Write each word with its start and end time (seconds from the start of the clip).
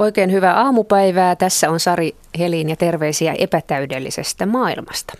Oikein 0.00 0.32
hyvää 0.32 0.60
aamupäivää. 0.60 1.36
Tässä 1.36 1.70
on 1.70 1.80
Sari 1.80 2.16
Helin 2.38 2.68
ja 2.68 2.76
terveisiä 2.76 3.34
epätäydellisestä 3.38 4.46
maailmasta. 4.46 5.14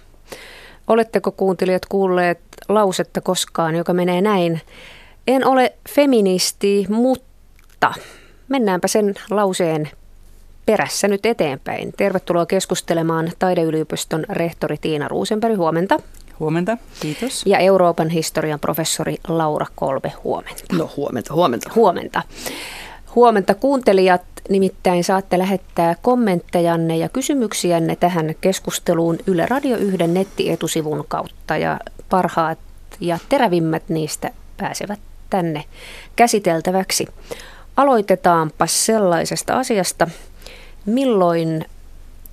Oletteko 0.88 1.32
kuuntelijat 1.32 1.86
kuulleet 1.86 2.40
lausetta 2.68 3.20
koskaan, 3.20 3.76
joka 3.76 3.92
menee 3.92 4.20
näin? 4.20 4.60
En 5.26 5.46
ole 5.46 5.72
feministi, 5.88 6.86
mutta 6.88 7.94
mennäänpä 8.48 8.88
sen 8.88 9.14
lauseen 9.30 9.90
perässä 10.66 11.08
nyt 11.08 11.26
eteenpäin. 11.26 11.92
Tervetuloa 11.96 12.46
keskustelemaan 12.46 13.32
Taideyliopiston 13.38 14.24
rehtori 14.28 14.76
Tiina 14.80 15.08
Ruusenberg. 15.08 15.56
Huomenta. 15.56 15.98
Huomenta, 16.40 16.76
kiitos. 17.00 17.42
Ja 17.46 17.58
Euroopan 17.58 18.08
historian 18.08 18.60
professori 18.60 19.16
Laura 19.28 19.66
Kolbe, 19.74 20.12
huomenta. 20.24 20.64
No 20.72 20.90
huomenta, 20.96 21.34
huomenta. 21.34 21.70
Huomenta. 21.74 22.22
Huomenta 23.14 23.54
kuuntelijat, 23.54 24.22
nimittäin 24.50 25.04
saatte 25.04 25.38
lähettää 25.38 25.94
kommenttejanne 26.02 26.96
ja 26.96 27.08
kysymyksiänne 27.08 27.96
tähän 27.96 28.34
keskusteluun 28.40 29.18
Yle 29.26 29.46
Radio 29.46 29.76
1 29.76 29.96
nettietusivun 29.96 31.04
kautta 31.08 31.56
ja 31.56 31.80
parhaat 32.10 32.58
ja 33.00 33.18
terävimmät 33.28 33.82
niistä 33.88 34.30
pääsevät 34.56 35.00
tänne 35.30 35.64
käsiteltäväksi. 36.16 37.06
Aloitetaanpa 37.76 38.66
sellaisesta 38.66 39.58
asiasta, 39.58 40.08
milloin 40.86 41.64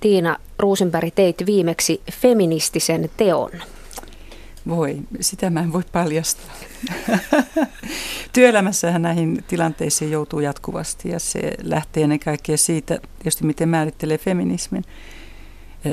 Tiina 0.00 0.36
Ruusenberg 0.58 1.14
teit 1.14 1.42
viimeksi 1.46 2.00
feministisen 2.12 3.10
teon? 3.16 3.50
Voi, 4.68 4.98
sitä 5.20 5.50
mä 5.50 5.60
en 5.60 5.72
voi 5.72 5.82
paljastaa. 5.92 6.54
Työelämässähän 8.32 9.02
näihin 9.02 9.44
tilanteisiin 9.48 10.10
joutuu 10.10 10.40
jatkuvasti 10.40 11.08
ja 11.08 11.18
se 11.18 11.52
lähtee 11.62 12.02
ennen 12.02 12.18
kaikkea 12.18 12.56
siitä, 12.56 12.98
tietysti 13.18 13.46
miten 13.46 13.68
määrittelee 13.68 14.18
feminismin. 14.18 14.84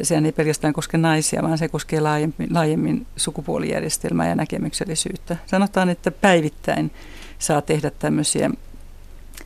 Sehän 0.03 0.25
ei 0.25 0.31
pelkästään 0.31 0.73
koske 0.73 0.97
naisia, 0.97 1.41
vaan 1.44 1.58
se 1.58 1.67
koskee 1.67 1.99
laajemmin, 1.99 2.53
laajemmin 2.53 3.08
sukupuolijärjestelmää 3.16 4.30
ja 4.30 4.36
näkemyksellisyyttä. 4.36 5.38
Sanotaan, 5.45 5.89
että 5.89 6.11
päivittäin 6.11 6.92
saa 7.39 7.61
tehdä 7.61 7.92
tämmöisiä 7.99 8.49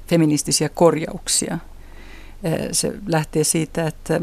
feministisiä 0.08 0.70
korjauksia. 0.70 1.58
Se 2.72 2.94
lähtee 3.08 3.44
siitä, 3.44 3.88
että 3.88 4.22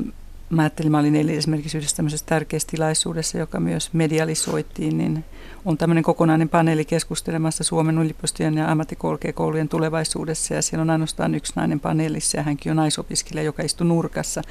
mä 0.50 0.62
ajattelin, 0.62 0.92
mä 0.92 0.98
olin 0.98 1.30
esimerkiksi 1.30 1.78
yhdessä 1.78 1.96
tämmöisessä 1.96 2.26
tärkeässä 2.26 2.68
tilaisuudessa, 2.70 3.38
joka 3.38 3.60
myös 3.60 3.92
medialisoitiin, 3.92 4.98
niin 4.98 5.24
on 5.64 5.78
tämmöinen 5.78 6.04
kokonainen 6.04 6.48
paneeli 6.48 6.84
keskustelemassa 6.84 7.64
Suomen 7.64 7.98
yliopistojen 7.98 8.56
ja 8.56 8.70
ammattikorkeakoulujen 8.70 9.68
tulevaisuudessa 9.68 10.54
ja 10.54 10.62
siellä 10.62 10.82
on 10.82 10.90
ainoastaan 10.90 11.34
yksi 11.34 11.52
nainen 11.56 11.80
paneelissa 11.80 12.36
ja 12.36 12.42
hänkin 12.42 12.70
on 12.70 12.76
naisopiskelija, 12.76 13.44
joka 13.44 13.62
istuu 13.62 13.86
nurkassa. 13.86 14.42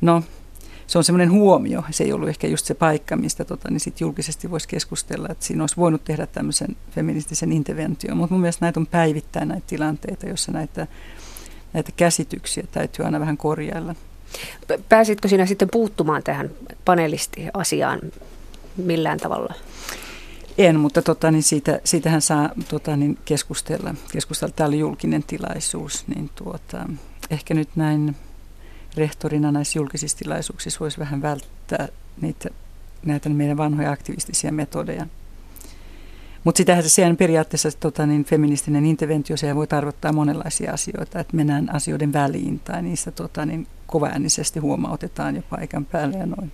No, 0.00 0.22
se 0.86 0.98
on 0.98 1.04
semmoinen 1.04 1.30
huomio, 1.30 1.84
se 1.90 2.04
ei 2.04 2.12
ollut 2.12 2.28
ehkä 2.28 2.46
just 2.46 2.66
se 2.66 2.74
paikka, 2.74 3.16
mistä 3.16 3.44
tota, 3.44 3.70
niin 3.70 3.80
sit 3.80 4.00
julkisesti 4.00 4.50
voisi 4.50 4.68
keskustella, 4.68 5.28
että 5.30 5.44
siinä 5.44 5.62
olisi 5.62 5.76
voinut 5.76 6.04
tehdä 6.04 6.26
tämmöisen 6.26 6.76
feministisen 6.90 7.52
intervention, 7.52 8.16
mutta 8.16 8.34
mun 8.34 8.40
mielestä 8.40 8.64
näitä 8.64 8.80
on 8.80 8.86
päivittäin 8.86 9.48
näitä 9.48 9.66
tilanteita, 9.66 10.26
joissa 10.26 10.52
näitä, 10.52 10.86
näitä 11.72 11.92
käsityksiä 11.96 12.64
täytyy 12.72 13.04
aina 13.04 13.20
vähän 13.20 13.36
korjailla. 13.36 13.94
Pääsitkö 14.88 15.28
sinä 15.28 15.46
sitten 15.46 15.68
puuttumaan 15.72 16.22
tähän 16.22 16.50
panelistiasiaan 16.84 18.00
millään 18.76 19.18
tavalla? 19.18 19.54
En, 20.58 20.80
mutta 20.80 21.02
tota, 21.02 21.30
niin 21.30 21.42
siitä, 21.42 21.80
siitähän 21.84 22.22
saa 22.22 22.50
tota, 22.68 22.96
niin 22.96 23.18
keskustella. 23.24 23.94
keskustella. 24.12 24.52
Tämä 24.56 24.68
oli 24.68 24.78
julkinen 24.78 25.22
tilaisuus, 25.22 26.08
niin 26.08 26.30
tuota, 26.34 26.88
ehkä 27.30 27.54
nyt 27.54 27.68
näin 27.76 28.16
rehtorina 28.96 29.52
näissä 29.52 29.78
julkisissa 29.78 30.18
tilaisuuksissa 30.18 30.80
voisi 30.80 30.98
vähän 30.98 31.22
välttää 31.22 31.88
niitä, 32.20 32.48
näitä 33.04 33.28
meidän 33.28 33.56
vanhoja 33.56 33.92
aktivistisia 33.92 34.52
metodeja. 34.52 35.06
Mutta 36.46 36.58
sitähän 36.58 36.82
se 36.82 36.88
sehän 36.88 37.16
periaatteessa 37.16 37.70
tota, 37.80 38.06
niin 38.06 38.24
feministinen 38.24 38.84
interventio, 38.86 39.36
se 39.36 39.54
voi 39.54 39.66
tarkoittaa 39.66 40.12
monenlaisia 40.12 40.72
asioita, 40.72 41.20
että 41.20 41.36
mennään 41.36 41.74
asioiden 41.74 42.12
väliin 42.12 42.58
tai 42.58 42.82
niistä 42.82 43.10
tota, 43.10 43.46
niin 43.46 43.66
kovaäänisesti 43.86 44.60
huomautetaan 44.60 45.36
jo 45.36 45.42
paikan 45.50 45.84
päälle 45.84 46.18
ja 46.18 46.26
noin. 46.26 46.52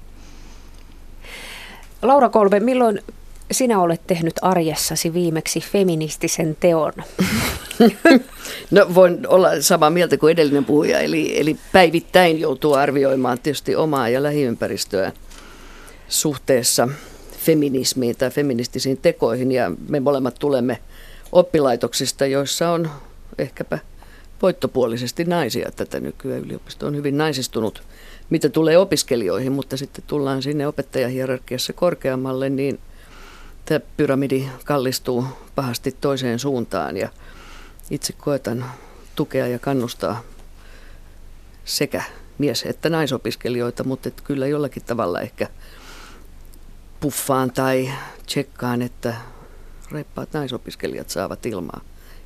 Laura 2.03 2.29
Kolbe, 2.29 2.61
milloin 2.61 2.99
sinä 3.51 3.81
olet 3.81 4.07
tehnyt 4.07 4.35
arjessasi 4.43 5.15
viimeksi 5.15 5.61
feministisen 5.61 6.57
teon? 6.61 6.93
No 8.71 8.87
voin 8.95 9.27
olla 9.29 9.49
samaa 9.61 9.91
mieltä 9.91 10.17
kuin 10.17 10.33
edellinen 10.33 10.65
puhuja, 10.65 11.01
eli, 11.01 11.41
eli 11.41 11.57
päivittäin 11.73 12.41
joutuu 12.41 12.75
arvioimaan 12.75 13.39
tietysti 13.39 13.77
omaa 13.77 14.09
ja 14.09 14.23
lähiympäristöä 14.23 15.13
suhteessa 16.09 16.89
feminismiin 17.43 18.17
tai 18.17 18.31
feministisiin 18.31 18.99
tekoihin. 18.99 19.53
Ja 19.53 19.73
me 19.89 20.01
molemmat 20.01 20.35
tulemme 20.39 20.79
oppilaitoksista, 21.33 22.27
joissa 22.27 22.71
on 22.71 22.91
ehkäpä 23.39 23.79
voittopuolisesti 24.43 25.25
naisia. 25.25 25.71
Tätä 25.77 26.01
nykyään. 26.01 26.43
Yliopisto 26.43 26.87
on 26.87 26.97
hyvin 26.97 27.19
naisistunut, 27.19 27.83
mitä 28.31 28.49
tulee 28.49 28.79
opiskelijoihin, 28.79 29.53
mutta 29.53 29.77
sitten 29.77 30.05
tullaan 30.07 30.43
sinne 30.43 30.67
opettajahierarkiassa 30.67 31.73
korkeammalle, 31.73 32.49
niin 32.49 32.81
tämä 33.65 33.81
pyramidi 33.97 34.49
kallistuu 34.65 35.25
pahasti 35.55 35.97
toiseen 36.01 36.39
suuntaan. 36.39 36.97
Ja 36.97 37.09
itse 37.91 38.13
koetan 38.13 38.65
tukea 39.17 39.47
ja 39.47 39.59
kannustaa 39.59 40.23
sekä 41.65 42.03
mies- 42.39 42.67
että 42.67 42.89
naisopiskelijoita, 42.89 43.85
mutta 43.85 44.09
että 44.09 44.23
kyllä 44.27 44.47
jollakin 44.47 44.83
tavalla 44.83 45.21
ehkä 45.21 45.49
puffaan 47.03 47.51
tai 47.51 47.91
tsekkaan, 48.27 48.83
että 48.83 49.15
reippaat 49.93 50.33
naisopiskelijat 50.33 51.11
saavat 51.11 51.47
ilmaa 51.47 51.81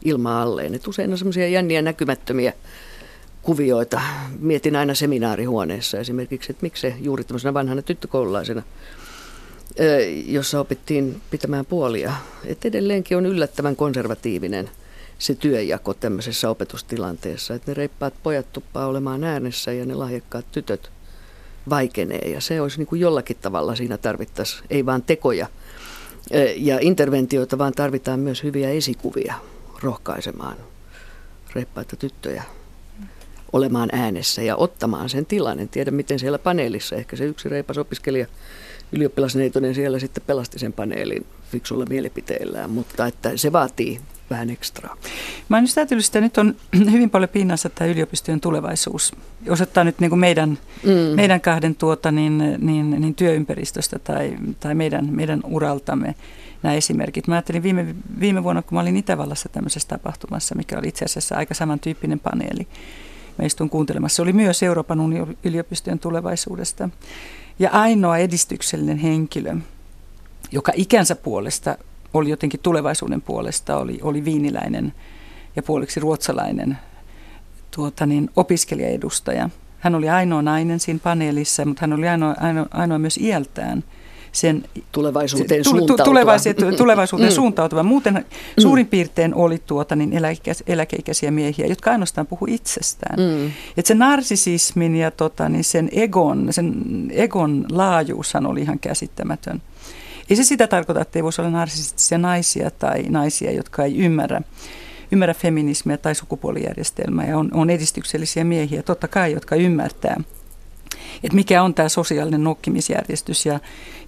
ilma 0.04 0.42
alleen. 0.42 0.74
Et 0.74 0.88
usein 0.88 1.12
on 1.12 1.18
semmoisia 1.18 1.48
jänniä 1.48 1.82
näkymättömiä 1.82 2.52
kuvioita. 3.42 4.00
Mietin 4.38 4.76
aina 4.76 4.94
seminaarihuoneessa 4.94 5.98
esimerkiksi, 5.98 6.52
että 6.52 6.62
miksi 6.62 6.80
se 6.80 6.94
juuri 7.00 7.24
tämmöisenä 7.24 7.54
vanhana 7.54 7.82
tyttökoululaisena, 7.82 8.62
jossa 10.26 10.60
opittiin 10.60 11.20
pitämään 11.30 11.66
puolia. 11.66 12.12
Että 12.44 12.68
edelleenkin 12.68 13.16
on 13.16 13.26
yllättävän 13.26 13.76
konservatiivinen 13.76 14.70
se 15.18 15.34
työjako 15.34 15.94
tämmöisessä 15.94 16.50
opetustilanteessa, 16.50 17.54
että 17.54 17.70
ne 17.70 17.74
reippaat 17.74 18.14
pojat 18.22 18.52
tuppaa 18.52 18.86
olemaan 18.86 19.24
äänessä 19.24 19.72
ja 19.72 19.86
ne 19.86 19.94
lahjakkaat 19.94 20.52
tytöt 20.52 20.90
vaikenee. 21.68 22.30
Ja 22.30 22.40
se 22.40 22.60
olisi 22.60 22.78
niin 22.78 22.86
kuin 22.86 23.00
jollakin 23.00 23.36
tavalla 23.40 23.74
siinä 23.74 23.98
tarvittaisiin, 23.98 24.64
ei 24.70 24.86
vaan 24.86 25.02
tekoja 25.02 25.46
ja 26.56 26.78
interventioita, 26.80 27.58
vaan 27.58 27.72
tarvitaan 27.72 28.20
myös 28.20 28.42
hyviä 28.42 28.70
esikuvia 28.70 29.34
rohkaisemaan 29.82 30.56
reippaita 31.54 31.96
tyttöjä 31.96 32.42
olemaan 33.52 33.88
äänessä 33.92 34.42
ja 34.42 34.56
ottamaan 34.56 35.08
sen 35.08 35.26
tilan. 35.26 35.60
En 35.60 35.68
tiedä, 35.68 35.90
miten 35.90 36.18
siellä 36.18 36.38
paneelissa, 36.38 36.96
ehkä 36.96 37.16
se 37.16 37.24
yksi 37.24 37.48
reipas 37.48 37.78
opiskelija 37.78 38.26
ylioppilasneitonen 38.92 39.74
siellä 39.74 39.98
sitten 39.98 40.22
pelasti 40.26 40.58
sen 40.58 40.72
paneelin 40.72 41.26
fiksulla 41.50 41.84
mielipiteillään, 41.88 42.70
mutta 42.70 43.06
että 43.06 43.36
se 43.36 43.52
vaatii 43.52 44.00
vähän 44.30 44.50
ekstraa. 44.50 44.96
Mä 45.48 45.56
ajatellut 45.76 46.04
että 46.04 46.20
nyt 46.20 46.38
on 46.38 46.56
hyvin 46.92 47.10
paljon 47.10 47.28
pinnassa 47.28 47.70
tämä 47.70 47.90
yliopistojen 47.90 48.40
tulevaisuus. 48.40 49.12
Osoittaa 49.48 49.84
nyt 49.84 49.98
niin 50.00 50.08
kuin 50.08 50.20
meidän, 50.20 50.58
mm. 50.82 50.90
meidän 50.90 51.40
kahden 51.40 51.74
tuota, 51.74 52.12
niin, 52.12 52.38
niin, 52.58 52.90
niin 52.90 53.14
työympäristöstä 53.14 53.98
tai, 53.98 54.36
tai 54.60 54.74
meidän, 54.74 55.08
meidän 55.10 55.40
uraltamme 55.44 56.14
nämä 56.62 56.74
esimerkit. 56.74 57.28
Mä 57.28 57.34
ajattelin 57.34 57.62
viime, 57.62 57.94
viime 58.20 58.42
vuonna, 58.42 58.62
kun 58.62 58.76
mä 58.76 58.80
olin 58.80 58.96
Itävallassa 58.96 59.48
tämmöisessä 59.48 59.88
tapahtumassa, 59.88 60.54
mikä 60.54 60.78
oli 60.78 60.88
itse 60.88 61.04
asiassa 61.04 61.36
aika 61.36 61.54
samantyyppinen 61.54 62.20
paneeli. 62.20 62.66
Mä 63.38 63.46
istun 63.46 63.70
kuuntelemassa. 63.70 64.16
Se 64.16 64.22
oli 64.22 64.32
myös 64.32 64.62
Euroopan 64.62 64.98
yliopistojen 65.44 65.98
tulevaisuudesta. 65.98 66.88
Ja 67.58 67.70
ainoa 67.70 68.18
edistyksellinen 68.18 68.98
henkilö, 68.98 69.56
joka 70.52 70.72
ikänsä 70.76 71.16
puolesta 71.16 71.78
oli 72.18 72.30
jotenkin 72.30 72.60
tulevaisuuden 72.60 73.22
puolesta, 73.22 73.76
oli, 73.76 73.98
oli 74.02 74.24
viiniläinen 74.24 74.92
ja 75.56 75.62
puoliksi 75.62 76.00
ruotsalainen 76.00 76.78
tuota 77.70 78.06
niin, 78.06 78.30
opiskelijaedustaja. 78.36 79.50
Hän 79.78 79.94
oli 79.94 80.08
ainoa 80.08 80.42
nainen 80.42 80.80
siinä 80.80 81.00
paneelissa, 81.02 81.64
mutta 81.64 81.80
hän 81.80 81.92
oli 81.92 82.08
ainoa, 82.08 82.34
ainoa, 82.40 82.66
ainoa 82.70 82.98
myös 82.98 83.16
iältään– 83.16 83.84
sen 84.36 84.64
tulevaisuuteen 84.92 85.64
suuntautuva. 85.64 86.04
Tulevaisuuteen, 86.04 86.76
tulevaisuuteen 86.84 87.30
mm. 87.32 87.34
suuntautuva. 87.34 87.82
Muuten 87.82 88.14
mm. 88.14 88.22
suurin 88.62 88.86
piirtein 88.86 89.34
oli 89.34 89.62
tuota, 89.66 89.96
niin 89.96 90.12
eläkeikäisiä, 90.12 90.64
eläkeikäisiä 90.66 91.30
miehiä, 91.30 91.66
jotka 91.66 91.90
ainoastaan 91.90 92.26
puhu 92.26 92.46
itsestään. 92.48 93.18
Mm. 93.18 93.50
Et 93.76 93.86
se 93.86 93.94
narsisismin 93.94 94.96
ja 94.96 95.10
tota, 95.10 95.48
niin 95.48 95.64
sen, 95.64 95.88
egon, 95.92 96.46
sen 96.50 96.74
egon 97.10 97.66
laajuushan 97.70 98.46
oli 98.46 98.60
ihan 98.60 98.78
käsittämätön. 98.78 99.62
Ei 100.30 100.36
se 100.36 100.44
sitä 100.44 100.66
tarkoita, 100.66 101.00
että 101.00 101.18
ei 101.18 101.22
voisi 101.22 101.40
olla 101.40 101.50
narsistisia 101.50 102.18
naisia 102.18 102.70
tai 102.70 103.02
naisia, 103.02 103.52
jotka 103.52 103.84
ei 103.84 103.98
ymmärrä 103.98 104.40
ymmärrä 105.12 105.34
feminismiä 105.34 105.96
tai 105.96 106.14
sukupuolijärjestelmää 106.14 107.26
ja 107.26 107.38
on, 107.38 107.50
on 107.54 107.70
edistyksellisiä 107.70 108.44
miehiä, 108.44 108.82
totta 108.82 109.08
kai, 109.08 109.32
jotka 109.32 109.56
ymmärtää 109.56 110.20
että 111.24 111.36
mikä 111.36 111.62
on 111.62 111.74
tämä 111.74 111.88
sosiaalinen 111.88 112.44
nokkimisjärjestys 112.44 113.46
ja, 113.46 113.60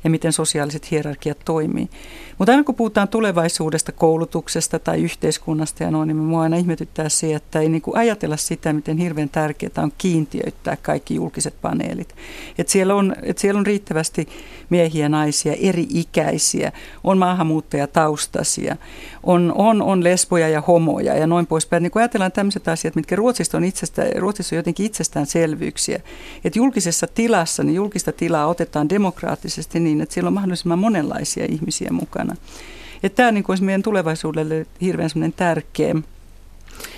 ja 0.05 0.11
miten 0.11 0.33
sosiaaliset 0.33 0.91
hierarkiat 0.91 1.39
toimii. 1.45 1.89
Mutta 2.39 2.53
aina 2.53 2.65
kun 2.65 2.75
puhutaan 2.75 3.09
tulevaisuudesta, 3.09 3.93
koulutuksesta 3.93 4.79
tai 4.79 5.03
yhteiskunnasta 5.03 5.83
ja 5.83 5.91
noin, 5.91 6.06
niin 6.06 6.17
minua 6.17 6.43
aina 6.43 6.56
ihmetyttää 6.56 7.09
se, 7.09 7.35
että 7.35 7.61
ei 7.61 7.69
niin 7.69 7.83
ajatella 7.95 8.37
sitä, 8.37 8.73
miten 8.73 8.97
hirveän 8.97 9.29
tärkeää 9.29 9.73
on 9.77 9.93
kiintiöittää 9.99 10.77
kaikki 10.77 11.15
julkiset 11.15 11.55
paneelit. 11.62 12.15
Että 12.59 12.73
siellä, 12.73 12.95
on, 12.95 13.15
että 13.23 13.41
siellä 13.41 13.59
on 13.59 13.67
riittävästi 13.67 14.29
miehiä, 14.71 15.09
naisia, 15.09 15.53
eri 15.61 15.87
ikäisiä, 15.91 16.73
on 17.05 17.19
maahanmuuttajataustaisia, 17.19 18.77
on, 19.23 19.53
on, 19.56 19.83
on 19.83 20.05
lesboja 20.05 20.49
ja 20.49 20.61
homoja 20.61 21.17
ja 21.17 21.27
noin 21.27 21.47
poispäin. 21.47 21.83
Niin 21.83 21.91
kun 21.91 22.03
ajatellaan 22.03 22.33
tämmöiset 22.33 22.69
asiat, 22.69 22.94
mitkä 22.94 23.17
Ruotsista 23.17 23.56
on, 23.56 23.65
itsestä, 23.65 24.03
Ruotsissa 24.17 24.56
on 24.56 24.59
jotenkin 24.59 24.87
itsestäänselvyyksiä, 24.87 26.01
että 26.44 26.59
julkisessa 26.59 27.06
tilassa, 27.06 27.62
niin 27.62 27.75
julkista 27.75 28.12
tilaa 28.12 28.47
otetaan 28.47 28.89
demokraattisesti 28.89 29.81
niin, 29.88 30.00
että 30.00 30.12
siellä 30.12 30.29
on 30.29 30.35
mahdollisimman 30.35 30.79
monenlaisia 30.79 31.44
ihmisiä 31.49 31.88
mukana. 31.90 32.37
Että 33.02 33.17
tämä 33.17 33.29
on 33.29 33.35
niin 33.35 33.44
kuin 33.44 33.64
meidän 33.64 33.82
tulevaisuudelle 33.82 34.67
hirveän 34.81 35.11
tärkeä, 35.37 35.94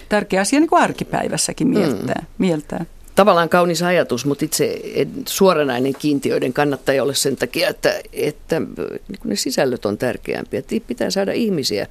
tärkeä 0.09 0.41
asia 0.41 0.61
niin 0.61 0.69
kuin 0.69 0.83
arkipäivässäkin 0.83 1.69
mieltää. 1.69 2.23
Mm. 2.23 2.27
mieltää 2.39 2.85
tavallaan 3.15 3.49
kaunis 3.49 3.83
ajatus, 3.83 4.27
mutta 4.27 4.45
itse 4.45 4.81
en 4.95 5.11
suoranainen 5.29 5.95
kiintiöiden 5.95 6.53
kannattaja 6.53 7.03
ole 7.03 7.15
sen 7.15 7.37
takia, 7.37 7.69
että, 7.69 8.01
että 8.13 8.61
niin 8.61 9.21
ne 9.25 9.37
sisällöt 9.37 9.87
on 9.87 9.99
tärkeämpiä. 9.99 10.59
Että 10.59 10.77
pitää 10.87 11.11
saada 11.11 11.33
ihmisiä 11.33 11.87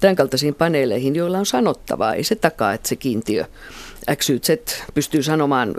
tämän 0.00 0.16
kaltaisiin 0.16 0.54
paneeleihin, 0.54 1.16
joilla 1.16 1.38
on 1.38 1.46
sanottavaa. 1.46 2.14
Ei 2.14 2.24
se 2.24 2.34
takaa, 2.34 2.72
että 2.72 2.88
se 2.88 2.96
kiintiö 2.96 3.44
XYZ 4.16 4.48
pystyy 4.94 5.22
sanomaan 5.22 5.74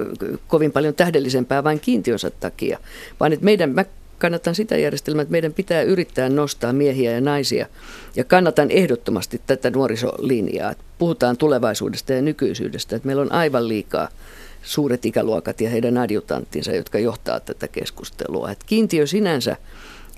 kovin 0.47 0.71
paljon 0.71 0.93
tähdellisempää 0.93 1.63
vain 1.63 1.79
kiintiönsä 1.79 2.29
takia, 2.29 2.79
vaan 3.19 3.33
että 3.33 3.45
meidän, 3.45 3.69
mä 3.69 3.85
kannatan 4.17 4.55
sitä 4.55 4.77
järjestelmää, 4.77 5.21
että 5.21 5.31
meidän 5.31 5.53
pitää 5.53 5.81
yrittää 5.81 6.29
nostaa 6.29 6.73
miehiä 6.73 7.11
ja 7.11 7.21
naisia. 7.21 7.67
Ja 8.15 8.23
kannatan 8.23 8.71
ehdottomasti 8.71 9.41
tätä 9.47 9.69
nuorisolinjaa. 9.69 10.73
Puhutaan 10.97 11.37
tulevaisuudesta 11.37 12.13
ja 12.13 12.21
nykyisyydestä, 12.21 12.95
että 12.95 13.05
meillä 13.05 13.21
on 13.21 13.31
aivan 13.31 13.67
liikaa 13.67 14.09
suuret 14.61 15.05
ikäluokat 15.05 15.61
ja 15.61 15.69
heidän 15.69 15.97
adjutanttinsa, 15.97 16.71
jotka 16.71 16.99
johtaa 16.99 17.39
tätä 17.39 17.67
keskustelua. 17.67 18.51
Että 18.51 18.65
kiintiö 18.67 19.07
sinänsä 19.07 19.55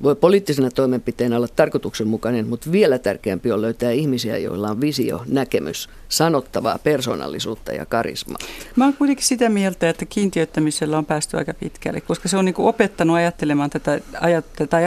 voi 0.04 0.16
poliittisena 0.16 0.72
toimenpiteenä 0.72 1.38
olla 1.38 1.48
tarkoituksenmukainen, 1.56 2.48
mutta 2.48 2.72
vielä 2.72 3.00
tärkeämpi 3.00 3.51
on 3.51 3.62
löytää 3.62 3.92
ihmisiä, 3.92 4.38
joilla 4.38 4.69
on 4.69 4.81
visio, 4.81 5.22
näkemys, 5.28 5.90
sanottavaa 6.10 6.80
persoonallisuutta 6.84 7.72
ja 7.72 7.86
karismaa. 7.86 8.38
Mä 8.75 8.86
oon 8.86 8.94
kuitenkin 8.94 9.25
sitä 9.25 9.50
mieltä, 9.50 9.90
että 9.90 10.06
kiintiöittämisellä 10.06 10.98
on 10.98 11.06
päästy 11.06 11.38
aika 11.38 11.54
pitkälle, 11.54 12.01
koska 12.01 12.30
se 12.30 12.38
on 12.38 12.46
niin 12.46 12.56
opettanut 12.57 13.16
ajattelemaan 13.16 13.69
tätä, 13.69 14.00
tai 14.69 14.84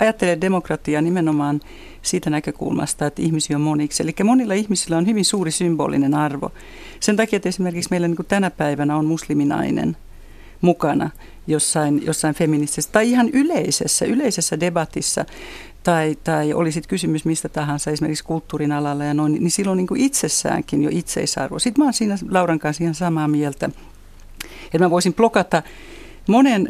ajattelee 0.00 0.40
demokratiaa 0.40 1.02
nimenomaan 1.02 1.60
siitä 2.02 2.30
näkökulmasta, 2.30 3.06
että 3.06 3.22
ihmisiä 3.22 3.56
on 3.56 3.60
moniksi. 3.60 4.02
Eli 4.02 4.14
monilla 4.24 4.54
ihmisillä 4.54 4.96
on 4.96 5.06
hyvin 5.06 5.24
suuri 5.24 5.50
symbolinen 5.50 6.14
arvo. 6.14 6.52
Sen 7.00 7.16
takia, 7.16 7.36
että 7.36 7.48
esimerkiksi 7.48 7.90
meillä 7.90 8.08
niin 8.08 8.16
tänä 8.28 8.50
päivänä 8.50 8.96
on 8.96 9.04
musliminainen 9.04 9.96
mukana 10.60 11.10
jossain, 11.46 12.06
jossain 12.06 12.34
feministisessä 12.34 12.92
tai 12.92 13.10
ihan 13.10 13.28
yleisessä, 13.28 14.04
yleisessä 14.04 14.60
debatissa 14.60 15.24
tai, 15.82 16.16
tai 16.24 16.52
olisit 16.52 16.86
kysymys 16.86 17.24
mistä 17.24 17.48
tahansa, 17.48 17.90
esimerkiksi 17.90 18.24
kulttuurin 18.24 18.72
alalla 18.72 19.04
ja 19.04 19.14
noin, 19.14 19.32
niin 19.32 19.50
silloin 19.50 19.76
niin 19.76 19.86
kuin 19.86 20.00
itsessäänkin 20.00 20.82
jo 20.82 20.90
itseisarvo. 20.92 21.58
Sitten 21.58 21.82
mä 21.82 21.86
oon 21.86 21.94
siinä 21.94 22.16
Lauran 22.30 22.58
kanssa 22.58 22.84
ihan 22.84 22.94
samaa 22.94 23.28
mieltä, 23.28 23.70
että 24.64 24.78
mä 24.78 24.90
voisin 24.90 25.14
blokata 25.14 25.62
monen, 26.28 26.68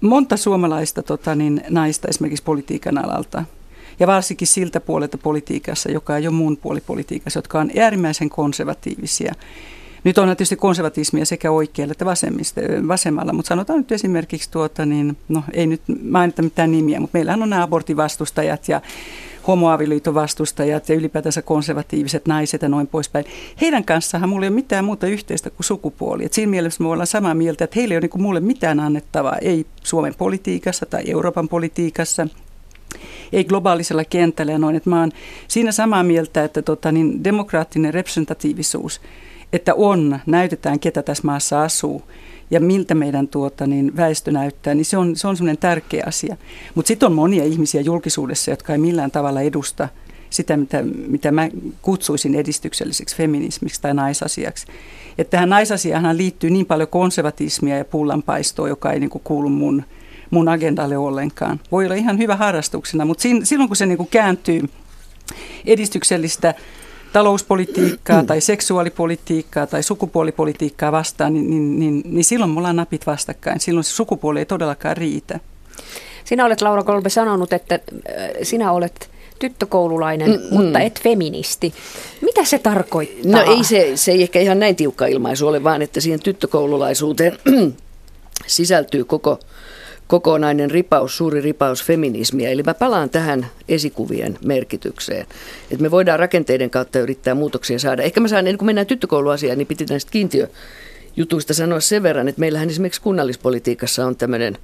monta 0.00 0.36
suomalaista 0.36 1.02
tota, 1.02 1.34
niin, 1.34 1.62
naista 1.70 2.08
esimerkiksi 2.08 2.44
politiikan 2.44 2.98
alalta– 2.98 3.44
ja 4.00 4.06
varsinkin 4.06 4.48
siltä 4.48 4.80
puolelta 4.80 5.18
politiikassa, 5.18 5.90
joka 5.90 6.16
ei 6.16 6.26
ole 6.26 6.34
mun 6.34 6.56
puoli 6.56 6.80
politiikassa, 6.80 7.38
jotka 7.38 7.60
on 7.60 7.70
äärimmäisen 7.80 8.30
konservatiivisia. 8.30 9.34
Nyt 10.04 10.18
on 10.18 10.28
tietysti 10.28 10.56
konservatismia 10.56 11.24
sekä 11.24 11.50
oikealla 11.50 11.92
että 11.92 12.04
vasemmalla, 12.88 13.32
mutta 13.32 13.48
sanotaan 13.48 13.78
nyt 13.78 13.92
esimerkiksi, 13.92 14.50
tuota, 14.50 14.86
niin, 14.86 15.16
no 15.28 15.44
ei 15.52 15.66
nyt 15.66 15.82
mainita 16.02 16.42
mitään 16.42 16.72
nimiä, 16.72 17.00
mutta 17.00 17.18
meillähän 17.18 17.42
on 17.42 17.50
nämä 17.50 17.62
abortivastustajat 17.62 18.68
ja 18.68 18.80
homoavioliiton 19.46 20.14
vastustajat 20.14 20.88
ja 20.88 20.94
ylipäätänsä 20.94 21.42
konservatiiviset 21.42 22.26
naiset 22.26 22.62
ja 22.62 22.68
noin 22.68 22.86
poispäin. 22.86 23.24
Heidän 23.60 23.84
kanssahan 23.84 24.28
mulla 24.28 24.46
ei 24.46 24.48
ole 24.48 24.54
mitään 24.54 24.84
muuta 24.84 25.06
yhteistä 25.06 25.50
kuin 25.50 25.64
sukupuoli. 25.64 26.24
Et 26.24 26.32
siinä 26.32 26.50
mielessä 26.50 26.82
me 26.82 26.88
ollaan 26.88 27.06
samaa 27.06 27.34
mieltä, 27.34 27.64
että 27.64 27.80
heillä 27.80 27.92
ei 27.92 27.98
ole 27.98 28.08
niin 28.12 28.22
mulle 28.22 28.40
mitään 28.40 28.80
annettavaa, 28.80 29.36
ei 29.36 29.66
Suomen 29.82 30.14
politiikassa 30.14 30.86
tai 30.86 31.02
Euroopan 31.06 31.48
politiikassa– 31.48 32.26
ei 33.32 33.44
globaalisella 33.44 34.04
kentällä 34.04 34.52
ja 34.52 34.58
noin. 34.58 34.76
Että 34.76 34.90
mä 34.90 35.00
oon 35.00 35.12
siinä 35.48 35.72
samaa 35.72 36.02
mieltä, 36.02 36.44
että 36.44 36.62
tota, 36.62 36.92
niin 36.92 37.24
demokraattinen 37.24 37.94
representatiivisuus, 37.94 39.00
että 39.52 39.74
on, 39.74 40.20
näytetään 40.26 40.80
ketä 40.80 41.02
tässä 41.02 41.26
maassa 41.26 41.62
asuu 41.62 42.02
ja 42.50 42.60
miltä 42.60 42.94
meidän 42.94 43.28
tuota, 43.28 43.66
niin 43.66 43.96
väestö 43.96 44.30
näyttää, 44.30 44.74
niin 44.74 44.84
se 44.84 44.96
on, 44.96 45.16
se 45.16 45.28
on 45.28 45.36
semmoinen 45.36 45.58
tärkeä 45.58 46.04
asia. 46.06 46.36
Mutta 46.74 46.88
sitten 46.88 47.06
on 47.06 47.12
monia 47.12 47.44
ihmisiä 47.44 47.80
julkisuudessa, 47.80 48.50
jotka 48.50 48.72
ei 48.72 48.78
millään 48.78 49.10
tavalla 49.10 49.40
edusta 49.40 49.88
sitä, 50.30 50.56
mitä, 50.56 50.82
mitä 51.06 51.32
mä 51.32 51.48
kutsuisin 51.82 52.34
edistykselliseksi 52.34 53.16
feminismiksi 53.16 53.82
tai 53.82 53.94
naisasiaksi. 53.94 54.66
Että 55.18 55.30
tähän 55.30 55.48
naisasiaan 55.48 56.16
liittyy 56.16 56.50
niin 56.50 56.66
paljon 56.66 56.88
konservatismia 56.88 57.78
ja 57.78 57.84
pullanpaistoa, 57.84 58.68
joka 58.68 58.92
ei 58.92 59.00
niin 59.00 59.10
kuin 59.10 59.22
kuulu 59.24 59.48
mun 59.48 59.84
mun 60.30 60.48
agendalle 60.48 60.96
ollenkaan. 60.96 61.60
Voi 61.72 61.84
olla 61.84 61.94
ihan 61.94 62.18
hyvä 62.18 62.36
harrastuksena, 62.36 63.04
mutta 63.04 63.22
silloin 63.44 63.68
kun 63.68 63.76
se 63.76 63.86
niin 63.86 63.96
kuin 63.96 64.08
kääntyy 64.08 64.62
edistyksellistä 65.66 66.54
talouspolitiikkaa 67.12 68.24
tai 68.24 68.40
seksuaalipolitiikkaa 68.40 69.66
tai 69.66 69.82
sukupuolipolitiikkaa 69.82 70.92
vastaan, 70.92 71.34
niin, 71.34 71.50
niin, 71.50 71.78
niin, 71.78 72.02
niin 72.04 72.24
silloin 72.24 72.50
mulla 72.50 72.68
on 72.68 72.76
napit 72.76 73.06
vastakkain. 73.06 73.60
Silloin 73.60 73.84
se 73.84 73.90
sukupuoli 73.90 74.38
ei 74.38 74.46
todellakaan 74.46 74.96
riitä. 74.96 75.40
Sinä 76.24 76.44
olet, 76.44 76.62
Laura 76.62 76.82
Kolbe, 76.82 77.08
sanonut, 77.08 77.52
että 77.52 77.74
äh, 77.74 77.80
sinä 78.42 78.72
olet 78.72 79.10
tyttökoululainen, 79.38 80.30
mm, 80.30 80.40
mutta 80.50 80.78
mm. 80.78 80.86
et 80.86 81.00
feministi. 81.00 81.74
Mitä 82.20 82.44
se 82.44 82.58
tarkoittaa? 82.58 83.44
No 83.44 83.52
ei 83.52 83.64
se, 83.64 83.92
se 83.94 84.12
ei 84.12 84.22
ehkä 84.22 84.40
ihan 84.40 84.60
näin 84.60 84.76
tiukka 84.76 85.06
ilmaisu 85.06 85.48
ole, 85.48 85.64
vaan 85.64 85.82
että 85.82 86.00
siihen 86.00 86.20
tyttökoululaisuuteen 86.22 87.38
sisältyy 88.46 89.04
koko 89.04 89.38
kokonainen 90.10 90.70
ripaus, 90.70 91.16
suuri 91.16 91.40
ripaus 91.40 91.84
feminismiä. 91.84 92.50
Eli 92.50 92.62
mä 92.62 92.74
palaan 92.74 93.10
tähän 93.10 93.46
esikuvien 93.68 94.38
merkitykseen. 94.44 95.26
Että 95.70 95.82
me 95.82 95.90
voidaan 95.90 96.18
rakenteiden 96.18 96.70
kautta 96.70 96.98
yrittää 96.98 97.34
muutoksia 97.34 97.78
saada. 97.78 98.02
Ehkä 98.02 98.20
mä 98.20 98.28
saan, 98.28 98.46
ennen 98.46 98.58
kuin 98.58 98.66
mennään 98.66 98.86
tyttökouluasiaan, 98.86 99.58
niin 99.58 99.66
piti 99.66 99.84
näistä 99.84 100.10
kiintiöjutuista 100.10 101.54
sanoa 101.54 101.80
sen 101.80 102.02
verran, 102.02 102.28
että 102.28 102.40
meillähän 102.40 102.70
esimerkiksi 102.70 103.00
kunnallispolitiikassa 103.00 104.06
on 104.06 104.16
tämmöinen 104.16 104.58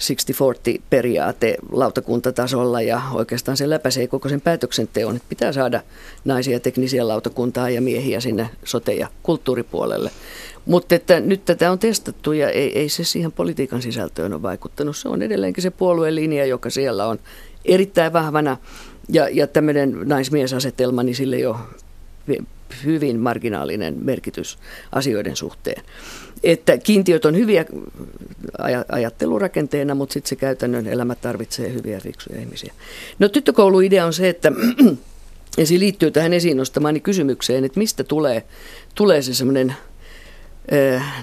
60-40-periaate 0.00 1.56
lautakuntatasolla 1.72 2.80
ja 2.80 3.02
oikeastaan 3.12 3.56
se 3.56 3.70
läpäisee 3.70 4.06
koko 4.06 4.28
sen 4.28 4.40
päätöksenteon, 4.40 5.16
että 5.16 5.28
pitää 5.28 5.52
saada 5.52 5.82
naisia 6.24 6.60
teknisiä 6.60 7.08
lautakuntaa 7.08 7.70
ja 7.70 7.80
miehiä 7.80 8.20
sinne 8.20 8.50
sote- 8.64 8.92
ja 8.92 9.08
kulttuuripuolelle. 9.22 10.10
Mutta 10.66 10.94
että 10.94 11.20
nyt 11.20 11.44
tätä 11.44 11.70
on 11.70 11.78
testattu 11.78 12.32
ja 12.32 12.50
ei, 12.50 12.78
ei 12.78 12.88
se 12.88 13.04
siihen 13.04 13.32
politiikan 13.32 13.82
sisältöön 13.82 14.32
ole 14.32 14.42
vaikuttanut. 14.42 14.96
Se 14.96 15.08
on 15.08 15.22
edelleenkin 15.22 15.62
se 15.62 15.70
puolueen 15.70 16.14
linja, 16.14 16.46
joka 16.46 16.70
siellä 16.70 17.06
on 17.06 17.18
erittäin 17.64 18.12
vahvana 18.12 18.56
ja, 19.08 19.28
ja 19.28 19.46
tämmöinen 19.46 19.96
naismiesasetelma, 20.04 21.02
niin 21.02 21.16
sille 21.16 21.38
jo 21.38 21.56
hyvin 22.84 23.20
marginaalinen 23.20 23.96
merkitys 24.04 24.58
asioiden 24.92 25.36
suhteen. 25.36 25.82
Että 26.42 26.78
kiintiöt 26.78 27.24
on 27.24 27.36
hyviä 27.36 27.64
ajattelurakenteena, 28.92 29.94
mutta 29.94 30.12
sitten 30.12 30.28
se 30.28 30.36
käytännön 30.36 30.86
elämä 30.86 31.14
tarvitsee 31.14 31.72
hyviä 31.72 32.00
fiksuja 32.00 32.40
ihmisiä. 32.40 32.72
No 33.18 33.28
tyttökouluidea 33.28 34.06
on 34.06 34.12
se, 34.12 34.28
että 34.28 34.52
ja 35.56 35.66
se 35.66 35.78
liittyy 35.78 36.10
tähän 36.10 36.32
esiin 36.32 36.56
nostamaani 36.56 37.00
kysymykseen, 37.00 37.64
että 37.64 37.78
mistä 37.78 38.04
tulee, 38.04 38.44
tulee 38.94 39.22
se 39.22 39.34
semmoinen 39.34 39.74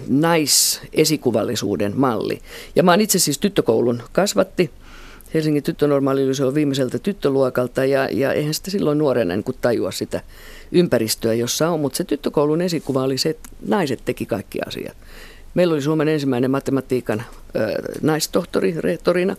naisesikuvallisuuden 0.07 1.93
malli. 1.95 2.41
Ja 2.75 2.83
mä 2.83 2.91
oon 2.91 3.01
itse 3.01 3.19
siis 3.19 3.37
tyttökoulun 3.37 4.03
kasvatti. 4.11 4.71
Helsingin 5.33 5.63
tyttönormaali 5.63 6.21
on 6.45 6.55
viimeiseltä 6.55 6.99
tyttöluokalta 6.99 7.85
ja, 7.85 8.09
ja 8.11 8.33
eihän 8.33 8.53
sitä 8.53 8.71
silloin 8.71 8.97
nuorena 8.97 9.35
niin 9.35 9.45
tajua 9.61 9.91
sitä 9.91 10.21
ympäristöä, 10.71 11.33
jossa 11.33 11.69
on. 11.69 11.79
Mutta 11.79 11.97
se 11.97 12.03
tyttökoulun 12.03 12.61
esikuva 12.61 13.03
oli 13.03 13.17
se, 13.17 13.29
että 13.29 13.49
naiset 13.67 14.01
teki 14.05 14.25
kaikki 14.25 14.59
asiat. 14.67 14.97
Meillä 15.53 15.73
oli 15.73 15.81
Suomen 15.81 16.07
ensimmäinen 16.07 16.51
matematiikan 16.51 17.23
naistohtori 18.01 18.75
rehtorina. 18.77 19.35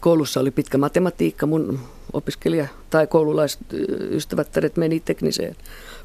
Koulussa 0.00 0.40
oli 0.40 0.50
pitkä 0.50 0.78
matematiikka. 0.78 1.46
Mun 1.46 1.78
opiskelija 2.12 2.66
tai 2.90 3.06
koululaisystävättäret 3.06 4.76
meni 4.76 5.00
tekniseen 5.00 5.56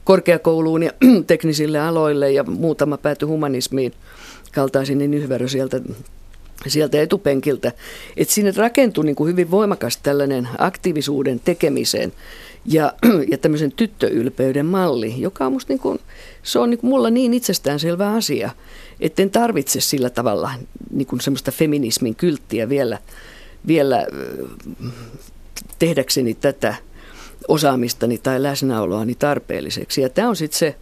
korkeakouluun 0.04 0.84
ja 0.84 0.92
teknisille 1.28 1.80
aloille 1.80 2.32
ja 2.32 2.44
muutama 2.44 2.98
päätyi 2.98 3.28
humanismiin 3.28 3.94
kaltaisen 4.54 4.98
niin 4.98 5.14
yhverö 5.14 5.48
sieltä 5.48 5.82
sieltä 6.68 7.02
etupenkiltä. 7.02 7.72
Että 8.18 8.34
sinne 8.34 8.54
rakentui 8.58 9.06
niin 9.06 9.16
kuin 9.16 9.32
hyvin 9.32 9.52
voimakas 9.52 9.98
tällainen 9.98 10.48
aktiivisuuden 10.58 11.40
tekemisen 11.40 12.14
ja, 12.70 12.94
ja 13.32 13.38
tämmöisen 13.38 13.72
tyttöylpeyden 13.72 14.66
malli, 14.66 15.22
joka 15.22 15.46
on 15.46 15.52
musta 15.52 15.74
niin 15.74 15.80
kuin, 15.80 16.00
se 16.44 16.60
on 16.60 16.70
niin 16.70 16.80
kuin 16.80 16.90
mulla 16.90 17.10
niin 17.10 17.34
itsestäänselvä 17.34 18.12
asia, 18.12 18.50
että 19.00 19.22
en 19.22 19.30
tarvitse 19.30 19.82
sillä 19.82 20.10
tavalla 20.10 20.52
niin 20.92 21.08
kuin 21.08 21.22
semmoista 21.22 21.52
feminismin 21.52 22.16
kylttiä 22.16 22.70
vielä, 22.70 22.98
vielä 23.68 24.08
tehdäkseni 25.80 26.34
tätä 26.34 26.76
osaamistani 27.48 28.18
tai 28.18 28.44
läsnäoloani 28.44 29.16
tarpeelliseksi. 29.16 30.02
Ja 30.02 30.10
tämä 30.10 30.30
on 30.30 30.36
sitten 30.36 30.60
se 30.60 30.76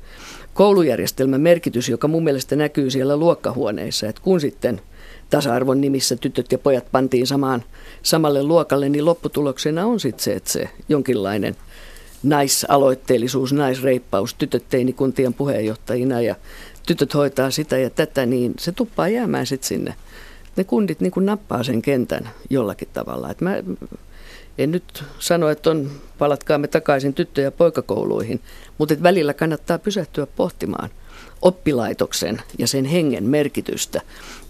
koulujärjestelmän 0.53 1.41
merkitys, 1.41 1.89
joka 1.89 2.07
mun 2.07 2.23
mielestä 2.23 2.55
näkyy 2.55 2.91
siellä 2.91 3.17
luokkahuoneissa, 3.17 4.07
että 4.07 4.21
kun 4.21 4.41
sitten– 4.41 4.81
tasa-arvon 5.29 5.81
nimissä 5.81 6.15
tytöt 6.15 6.51
ja 6.51 6.57
pojat 6.57 6.85
pantiin 6.91 7.27
samaan, 7.27 7.63
samalle 8.03 8.43
luokalle, 8.43 8.89
niin 8.89 9.05
lopputuloksena 9.05 9.85
on 9.85 9.99
sitten 9.99 10.23
se, 10.23 10.33
että 10.33 10.51
se 10.51 10.69
jonkinlainen 10.89 11.55
naisaloitteellisuus, 12.29 13.53
naisreippaus, 13.53 14.33
tytöt 14.33 14.63
teinikuntien 14.69 15.33
puheenjohtajina 15.33 16.21
ja 16.21 16.35
tytöt 16.87 17.13
hoitaa 17.13 17.51
sitä 17.51 17.77
ja 17.77 17.89
tätä, 17.89 18.25
niin 18.25 18.53
se 18.59 18.71
tuppaa 18.71 19.07
jäämään 19.07 19.45
sitten 19.45 19.67
sinne. 19.67 19.95
Ne 20.55 20.63
kundit 20.63 20.99
niin 20.99 21.11
kuin 21.11 21.25
nappaa 21.25 21.63
sen 21.63 21.81
kentän 21.81 22.29
jollakin 22.49 22.87
tavalla. 22.93 23.31
Et 23.31 23.41
mä 23.41 23.55
en 24.57 24.71
nyt 24.71 25.03
sano, 25.19 25.49
että 25.49 25.69
on, 25.69 25.91
palatkaamme 26.17 26.67
takaisin 26.67 27.13
tyttö- 27.13 27.41
ja 27.41 27.51
poikakouluihin, 27.51 28.41
mutta 28.77 28.95
välillä 29.03 29.33
kannattaa 29.33 29.79
pysähtyä 29.79 30.27
pohtimaan– 30.35 30.89
oppilaitoksen 31.41 32.41
ja 32.57 32.67
sen 32.67 32.85
hengen 32.85 33.23
merkitystä 33.23 34.01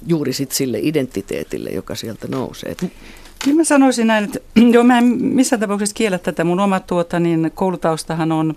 juuri 0.07 0.33
sit 0.33 0.51
sille 0.51 0.79
identiteetille, 0.81 1.69
joka 1.69 1.95
sieltä 1.95 2.27
nousee. 2.27 2.75
Kyllä 3.43 3.57
mä 3.57 3.63
sanoisin 3.63 4.07
näin, 4.07 4.23
että 4.23 4.39
joo, 4.73 4.83
mä 4.83 4.97
en 4.97 5.05
missään 5.19 5.59
tapauksessa 5.59 5.93
kiellä 5.93 6.17
tätä. 6.17 6.43
Mun 6.43 6.59
oma 6.59 6.79
tuota, 6.79 7.19
niin 7.19 7.51
koulutaustahan 7.55 8.31
on, 8.31 8.53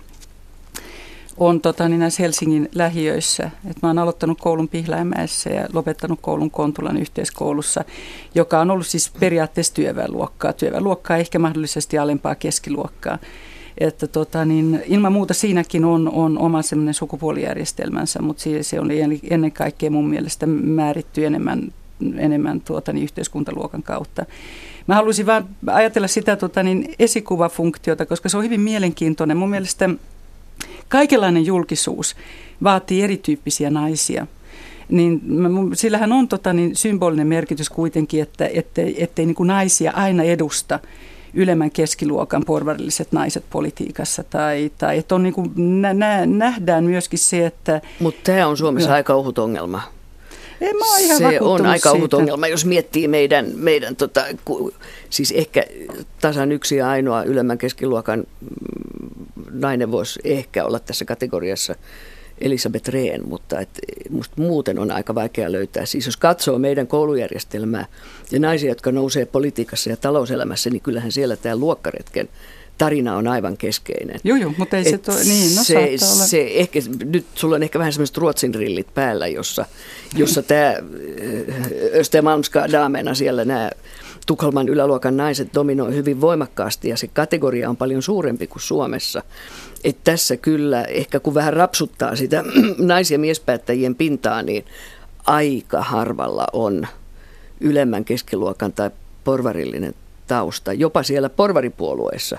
on 1.37 1.61
tota, 1.61 1.89
niin 1.89 1.99
näissä 1.99 2.23
Helsingin 2.23 2.69
lähiöissä. 2.75 3.51
Et 3.69 3.77
mä 3.81 3.89
oon 3.89 3.99
aloittanut 3.99 4.39
koulun 4.41 4.67
Pihlajamäessä 4.67 5.49
ja 5.49 5.67
lopettanut 5.73 6.19
koulun 6.21 6.51
Kontulan 6.51 6.97
yhteiskoulussa, 6.97 7.85
joka 8.35 8.59
on 8.59 8.71
ollut 8.71 8.87
siis 8.87 9.11
periaatteessa 9.19 9.73
työväenluokkaa. 9.73 10.53
Työväenluokkaa 10.53 11.17
ehkä 11.17 11.39
mahdollisesti 11.39 11.97
alempaa 11.97 12.35
keskiluokkaa. 12.35 13.17
Että 13.77 14.07
tota, 14.07 14.45
niin 14.45 14.83
ilman 14.85 15.13
muuta 15.13 15.33
siinäkin 15.33 15.85
on, 15.85 16.09
on 16.09 16.37
oma 16.37 16.59
sukupuolijärjestelmänsä, 16.91 18.21
mutta 18.21 18.43
se, 18.61 18.79
oli 18.79 18.99
ennen 19.29 19.51
kaikkea 19.51 19.91
mun 19.91 20.09
mielestä 20.09 20.45
määritty 20.47 21.25
enemmän, 21.25 21.71
enemmän 22.17 22.61
tuota, 22.61 22.93
niin 22.93 23.03
yhteiskuntaluokan 23.03 23.83
kautta. 23.83 24.25
Mä 24.87 24.95
haluaisin 24.95 25.25
vaan 25.25 25.49
ajatella 25.67 26.07
sitä 26.07 26.35
tota, 26.35 26.63
niin 26.63 26.95
esikuvafunktiota, 26.99 28.05
koska 28.05 28.29
se 28.29 28.37
on 28.37 28.43
hyvin 28.43 28.61
mielenkiintoinen. 28.61 29.37
Mun 29.37 29.49
mielestä 29.49 29.89
kaikenlainen 30.87 31.45
julkisuus 31.45 32.15
vaatii 32.63 33.01
erityyppisiä 33.01 33.69
naisia 33.69 34.27
niin 34.91 35.21
sillähän 35.73 36.11
on 36.11 36.27
tota, 36.27 36.53
niin 36.53 36.75
symbolinen 36.75 37.27
merkitys 37.27 37.69
kuitenkin, 37.69 38.21
että 38.21 38.49
ettei, 38.53 39.03
ettei 39.03 39.25
niin 39.25 39.35
kuin 39.35 39.47
naisia 39.47 39.91
aina 39.95 40.23
edusta 40.23 40.79
ylemmän 41.33 41.71
keskiluokan 41.71 42.43
porvarilliset 42.45 43.11
naiset 43.11 43.43
politiikassa. 43.49 44.23
Tai, 44.23 44.71
tai 44.77 44.97
että 44.97 45.15
on 45.15 45.23
niin 45.23 45.33
kuin, 45.33 45.51
nä, 45.81 46.25
nähdään 46.25 46.83
myöskin 46.83 47.19
se, 47.19 47.45
että... 47.45 47.81
Mutta 47.99 48.21
tämä 48.23 48.47
on 48.47 48.57
Suomessa 48.57 48.89
no. 48.89 48.95
aika 48.95 49.13
ohut 49.13 49.39
ongelma. 49.39 49.81
En 50.61 50.77
mä 50.77 50.99
ihan 50.99 51.17
se 51.17 51.41
on 51.41 51.65
aika 51.65 51.91
ohut 51.91 52.13
ongelma, 52.13 52.47
jos 52.47 52.65
miettii 52.65 53.07
meidän, 53.07 53.51
meidän 53.55 53.95
tota, 53.95 54.25
ku, 54.45 54.73
siis 55.09 55.31
ehkä 55.31 55.63
tasan 56.21 56.51
yksi 56.51 56.75
ja 56.75 56.89
ainoa 56.89 57.23
ylemmän 57.23 57.57
keskiluokan 57.57 58.19
mm, 58.19 59.45
nainen 59.51 59.91
voisi 59.91 60.19
ehkä 60.23 60.65
olla 60.65 60.79
tässä 60.79 61.05
kategoriassa 61.05 61.75
Elisabeth 62.41 62.89
Rehn, 62.89 63.29
mutta 63.29 63.59
et, 63.59 63.69
musta 64.09 64.41
muuten 64.41 64.79
on 64.79 64.91
aika 64.91 65.15
vaikea 65.15 65.51
löytää. 65.51 65.85
Siis 65.85 66.05
jos 66.05 66.17
katsoo 66.17 66.59
meidän 66.59 66.87
koulujärjestelmää 66.87 67.85
ja 68.31 68.39
naisia, 68.39 68.69
jotka 68.69 68.91
nousee 68.91 69.25
politiikassa 69.25 69.89
ja 69.89 69.97
talouselämässä, 69.97 70.69
niin 70.69 70.81
kyllähän 70.81 71.11
siellä 71.11 71.35
tämä 71.35 71.55
luokkaretken 71.55 72.29
tarina 72.81 73.15
on 73.15 73.27
aivan 73.27 73.57
keskeinen. 73.57 74.19
Joo, 74.23 74.37
joo, 74.37 74.53
mutta 74.57 74.77
ei 74.77 74.83
se, 74.83 74.97
to, 74.97 75.11
niin, 75.11 75.55
no 75.55 75.63
se, 75.63 75.75
olla. 75.77 76.25
se 76.25 76.47
ehkä, 76.53 76.79
nyt 77.05 77.25
sulla 77.35 77.55
on 77.55 77.63
ehkä 77.63 77.79
vähän 77.79 77.93
semmoiset 77.93 78.17
ruotsin 78.17 78.55
rillit 78.55 78.93
päällä, 78.93 79.27
jossa, 79.27 79.65
jossa 80.15 80.43
tämä 80.43 80.73
Östermalmska 81.95 82.71
daamena 82.71 83.13
siellä 83.13 83.45
nämä 83.45 83.71
Tukholman 84.25 84.69
yläluokan 84.69 85.17
naiset 85.17 85.53
dominoi 85.53 85.95
hyvin 85.95 86.21
voimakkaasti 86.21 86.89
ja 86.89 86.97
se 86.97 87.07
kategoria 87.07 87.69
on 87.69 87.77
paljon 87.77 88.01
suurempi 88.01 88.47
kuin 88.47 88.61
Suomessa. 88.61 89.23
Et 89.83 89.97
tässä 90.03 90.37
kyllä, 90.37 90.83
ehkä 90.83 91.19
kun 91.19 91.33
vähän 91.33 91.53
rapsuttaa 91.53 92.15
sitä 92.15 92.43
nais- 92.77 93.11
ja 93.11 93.19
miespäättäjien 93.19 93.95
pintaa, 93.95 94.41
niin 94.41 94.65
aika 95.25 95.81
harvalla 95.81 96.47
on 96.53 96.87
ylemmän 97.59 98.05
keskiluokan 98.05 98.73
tai 98.73 98.89
porvarillinen 99.23 99.93
tausta. 100.27 100.73
Jopa 100.73 101.03
siellä 101.03 101.29
porvaripuolueessa 101.29 102.37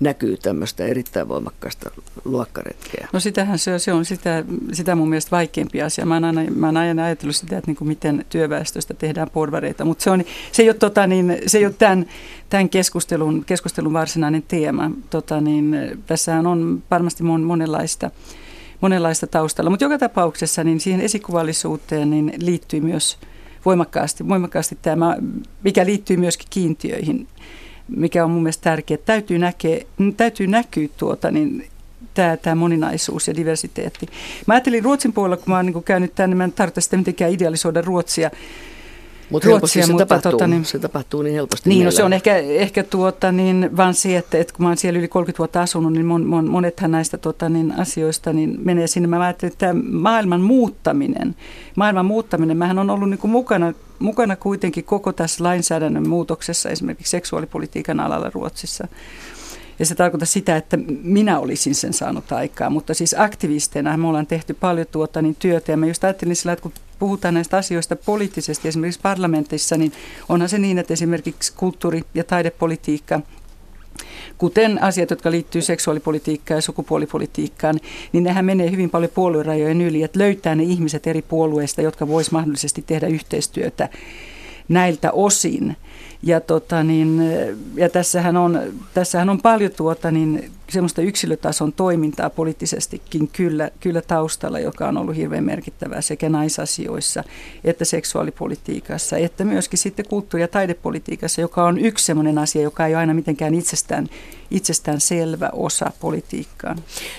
näkyy 0.00 0.36
tämmöistä 0.36 0.84
erittäin 0.84 1.28
voimakkaasta 1.28 1.90
luokkaretkeä. 2.24 3.08
No 3.12 3.20
sitähän 3.20 3.58
se 3.58 3.78
se 3.78 3.92
on 3.92 4.04
sitä, 4.04 4.44
sitä 4.72 4.94
mun 4.94 5.08
mielestä 5.08 5.30
vaikeampi 5.30 5.82
asia. 5.82 6.06
Mä 6.06 6.14
oon 6.14 6.24
aina, 6.24 6.40
mä 6.54 6.66
oon 6.66 6.76
aina 6.76 7.04
ajatellut 7.04 7.36
sitä, 7.36 7.58
että 7.58 7.70
niin 7.70 7.76
kuin 7.76 7.88
miten 7.88 8.24
työväestöstä 8.28 8.94
tehdään 8.94 9.30
porvareita, 9.30 9.84
mutta 9.84 10.04
se, 10.04 10.10
on, 10.10 10.24
se 10.52 10.62
ei 10.62 10.68
ole, 10.68 10.74
tota, 10.74 11.06
niin, 11.06 11.38
se 11.46 11.58
ei 11.58 11.66
ole 11.66 11.74
tämän, 11.78 12.06
tämän 12.50 12.68
keskustelun, 12.68 13.44
keskustelun 13.44 13.92
varsinainen 13.92 14.42
teema. 14.48 14.90
Tota, 15.10 15.40
niin, 15.40 15.76
tässähän 16.06 16.46
on 16.46 16.82
varmasti 16.90 17.22
mon, 17.22 17.42
monenlaista, 17.42 18.10
monenlaista 18.80 19.26
taustalla, 19.26 19.70
mutta 19.70 19.84
joka 19.84 19.98
tapauksessa 19.98 20.64
niin 20.64 20.80
siihen 20.80 21.00
esikuvallisuuteen 21.00 22.10
niin 22.10 22.32
liittyy 22.38 22.80
myös 22.80 23.18
voimakkaasti, 23.64 24.28
voimakkaasti 24.28 24.78
tämä, 24.82 25.16
mikä 25.62 25.86
liittyy 25.86 26.16
myöskin 26.16 26.46
kiintiöihin 26.50 27.28
mikä 27.88 28.24
on 28.24 28.30
mun 28.30 28.42
mielestä 28.42 28.62
tärkeää. 28.62 28.98
Täytyy, 29.04 29.38
näkeä, 29.38 29.84
täytyy 30.16 30.46
näkyä 30.46 30.88
tuota, 30.96 31.30
niin 31.30 31.68
tämä, 32.14 32.36
tämä 32.36 32.54
moninaisuus 32.54 33.28
ja 33.28 33.36
diversiteetti. 33.36 34.06
Mä 34.46 34.54
ajattelin 34.54 34.84
Ruotsin 34.84 35.12
puolella, 35.12 35.36
kun 35.36 35.50
mä 35.52 35.56
oon 35.56 35.66
niin 35.66 35.84
käynyt 35.84 36.14
tänne, 36.14 36.36
mä 36.36 36.44
en 36.44 36.52
tarvitse 36.52 36.80
sitä 36.80 36.96
mitenkään 36.96 37.32
idealisoida 37.32 37.82
Ruotsia, 37.82 38.30
Mut 39.30 39.44
Ruotsia, 39.44 39.86
se 39.86 39.92
mutta 39.92 40.06
tapahtuu, 40.06 40.30
tota, 40.30 40.46
niin, 40.46 40.64
se 40.64 40.78
tapahtuu 40.78 41.22
niin 41.22 41.34
helposti. 41.34 41.68
Niin, 41.70 41.84
no 41.84 41.90
se 41.90 42.04
on 42.04 42.12
ehkä, 42.12 42.36
ehkä 42.36 42.82
tuota, 42.82 43.32
niin, 43.32 43.76
vaan 43.76 43.94
se, 43.94 44.16
että, 44.16 44.38
että 44.38 44.54
kun 44.54 44.64
mä 44.64 44.68
oon 44.68 44.76
siellä 44.76 44.98
yli 44.98 45.08
30 45.08 45.38
vuotta 45.38 45.62
asunut, 45.62 45.92
niin 45.92 46.06
mon, 46.06 46.26
mon, 46.26 46.50
monethan 46.50 46.90
näistä 46.90 47.18
tuota, 47.18 47.48
niin, 47.48 47.74
asioista 47.78 48.32
niin 48.32 48.56
menee 48.64 48.86
sinne. 48.86 49.08
Mä 49.08 49.20
ajattelin, 49.20 49.52
että 49.52 49.66
tämä 49.66 49.80
maailman 49.90 50.40
muuttaminen, 50.40 51.36
maailman 51.76 52.06
muuttaminen, 52.06 52.56
mähän 52.56 52.78
on 52.78 52.90
ollut 52.90 53.10
niin 53.10 53.18
kuin 53.18 53.30
mukana, 53.30 53.72
mukana 53.98 54.36
kuitenkin 54.36 54.84
koko 54.84 55.12
tässä 55.12 55.44
lainsäädännön 55.44 56.08
muutoksessa, 56.08 56.70
esimerkiksi 56.70 57.10
seksuaalipolitiikan 57.10 58.00
alalla 58.00 58.30
Ruotsissa. 58.34 58.88
Ja 59.78 59.86
se 59.86 59.94
tarkoittaa 59.94 60.26
sitä, 60.26 60.56
että 60.56 60.78
minä 61.02 61.38
olisin 61.38 61.74
sen 61.74 61.92
saanut 61.92 62.32
aikaa, 62.32 62.70
mutta 62.70 62.94
siis 62.94 63.14
aktivisteina 63.18 63.96
me 63.96 64.08
ollaan 64.08 64.26
tehty 64.26 64.54
paljon 64.54 64.86
tuota, 64.92 65.22
niin 65.22 65.36
työtä. 65.38 65.72
Ja 65.72 65.76
mä 65.76 65.86
just 65.86 66.04
ajattelin 66.04 66.36
sillä, 66.36 66.52
että 66.52 66.62
kun 66.62 66.72
puhutaan 67.04 67.34
näistä 67.34 67.56
asioista 67.56 67.96
poliittisesti, 67.96 68.68
esimerkiksi 68.68 69.00
parlamentissa, 69.00 69.76
niin 69.76 69.92
onhan 70.28 70.48
se 70.48 70.58
niin, 70.58 70.78
että 70.78 70.92
esimerkiksi 70.92 71.52
kulttuuri- 71.56 72.04
ja 72.14 72.24
taidepolitiikka 72.24 73.20
kuten 74.38 74.82
asiat, 74.82 75.10
jotka 75.10 75.30
liittyy 75.30 75.62
seksuaalipolitiikkaan 75.62 76.58
ja 76.58 76.62
sukupuolipolitiikkaan, 76.62 77.80
niin 78.12 78.24
nehän 78.24 78.44
menee 78.44 78.70
hyvin 78.70 78.90
paljon 78.90 79.10
puoluerajojen 79.14 79.80
yli, 79.80 80.02
että 80.02 80.18
löytää 80.18 80.54
ne 80.54 80.62
ihmiset 80.62 81.06
eri 81.06 81.22
puolueista, 81.22 81.82
jotka 81.82 82.08
vois 82.08 82.30
mahdollisesti 82.30 82.84
tehdä 82.86 83.06
yhteistyötä 83.06 83.88
näiltä 84.68 85.12
osin. 85.12 85.76
Ja, 86.22 86.40
tota 86.40 86.82
niin, 86.82 87.22
ja 87.74 87.88
tässähän, 87.88 88.36
on, 88.36 88.60
tässähän 88.94 89.30
on 89.30 89.42
paljon 89.42 89.70
tuota 89.76 90.10
niin, 90.10 90.50
semmoista 90.68 91.02
yksilötason 91.02 91.72
toimintaa 91.72 92.30
poliittisestikin 92.30 93.28
kyllä, 93.28 93.70
kyllä 93.80 94.02
taustalla, 94.02 94.58
joka 94.58 94.88
on 94.88 94.96
ollut 94.96 95.16
hirveän 95.16 95.44
merkittävää 95.44 96.00
sekä 96.00 96.28
naisasioissa 96.28 97.24
että 97.64 97.84
seksuaalipolitiikassa, 97.84 99.16
että 99.16 99.44
myöskin 99.44 99.78
sitten 99.78 100.06
kulttuuri- 100.08 100.42
ja 100.42 100.48
taidepolitiikassa, 100.48 101.40
joka 101.40 101.64
on 101.64 101.78
yksi 101.78 102.04
semmoinen 102.04 102.38
asia, 102.38 102.62
joka 102.62 102.86
ei 102.86 102.94
ole 102.94 103.00
aina 103.00 103.14
mitenkään 103.14 103.54
itsestään, 103.54 104.08
itsestään 104.50 105.00
selvä 105.00 105.50
osa 105.52 105.90
politiikkaa. 106.00 106.76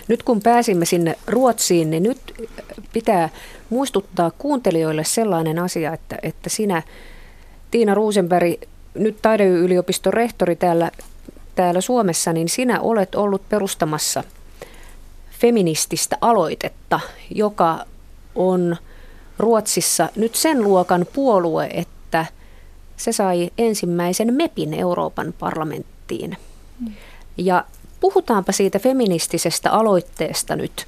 Nyt 0.08 0.24
kun 0.24 0.42
pääsimme 0.42 0.86
sinne 0.86 1.16
Ruotsiin, 1.28 1.90
niin 1.90 2.04
nyt 2.04 2.20
pitää 2.94 3.30
muistuttaa 3.70 4.32
kuuntelijoille 4.38 5.04
sellainen 5.04 5.60
asia, 5.60 5.94
että, 5.94 6.18
että 6.24 6.50
sinä 6.50 6.84
Tiina 7.76 7.94
Ruusenberg 7.94 8.54
nyt 8.94 9.18
taideyliopiston 9.22 10.14
rehtori 10.14 10.56
täällä, 10.56 10.92
täällä 11.56 11.82
Suomessa, 11.82 12.34
niin 12.34 12.50
sinä 12.50 12.80
olet 12.80 13.16
ollut 13.16 13.50
perustamassa 13.50 14.24
feminististä 15.40 16.18
aloitetta, 16.22 17.00
joka 17.30 17.86
on 18.36 18.78
Ruotsissa 19.40 20.10
nyt 20.16 20.36
sen 20.36 20.64
luokan 20.64 21.06
puolue, 21.14 21.70
että 21.74 22.26
se 22.98 23.12
sai 23.12 23.52
ensimmäisen 23.58 24.34
MEPin 24.34 24.74
Euroopan 24.74 25.34
parlamenttiin. 25.40 26.38
Ja 27.38 27.66
puhutaanpa 28.00 28.52
siitä 28.52 28.80
feministisestä 28.80 29.72
aloitteesta 29.72 30.56
nyt. 30.56 30.88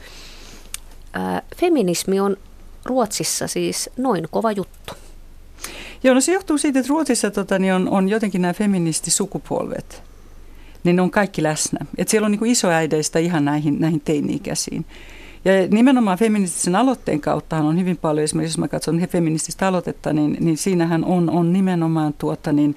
Feminismi 1.55 2.19
on 2.19 2.37
Ruotsissa 2.85 3.47
siis 3.47 3.89
noin 3.97 4.27
kova 4.31 4.51
juttu. 4.51 4.93
Joo, 6.03 6.13
no 6.13 6.21
se 6.21 6.33
johtuu 6.33 6.57
siitä, 6.57 6.79
että 6.79 6.89
Ruotsissa 6.89 7.31
tota, 7.31 7.59
niin 7.59 7.73
on, 7.73 7.89
on 7.89 8.09
jotenkin 8.09 8.41
nämä 8.41 8.53
feministisukupolvet, 8.53 10.03
niin 10.83 10.95
ne 10.95 11.01
on 11.01 11.11
kaikki 11.11 11.43
läsnä. 11.43 11.79
Et 11.97 12.07
siellä 12.07 12.25
on 12.25 12.31
niin 12.31 12.39
kuin 12.39 12.51
isoäideistä 12.51 13.19
ihan 13.19 13.45
näihin, 13.45 13.79
näihin 13.79 14.01
teini-ikäisiin. 14.01 14.85
Ja 15.45 15.51
nimenomaan 15.71 16.17
feministisen 16.17 16.75
aloitteen 16.75 17.21
kautta 17.21 17.57
on 17.57 17.79
hyvin 17.79 17.97
paljon, 17.97 18.23
esimerkiksi 18.23 18.51
jos 18.51 18.57
mä 18.57 18.67
katson 18.67 19.07
feminististä 19.09 19.67
aloitetta, 19.67 20.13
niin, 20.13 20.37
niin 20.39 20.57
siinähän 20.57 21.05
on, 21.05 21.29
on 21.29 21.53
nimenomaan 21.53 22.13
tuota, 22.13 22.51
niin, 22.51 22.75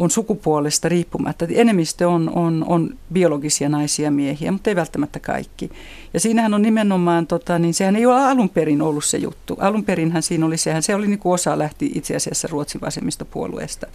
on 0.00 0.10
sukupuolesta 0.10 0.88
riippumatta. 0.88 1.46
Enemmistö 1.54 2.08
on, 2.08 2.30
on, 2.34 2.64
on 2.68 2.96
biologisia 3.12 3.68
naisia 3.68 4.04
ja 4.04 4.10
miehiä, 4.10 4.52
mutta 4.52 4.70
ei 4.70 4.76
välttämättä 4.76 5.20
kaikki. 5.20 5.70
Ja 6.14 6.20
siinähän 6.20 6.54
on 6.54 6.62
nimenomaan, 6.62 7.26
tota, 7.26 7.58
niin 7.58 7.74
sehän 7.74 7.96
ei 7.96 8.06
ole 8.06 8.28
alun 8.28 8.48
perin 8.48 8.82
ollut 8.82 9.04
se 9.04 9.18
juttu. 9.18 9.56
Alun 9.58 9.84
perinhän 9.84 10.22
siinä 10.22 10.46
oli 10.46 10.56
sehän, 10.56 10.82
se 10.82 10.94
oli 10.94 11.06
niin 11.06 11.18
kuin 11.18 11.32
osa 11.32 11.58
lähti 11.58 11.92
itse 11.94 12.16
asiassa 12.16 12.48
Ruotsin 12.50 12.80
vasemmistopuolueesta. 12.80 13.86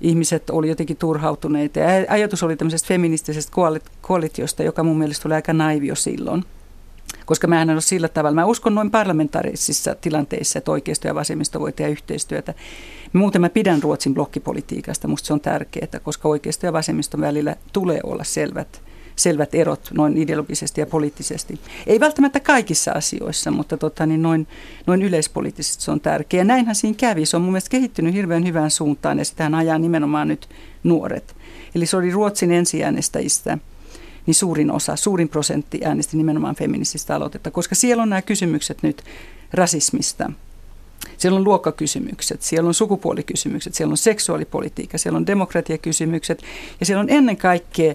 Ihmiset 0.00 0.50
oli 0.50 0.68
jotenkin 0.68 0.96
turhautuneita 0.96 1.78
ja 1.78 1.88
ajatus 2.08 2.42
oli 2.42 2.56
tämmöisestä 2.56 2.88
feministisestä 2.88 3.52
koalitiosta, 4.00 4.62
joka 4.62 4.82
mun 4.82 4.98
mielestä 4.98 5.28
oli 5.28 5.34
aika 5.34 5.52
naivio 5.52 5.94
silloin– 5.94 6.44
koska 7.28 7.46
mä 7.46 7.62
en 7.62 7.70
ole 7.70 7.80
sillä 7.80 8.08
tavalla. 8.08 8.34
Mä 8.34 8.44
uskon 8.44 8.74
noin 8.74 8.90
parlamentaarisissa 8.90 9.94
tilanteissa, 9.94 10.58
että 10.58 10.70
oikeisto 10.70 11.08
ja 11.08 11.14
vasemmisto 11.14 11.60
voi 11.60 11.72
tehdä 11.72 11.90
yhteistyötä. 11.90 12.54
Muuten 13.12 13.40
mä 13.40 13.48
pidän 13.48 13.82
Ruotsin 13.82 14.14
blokkipolitiikasta, 14.14 15.08
musta 15.08 15.26
se 15.26 15.32
on 15.32 15.40
tärkeää, 15.40 16.00
koska 16.02 16.28
oikeisto 16.28 16.66
ja 16.66 16.72
vasemmiston 16.72 17.20
välillä 17.20 17.56
tulee 17.72 18.00
olla 18.04 18.24
selvät, 18.24 18.82
selvät 19.16 19.54
erot 19.54 19.90
noin 19.94 20.18
ideologisesti 20.18 20.80
ja 20.80 20.86
poliittisesti. 20.86 21.60
Ei 21.86 22.00
välttämättä 22.00 22.40
kaikissa 22.40 22.92
asioissa, 22.92 23.50
mutta 23.50 23.76
tota, 23.76 24.06
niin 24.06 24.22
noin, 24.22 24.46
noin 24.86 25.02
yleispoliittisesti 25.02 25.84
se 25.84 25.90
on 25.90 26.00
tärkeää. 26.00 26.44
Näinhän 26.44 26.74
siinä 26.74 26.96
kävi. 26.98 27.26
Se 27.26 27.36
on 27.36 27.42
mun 27.42 27.52
mielestä 27.52 27.70
kehittynyt 27.70 28.14
hirveän 28.14 28.46
hyvään 28.46 28.70
suuntaan 28.70 29.18
ja 29.18 29.24
sitähän 29.24 29.54
ajaa 29.54 29.78
nimenomaan 29.78 30.28
nyt 30.28 30.48
nuoret. 30.84 31.36
Eli 31.74 31.86
se 31.86 31.96
oli 31.96 32.10
Ruotsin 32.10 32.52
ensiäänestäjistä 32.52 33.58
niin 34.26 34.34
suurin 34.34 34.70
osa, 34.70 34.96
suurin 34.96 35.28
prosentti 35.28 35.80
äänesti 35.84 36.16
nimenomaan 36.16 36.56
feminististä 36.56 37.16
aloitetta, 37.16 37.50
koska 37.50 37.74
siellä 37.74 38.02
on 38.02 38.08
nämä 38.08 38.22
kysymykset 38.22 38.82
nyt 38.82 39.02
rasismista. 39.52 40.32
Siellä 41.16 41.36
on 41.36 41.44
luokkakysymykset, 41.44 42.42
siellä 42.42 42.68
on 42.68 42.74
sukupuolikysymykset, 42.74 43.74
siellä 43.74 43.92
on 43.92 43.96
seksuaalipolitiikka, 43.96 44.98
siellä 44.98 45.16
on 45.16 45.26
demokratiakysymykset 45.26 46.42
ja 46.80 46.86
siellä 46.86 47.00
on 47.00 47.10
ennen 47.10 47.36
kaikkea, 47.36 47.94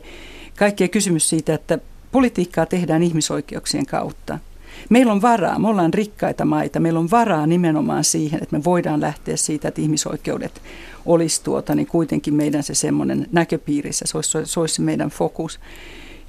kaikkea 0.57 0.87
kysymys 0.87 1.29
siitä, 1.29 1.53
että 1.53 1.79
politiikkaa 2.11 2.65
tehdään 2.65 3.03
ihmisoikeuksien 3.03 3.85
kautta. 3.85 4.39
Meillä 4.89 5.11
on 5.11 5.21
varaa, 5.21 5.59
me 5.59 5.67
ollaan 5.67 5.93
rikkaita 5.93 6.45
maita, 6.45 6.79
meillä 6.79 6.99
on 6.99 7.11
varaa 7.11 7.47
nimenomaan 7.47 8.03
siihen, 8.03 8.43
että 8.43 8.57
me 8.57 8.63
voidaan 8.63 9.01
lähteä 9.01 9.37
siitä, 9.37 9.67
että 9.67 9.81
ihmisoikeudet 9.81 10.61
olisi 11.05 11.43
tuota, 11.43 11.75
niin 11.75 11.87
kuitenkin 11.87 12.33
meidän 12.33 12.63
se 12.63 12.75
semmoinen 12.75 13.27
näköpiirissä, 13.31 14.05
se 14.07 14.17
olisi, 14.17 14.37
se 14.43 14.59
olisi 14.59 14.81
meidän 14.81 15.09
fokus. 15.09 15.59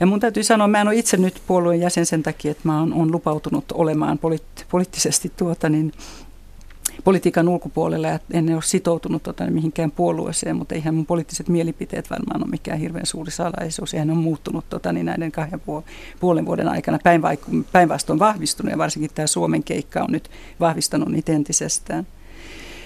Ja 0.00 0.06
mun 0.06 0.20
täytyy 0.20 0.42
sanoa, 0.42 0.68
mä 0.68 0.80
en 0.80 0.88
ole 0.88 0.96
itse 0.96 1.16
nyt 1.16 1.42
puolueen 1.46 1.80
jäsen 1.80 2.06
sen 2.06 2.22
takia, 2.22 2.50
että 2.50 2.68
mä 2.68 2.80
oon, 2.80 3.12
lupautunut 3.12 3.64
olemaan 3.72 4.18
poliitt- 4.18 4.64
poliittisesti 4.70 5.32
tuota, 5.36 5.68
niin, 5.68 5.92
politiikan 7.04 7.48
ulkopuolella 7.48 8.08
ja 8.08 8.18
en 8.32 8.54
ole 8.54 8.62
sitoutunut 8.62 9.22
tota, 9.22 9.50
mihinkään 9.50 9.90
puolueeseen, 9.90 10.56
mutta 10.56 10.74
eihän 10.74 10.94
mun 10.94 11.06
poliittiset 11.06 11.48
mielipiteet 11.48 12.10
varmaan 12.10 12.42
ole 12.42 12.50
mikään 12.50 12.78
hirveän 12.78 13.06
suuri 13.06 13.30
salaisuus. 13.30 13.94
Eihän 13.94 14.10
on 14.10 14.16
muuttunut 14.16 14.64
tota, 14.70 14.92
niin 14.92 15.06
näiden 15.06 15.32
kahden 15.32 15.60
puolen 16.20 16.46
vuoden 16.46 16.68
aikana 16.68 16.98
päinvastoin 17.72 18.18
vahvistunut 18.18 18.70
ja 18.70 18.78
varsinkin 18.78 19.10
tämä 19.14 19.26
Suomen 19.26 19.64
keikka 19.64 20.00
on 20.00 20.12
nyt 20.12 20.30
vahvistanut 20.60 21.08
niitä 21.08 21.32
entisestään. 21.32 22.06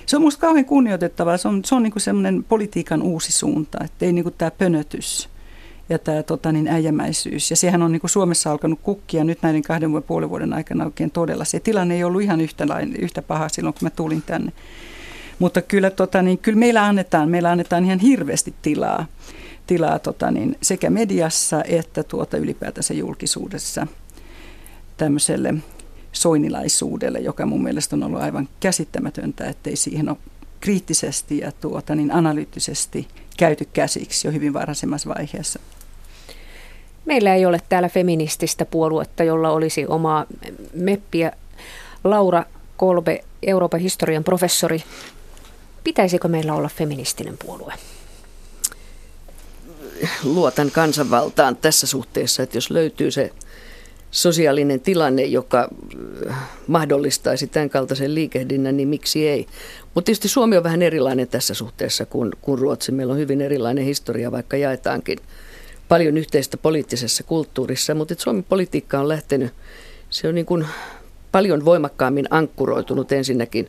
Se 0.07 0.17
on 0.17 0.23
minusta 0.23 0.41
kauhean 0.41 0.65
kunnioitettavaa. 0.65 1.37
Se 1.37 1.49
on, 1.49 1.65
se 1.65 1.75
on 1.75 1.83
niin 1.83 1.93
semmoinen 1.97 2.45
politiikan 2.45 3.03
uusi 3.03 3.33
suunta, 3.33 3.79
että 3.85 4.07
ei 4.07 4.13
niin 4.13 4.35
tämä 4.39 4.51
pönötys 4.51 5.29
ja 5.89 5.99
tämä 5.99 6.23
tota, 6.23 6.53
niin 6.53 6.69
äijämäisyys. 6.69 7.51
Ja 7.51 7.57
sehän 7.57 7.83
on 7.83 7.93
niin 7.93 8.01
kuin 8.01 8.11
Suomessa 8.11 8.51
alkanut 8.51 8.81
kukkia 8.83 9.25
nyt 9.25 9.39
näiden 9.43 9.63
kahden 9.63 9.93
ja 9.93 10.01
puolen 10.01 10.31
vuoden 10.31 10.53
aikana 10.53 10.85
oikein 10.85 11.11
todella. 11.11 11.45
Se 11.45 11.61
tilanne 11.61 11.95
ei 11.95 12.05
ollut 12.05 12.23
ihan 12.23 12.41
yhtä, 12.41 12.67
yhtä 12.99 13.23
paha 13.23 13.49
silloin, 13.49 13.75
kun 13.75 13.87
mä 13.87 13.91
tulin 13.91 14.23
tänne. 14.23 14.53
Mutta 15.39 15.63
kyllä, 15.63 15.91
tota, 15.91 16.23
niin, 16.23 16.39
kyllä 16.39 16.59
meillä, 16.59 16.85
annetaan, 16.85 17.29
meillä 17.29 17.51
annetaan 17.51 17.85
ihan 17.85 17.99
hirveästi 17.99 18.55
tilaa, 18.63 19.07
tilaa 19.67 19.99
tota, 19.99 20.31
niin, 20.31 20.57
sekä 20.63 20.91
mediassa 20.91 21.63
että 21.65 22.03
tuota, 22.03 22.37
ylipäätänsä 22.37 22.95
julkisuudessa 22.95 23.87
tämmöiselle 24.97 25.55
soinilaisuudelle, 26.13 27.19
joka 27.19 27.47
mun 27.47 27.63
mielestä 27.63 27.97
on 27.97 28.03
ollut 28.03 28.21
aivan 28.21 28.49
käsittämätöntä, 28.61 29.49
ettei 29.49 29.77
siihen 29.77 30.09
ole 30.09 30.17
kriittisesti 30.61 31.39
ja 31.39 31.53
tuota, 31.53 31.95
niin 31.95 32.13
analyyttisesti 32.13 33.09
käyty 33.37 33.69
käsiksi 33.73 34.29
jo 34.29 34.33
hyvin 34.33 34.53
varhaisemmassa 34.53 35.09
vaiheessa. 35.09 35.61
Meillä 37.05 37.35
ei 37.35 37.47
ole 37.47 37.61
täällä 37.69 37.89
feminististä 37.89 38.65
puoluetta, 38.65 39.25
jolla 39.25 39.51
olisi 39.51 39.87
omaa 39.87 40.27
meppiä. 40.75 41.33
Laura 42.05 42.45
Kolbe, 42.77 43.25
Euroopan 43.43 43.81
historian 43.81 44.25
professori. 44.25 44.83
Pitäisikö 45.85 46.29
meillä 46.29 46.55
olla 46.55 46.69
feministinen 46.69 47.35
puolue? 47.45 47.75
Luotan 50.25 50.71
kansanvaltaan 50.71 51.57
tässä 51.57 51.87
suhteessa, 51.87 52.43
että 52.43 52.57
jos 52.57 52.71
löytyy 52.71 53.11
se 53.11 53.33
sosiaalinen 54.11 54.81
tilanne, 54.81 55.25
joka 55.25 55.69
äh, 56.31 56.37
mahdollistaisi 56.67 57.47
tämän 57.47 57.71
kaltaisen 57.71 58.15
liikehdinnän, 58.15 58.77
niin 58.77 58.89
miksi 58.89 59.29
ei? 59.29 59.47
Mutta 59.95 60.07
tietysti 60.07 60.29
Suomi 60.29 60.57
on 60.57 60.65
vähän 60.65 60.83
erilainen 60.83 61.29
tässä 61.29 61.55
suhteessa 61.55 62.07
kuin, 62.07 62.31
kuin 62.41 62.59
Ruotsi. 62.59 62.93
Meillä 62.93 63.13
on 63.13 63.19
hyvin 63.19 63.41
erilainen 63.41 63.85
historia, 63.85 64.33
vaikka 64.33 64.57
jaetaankin 64.57 65.19
paljon 65.89 66.17
yhteistä 66.17 66.57
poliittisessa 66.57 67.23
kulttuurissa, 67.23 67.95
mutta 67.95 68.15
Suomen 68.19 68.45
politiikka 68.45 69.01
on 69.01 69.09
lähtenyt, 69.09 69.53
se 70.11 70.29
on 70.29 70.35
niin 70.35 70.47
kuin 70.47 70.67
paljon 71.33 71.65
voimakkaammin 71.65 72.27
ankkuroitunut 72.31 73.13
ensinnäkin 73.13 73.69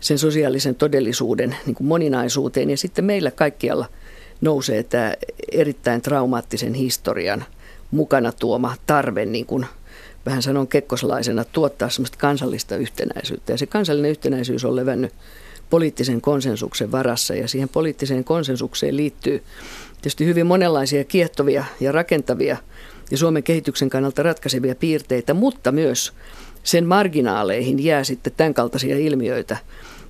sen 0.00 0.18
sosiaalisen 0.18 0.74
todellisuuden 0.74 1.56
niin 1.66 1.74
kuin 1.74 1.86
moninaisuuteen 1.86 2.70
ja 2.70 2.76
sitten 2.76 3.04
meillä 3.04 3.30
kaikkialla 3.30 3.86
nousee 4.40 4.82
tämä 4.82 5.14
erittäin 5.52 6.02
traumaattisen 6.02 6.74
historian 6.74 7.44
mukana 7.90 8.32
tuoma 8.32 8.74
tarve, 8.86 9.24
niin 9.24 9.46
kuin 9.46 9.66
vähän 10.26 10.42
sanon 10.42 10.68
kekkoslaisena, 10.68 11.44
tuottaa 11.44 11.90
semmoista 11.90 12.18
kansallista 12.18 12.76
yhtenäisyyttä. 12.76 13.52
Ja 13.52 13.58
se 13.58 13.66
kansallinen 13.66 14.10
yhtenäisyys 14.10 14.64
on 14.64 14.76
levännyt 14.76 15.12
poliittisen 15.70 16.20
konsensuksen 16.20 16.92
varassa 16.92 17.34
ja 17.34 17.48
siihen 17.48 17.68
poliittiseen 17.68 18.24
konsensukseen 18.24 18.96
liittyy 18.96 19.42
tietysti 20.06 20.26
hyvin 20.26 20.46
monenlaisia 20.46 21.04
kiehtovia 21.04 21.64
ja 21.80 21.92
rakentavia 21.92 22.56
ja 23.10 23.18
Suomen 23.18 23.42
kehityksen 23.42 23.90
kannalta 23.90 24.22
ratkaisevia 24.22 24.74
piirteitä, 24.74 25.34
mutta 25.34 25.72
myös 25.72 26.12
sen 26.62 26.86
marginaaleihin 26.86 27.84
jää 27.84 28.04
sitten 28.04 28.32
tämän 28.36 28.54
kaltaisia 28.54 28.98
ilmiöitä, 28.98 29.56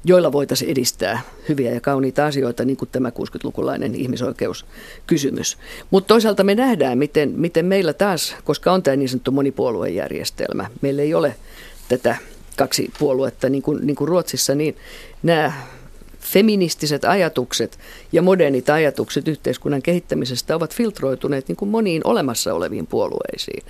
joilla 0.05 0.33
voitaisiin 0.33 0.71
edistää 0.71 1.21
hyviä 1.49 1.75
ja 1.75 1.81
kauniita 1.81 2.27
asioita, 2.27 2.65
niin 2.65 2.77
kuin 2.77 2.89
tämä 2.93 3.09
60-lukulainen 3.11 3.95
ihmisoikeuskysymys. 3.95 5.59
Mutta 5.91 6.09
toisaalta 6.09 6.45
me 6.45 6.55
nähdään, 6.55 6.99
miten, 6.99 7.33
miten 7.37 7.67
meillä 7.67 7.93
taas, 7.93 8.37
koska 8.45 8.73
on 8.73 8.83
tämä 8.83 8.97
niin 8.97 9.09
sanottu 9.09 9.31
monipuoluejärjestelmä, 9.31 10.71
meillä 10.81 11.03
ei 11.03 11.15
ole 11.15 11.37
tätä 11.89 12.17
kaksi 12.57 12.91
puoluetta 12.99 13.49
niin 13.49 13.63
kuin, 13.63 13.87
niin 13.87 13.97
kuin 13.97 14.09
Ruotsissa, 14.09 14.55
niin 14.55 14.77
nämä 15.23 15.53
feministiset 16.33 17.05
ajatukset 17.05 17.79
ja 18.13 18.23
modernit 18.23 18.71
ajatukset 18.71 19.29
yhteiskunnan 19.29 19.83
kehittämisestä 19.83 20.57
ovat 20.57 20.75
filtroituneet 20.75 21.49
niin 21.49 21.57
kuin 21.57 21.69
moniin 21.69 22.03
olemassa 22.05 22.55
oleviin 22.55 22.87
puolueisiin. 22.87 23.63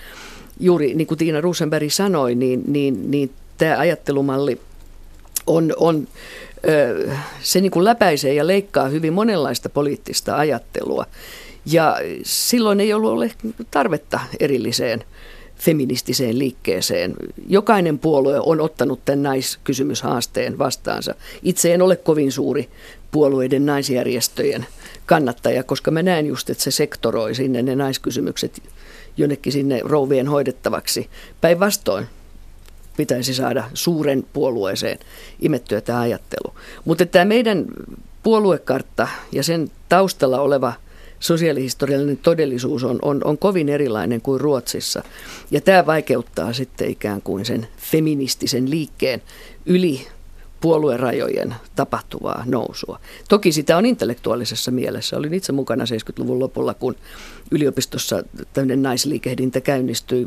Juuri 0.61 0.95
niin 0.95 1.07
kuin 1.07 1.19
Tiina 1.19 1.41
Rosenberg 1.41 1.91
sanoi, 1.91 2.35
niin, 2.35 2.63
niin, 2.67 3.11
niin 3.11 3.31
tämä 3.59 3.79
ajattelumalli 3.79 4.61
on, 5.47 5.73
on 5.77 6.09
se 7.41 7.61
niin 7.61 7.71
kuin 7.71 7.85
läpäisee 7.85 8.35
ja 8.35 8.47
leikkaa 8.47 8.89
hyvin 8.89 9.13
monenlaista 9.13 9.69
poliittista 9.69 10.37
ajattelua. 10.37 11.07
Ja 11.67 11.97
silloin 12.23 12.81
ei 12.81 12.93
ollut 12.93 13.13
ole 13.13 13.31
tarvetta 13.71 14.21
erilliseen 14.41 15.05
feministiseen 15.57 16.39
liikkeeseen. 16.39 17.15
Jokainen 17.49 17.99
puolue 17.99 18.41
on 18.41 18.61
ottanut 18.61 19.05
tämän 19.05 19.23
naiskysymyshaasteen 19.23 20.59
vastaansa. 20.59 21.15
Itse 21.43 21.75
en 21.75 21.83
ole 21.83 21.97
kovin 21.97 22.33
suuri 22.33 22.69
puolueiden 23.11 23.67
naisjärjestöjen 23.67 24.67
kannattaja, 25.07 25.63
koska 25.63 25.91
mä 25.91 26.03
näen 26.03 26.27
just, 26.27 26.51
että 26.51 26.65
se 26.65 26.71
sektoroi 26.71 27.35
sinne 27.35 27.63
ne 27.63 27.77
naiskysymykset 27.77 28.63
jonnekin 29.17 29.53
sinne 29.53 29.81
rouvien 29.85 30.29
hoidettavaksi. 30.29 31.11
Päinvastoin 31.41 32.07
pitäisi 32.97 33.35
saada 33.35 33.65
suuren 33.75 34.27
puolueeseen 34.33 34.99
imettyä 35.41 35.81
tämä 35.81 36.01
ajattelu. 36.01 36.55
Mutta 36.85 37.07
tämä 37.07 37.25
meidän 37.25 37.65
puoluekartta 38.23 39.09
ja 39.33 39.43
sen 39.43 39.71
taustalla 39.89 40.41
oleva 40.41 40.73
sosiaalihistoriallinen 41.21 42.17
todellisuus 42.17 42.85
on, 42.85 42.99
on, 43.03 43.21
on 43.25 43.39
kovin 43.39 43.69
erilainen 43.69 44.21
kuin 44.21 44.41
Ruotsissa. 44.41 45.03
Ja 45.51 45.61
tämä 45.61 45.87
vaikeuttaa 45.87 46.53
sitten 46.53 46.91
ikään 46.91 47.23
kuin 47.23 47.45
sen 47.45 47.69
feministisen 47.77 48.71
liikkeen 48.71 49.23
yli 49.67 50.07
puoluerajojen 50.61 51.55
tapahtuvaa 51.77 52.43
nousua. 52.47 53.01
Toki 53.29 53.53
sitä 53.53 53.77
on 53.77 53.87
intellektuaalisessa 53.87 54.71
mielessä. 54.71 55.17
Olin 55.17 55.35
itse 55.35 55.53
mukana 55.53 55.85
70-luvun 55.85 56.39
lopulla, 56.39 56.75
kun 56.75 56.97
yliopistossa 57.51 58.23
tämmöinen 58.53 58.83
naisliikehdintä 58.83 59.61
käynnistyi. 59.61 60.27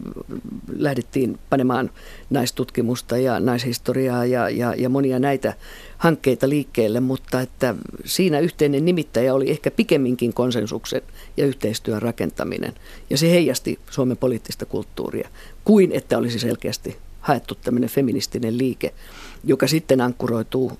Lähdettiin 0.77 1.39
panemaan 1.49 1.89
naistutkimusta 2.29 3.17
ja 3.17 3.39
naishistoriaa 3.39 4.25
ja, 4.25 4.49
ja, 4.49 4.73
ja 4.77 4.89
monia 4.89 5.19
näitä 5.19 5.53
hankkeita 5.97 6.49
liikkeelle, 6.49 6.99
mutta 6.99 7.41
että 7.41 7.75
siinä 8.05 8.39
yhteinen 8.39 8.85
nimittäjä 8.85 9.33
oli 9.33 9.49
ehkä 9.49 9.71
pikemminkin 9.71 10.33
konsensuksen 10.33 11.01
ja 11.37 11.45
yhteistyön 11.45 12.01
rakentaminen. 12.01 12.73
Ja 13.09 13.17
se 13.17 13.31
heijasti 13.31 13.79
Suomen 13.89 14.17
poliittista 14.17 14.65
kulttuuria, 14.65 15.29
kuin 15.63 15.91
että 15.91 16.17
olisi 16.17 16.39
selkeästi 16.39 16.97
haettu 17.19 17.55
tämmöinen 17.55 17.89
feministinen 17.89 18.57
liike, 18.57 18.93
joka 19.43 19.67
sitten 19.67 20.01
ankkuroituu 20.01 20.77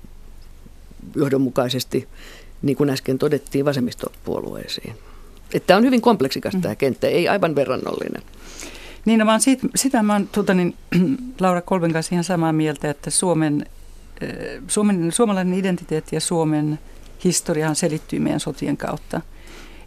johdonmukaisesti, 1.14 2.08
niin 2.62 2.76
kuin 2.76 2.90
äsken 2.90 3.18
todettiin, 3.18 3.64
vasemmistopuolueisiin. 3.64 4.94
Että 5.54 5.76
on 5.76 5.84
hyvin 5.84 6.00
kompleksikas 6.00 6.54
tämä 6.62 6.74
kenttä, 6.74 7.06
ei 7.06 7.28
aivan 7.28 7.54
verrannollinen. 7.54 8.22
Niin, 9.04 9.18
no, 9.18 9.26
vaan 9.26 9.40
siitä, 9.40 9.66
sitä 9.76 10.02
mä 10.02 10.12
oon 10.12 10.28
tuota, 10.32 10.54
niin, 10.54 10.74
Laura 11.40 11.62
Kolben 11.62 11.92
kanssa 11.92 12.14
ihan 12.14 12.24
samaa 12.24 12.52
mieltä, 12.52 12.90
että 12.90 13.10
Suomen, 13.10 13.66
Suomen, 14.68 15.12
suomalainen 15.12 15.58
identiteetti 15.58 16.16
ja 16.16 16.20
Suomen 16.20 16.78
historiahan 17.24 17.76
selittyy 17.76 18.18
meidän 18.18 18.40
sotien 18.40 18.76
kautta. 18.76 19.20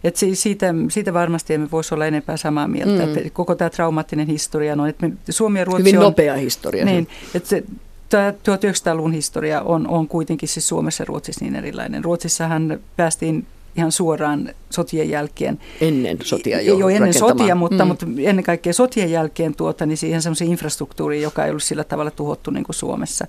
Et 0.04 0.16
siitä, 0.34 0.74
siitä 0.88 1.14
varmasti 1.14 1.54
emme 1.54 1.70
voisi 1.70 1.94
olla 1.94 2.06
enempää 2.06 2.36
samaa 2.36 2.68
mieltä. 2.68 3.06
Mm. 3.06 3.16
Että 3.16 3.30
koko 3.32 3.54
tämä 3.54 3.70
traumaattinen 3.70 4.26
historia 4.26 4.72
on, 4.72 4.88
että 4.88 5.08
me, 5.08 5.16
Suomi 5.30 5.58
ja 5.58 5.64
Ruotsi 5.64 5.82
Hyvin 5.82 5.98
on... 5.98 6.02
nopea 6.02 6.34
historia. 6.34 6.84
Niin, 6.84 7.08
että 7.34 7.48
se, 7.48 7.64
1900-luvun 8.04 9.12
historia 9.12 9.60
on, 9.60 9.88
on 9.88 10.08
kuitenkin 10.08 10.48
siis 10.48 10.68
Suomessa 10.68 11.02
ja 11.02 11.06
Ruotsissa 11.06 11.44
niin 11.44 11.56
erilainen. 11.56 12.04
Ruotsissahan 12.04 12.80
päästiin 12.96 13.46
ihan 13.76 13.92
suoraan 13.92 14.50
sotien 14.70 15.10
jälkeen. 15.10 15.58
Ennen 15.80 16.18
sotia 16.22 16.60
jo. 16.60 16.78
Jo 16.78 16.88
ennen 16.88 17.14
sotia, 17.14 17.54
mutta, 17.54 17.84
mm. 17.84 17.88
mutta 17.88 18.06
ennen 18.18 18.44
kaikkea 18.44 18.72
sotien 18.72 19.10
jälkeen 19.10 19.54
tuota, 19.54 19.86
niin 19.86 19.96
siihen 19.96 20.22
semmoisen 20.22 20.48
infrastruktuuriin, 20.48 21.22
joka 21.22 21.44
ei 21.44 21.50
ollut 21.50 21.62
sillä 21.62 21.84
tavalla 21.84 22.10
tuhottu 22.10 22.50
niin 22.50 22.64
kuin 22.64 22.76
Suomessa 22.76 23.26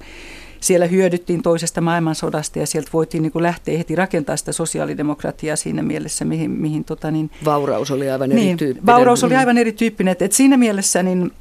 siellä 0.59 0.85
hyödyttiin 0.85 1.41
toisesta 1.41 1.81
maailmansodasta 1.81 2.59
ja 2.59 2.67
sieltä 2.67 2.89
voitiin 2.93 3.21
niin 3.21 3.31
kuin 3.31 3.43
lähteä 3.43 3.77
heti 3.77 3.95
rakentaa 3.95 4.37
sitä 4.37 4.51
sosiaalidemokratiaa 4.51 5.55
siinä 5.55 5.83
mielessä, 5.83 6.25
mihin... 6.25 6.51
mihin 6.51 6.83
tota 6.83 7.11
niin, 7.11 7.31
vauraus 7.45 7.91
oli 7.91 8.09
aivan 8.09 8.29
niin, 8.29 8.47
erityyppinen. 8.47 8.85
Vauraus 8.85 9.23
oli 9.23 9.33
mm. 9.33 9.39
aivan 9.39 9.57
erityyppinen. 9.57 10.11
Että, 10.11 10.25
että 10.25 10.37
siinä 10.37 10.57
mielessä 10.57 11.03
niin, 11.03 11.31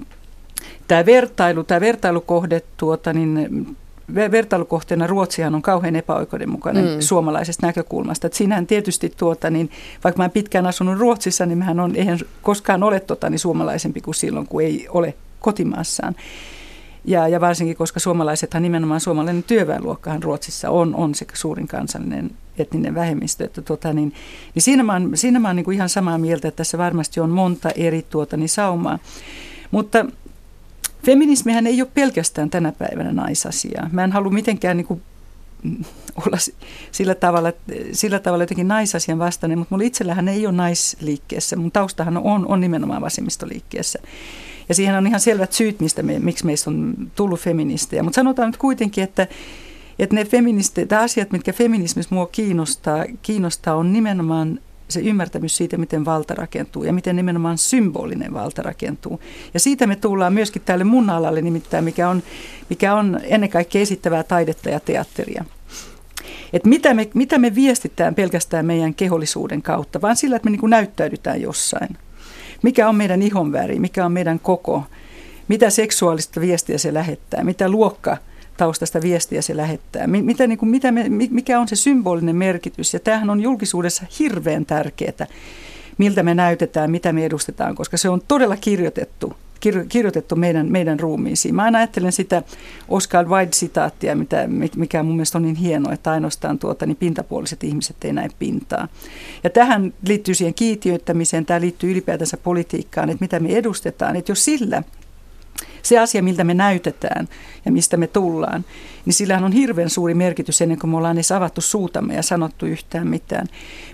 tämä 0.89 1.07
vertailu, 1.07 1.65
tämä 1.65 1.81
vertailukohde 1.81 2.63
tuota, 2.77 3.13
niin, 3.13 3.77
vertailukohteena 4.15 5.07
Ruotsihan 5.07 5.55
on 5.55 5.63
kauhean 5.63 5.97
epäoikeudenmukainen 5.97 6.85
mm. 6.85 7.01
suomalaisesta 7.01 7.67
näkökulmasta. 7.67 8.27
Että 8.27 8.37
siinähän 8.37 8.67
tietysti, 8.67 9.13
tuota, 9.17 9.51
niin, 9.51 9.71
vaikka 10.05 10.19
mä 10.19 10.25
en 10.25 10.31
pitkään 10.31 10.67
asunut 10.67 10.99
Ruotsissa, 10.99 11.47
niin 11.47 11.59
mähän 11.59 11.81
on, 11.81 11.97
eihän 11.97 12.19
koskaan 12.43 12.83
ole 12.83 13.01
tota, 13.01 13.31
niin 13.31 13.39
suomalaisempi 13.39 14.01
kuin 14.01 14.15
silloin, 14.15 14.47
kun 14.47 14.63
ei 14.63 14.87
ole 14.89 15.15
kotimaassaan. 15.41 16.15
Ja, 17.05 17.29
ja 17.29 17.41
varsinkin, 17.41 17.77
koska 17.77 18.01
suomalaisethan 18.01 18.63
nimenomaan 18.63 19.01
suomalainen 19.01 19.43
työväenluokkahan 19.43 20.23
Ruotsissa 20.23 20.71
on, 20.71 20.95
on 20.95 21.15
se 21.15 21.27
suurin 21.35 21.69
kansallinen 21.69 22.31
etninen 22.59 22.95
vähemmistö. 22.95 23.45
Että 23.45 23.63
tuota, 23.63 23.93
niin, 23.93 24.13
niin 24.55 24.63
siinä 24.63 24.83
mä 24.83 24.93
oon, 24.93 25.11
siinä 25.15 25.39
mä 25.39 25.49
oon 25.49 25.57
niin 25.57 25.65
kuin 25.65 25.75
ihan 25.75 25.89
samaa 25.89 26.19
mieltä, 26.19 26.49
että 26.49 26.57
tässä 26.57 26.79
varmasti 26.79 27.21
on 27.21 27.31
monta 27.31 27.71
eri 27.71 28.07
tuota, 28.11 28.37
niin 28.37 28.49
saumaa. 28.49 28.99
Mutta 29.71 30.07
feminismihän 31.05 31.67
ei 31.67 31.83
ole 31.83 31.91
pelkästään 31.95 32.51
tänä 32.51 32.73
päivänä 32.73 33.13
naisasia. 33.13 33.89
Mä 33.93 34.05
en 34.05 34.13
halua 34.13 34.31
mitenkään 34.31 34.77
niin 34.77 34.87
kuin 34.87 35.03
olla 36.27 36.39
sillä 36.93 37.15
tavalla, 37.15 37.53
sillä 37.93 38.19
tavalla 38.19 38.43
jotenkin 38.43 38.69
naisasian 38.69 39.19
vastainen, 39.19 39.59
mutta 39.59 39.75
mulla 39.75 39.87
itsellähän 39.87 40.29
ei 40.29 40.47
ole 40.47 40.57
naisliikkeessä. 40.57 41.57
Mun 41.57 41.73
taustahan 41.73 42.17
on, 42.17 42.47
on 42.47 42.61
nimenomaan 42.61 43.03
vasemmistoliikkeessä. 43.03 43.99
Ja 44.69 44.75
siihen 44.75 44.95
on 44.95 45.07
ihan 45.07 45.21
selvät 45.21 45.53
syyt, 45.53 45.81
mistä 45.81 46.03
me, 46.03 46.19
miksi 46.19 46.47
meistä 46.47 46.71
on 46.71 46.95
tullut 47.15 47.41
feministejä. 47.41 48.03
Mutta 48.03 48.17
sanotaan 48.17 48.49
nyt 48.49 48.57
kuitenkin, 48.57 49.05
että, 49.05 49.27
että 49.99 50.15
ne 50.15 50.25
feministit, 50.25 50.93
asiat, 50.93 51.33
mitkä 51.33 51.53
feminismissa 51.53 52.15
mua 52.15 52.27
kiinnostaa, 52.27 53.05
kiinnostaa, 53.23 53.75
on 53.75 53.93
nimenomaan 53.93 54.61
se 54.89 55.01
ymmärtämys 55.01 55.57
siitä, 55.57 55.77
miten 55.77 56.05
valta 56.05 56.35
rakentuu 56.35 56.85
ja 56.85 56.93
miten 56.93 57.17
nimenomaan 57.17 57.59
symbolinen 57.59 58.35
valta 58.35 58.63
rakentuu. 58.63 59.21
Ja 59.55 59.61
siitä 59.61 59.87
me 59.87 59.97
tullaan 59.97 60.33
myöskin 60.33 60.63
tälle 60.65 60.85
mun 60.85 61.11
alalle 61.11 61.43
nimittäin, 61.43 61.85
mikä 61.85 62.09
on, 62.09 62.23
mikä 62.71 62.95
on 62.95 63.21
ennen 63.23 63.51
kaikkea 63.51 63.83
esittävää 63.83 64.23
taidetta 64.23 64.71
ja 64.71 64.81
teatteria. 64.81 65.45
Et 66.53 66.65
mitä, 66.65 66.95
me, 66.95 67.11
mitä 67.15 67.39
me 67.39 67.55
viestitään 67.55 68.15
pelkästään 68.15 68.67
meidän 68.67 68.95
kehollisuuden 68.95 69.63
kautta, 69.63 70.01
vaan 70.01 70.17
sillä, 70.17 70.37
että 70.37 70.51
me 70.51 70.57
niin 70.57 70.71
näyttäydytään 70.71 71.41
jossain 71.41 71.99
mikä 72.65 72.89
on 72.89 72.97
meidän 72.97 73.23
ihonväri, 73.23 73.79
mikä 73.79 74.05
on 74.05 74.13
meidän 74.13 74.41
koko, 74.41 74.85
mitä 75.49 75.71
seksuaalista 75.71 76.41
viestiä 76.41 76.79
se 76.79 76.95
lähettää, 76.95 77.45
mitä 77.45 77.69
luokka 77.69 78.17
taustasta 78.57 79.03
viestiä 79.03 79.43
se 79.43 79.57
lähettää, 79.57 80.07
mitä, 80.07 80.47
niin 80.47 80.59
kuin, 80.59 80.69
mitä 80.69 80.93
me, 80.93 81.09
mikä 81.09 81.61
on 81.61 81.69
se 81.69 81.77
symbolinen 81.77 82.37
merkitys. 82.37 82.95
Ja 82.95 83.01
tämähän 83.01 83.31
on 83.31 83.41
julkisuudessa 83.41 84.05
hirveän 84.19 84.67
tärkeää, 84.67 85.27
miltä 85.99 86.23
me 86.23 86.35
näytetään, 86.35 86.91
mitä 86.91 87.13
me 87.13 87.25
edustetaan, 87.25 87.75
koska 87.75 87.97
se 87.97 88.09
on 88.09 88.23
todella 88.29 88.57
kirjoitettu 88.57 89.37
kirjoitettu 89.89 90.37
meidän, 90.37 90.73
meidän 90.73 91.01
ruumiisiin. 91.01 91.55
Mä 91.55 91.63
aina 91.63 91.79
ajattelen 91.79 92.13
sitä 92.13 92.43
Oscar 92.89 93.29
Wilde-sitaattia, 93.29 94.15
mitä, 94.15 94.49
mikä 94.77 95.03
mun 95.03 95.17
mielestä 95.17 95.39
on 95.39 95.43
niin 95.43 95.57
hienoa, 95.57 95.93
että 95.93 96.13
ainoastaan 96.13 96.59
tuota, 96.59 96.87
niin 96.87 96.97
pintapuoliset 96.97 97.65
ihmiset 97.65 97.97
ei 98.05 98.13
näe 98.13 98.29
pintaa. 98.39 98.89
Ja 99.45 99.51
tähän 99.51 99.95
liittyy 100.09 100.35
siihen 100.35 100.55
kiitiöittämiseen, 100.55 101.47
tämä 101.47 101.61
liittyy 101.61 101.91
ylipäätänsä 101.91 102.37
politiikkaan, 102.37 103.11
että 103.11 103.25
mitä 103.25 103.41
me 103.41 103.49
edustetaan. 103.49 104.17
Että 104.17 104.33
jos 104.33 104.45
sillä 104.45 104.83
se 105.85 105.99
asia, 105.99 106.23
miltä 106.23 106.45
me 106.45 106.55
näytetään 106.55 107.29
ja 107.65 107.73
mistä 107.73 107.97
me 107.97 108.07
tullaan, 108.07 108.65
niin 109.05 109.15
sillähän 109.15 109.45
on 109.45 109.53
hirveän 109.53 109.91
suuri 109.91 110.15
merkitys 110.15 110.63
ennen 110.63 110.79
kuin 110.79 110.91
me 110.91 110.97
ollaan 110.97 111.17
edes 111.17 111.33
avattu 111.33 111.61
suutamme 111.61 112.15
ja 112.15 112.23
sanottu 112.23 112.67
yhtään 112.67 113.07
mitään. 113.07 113.47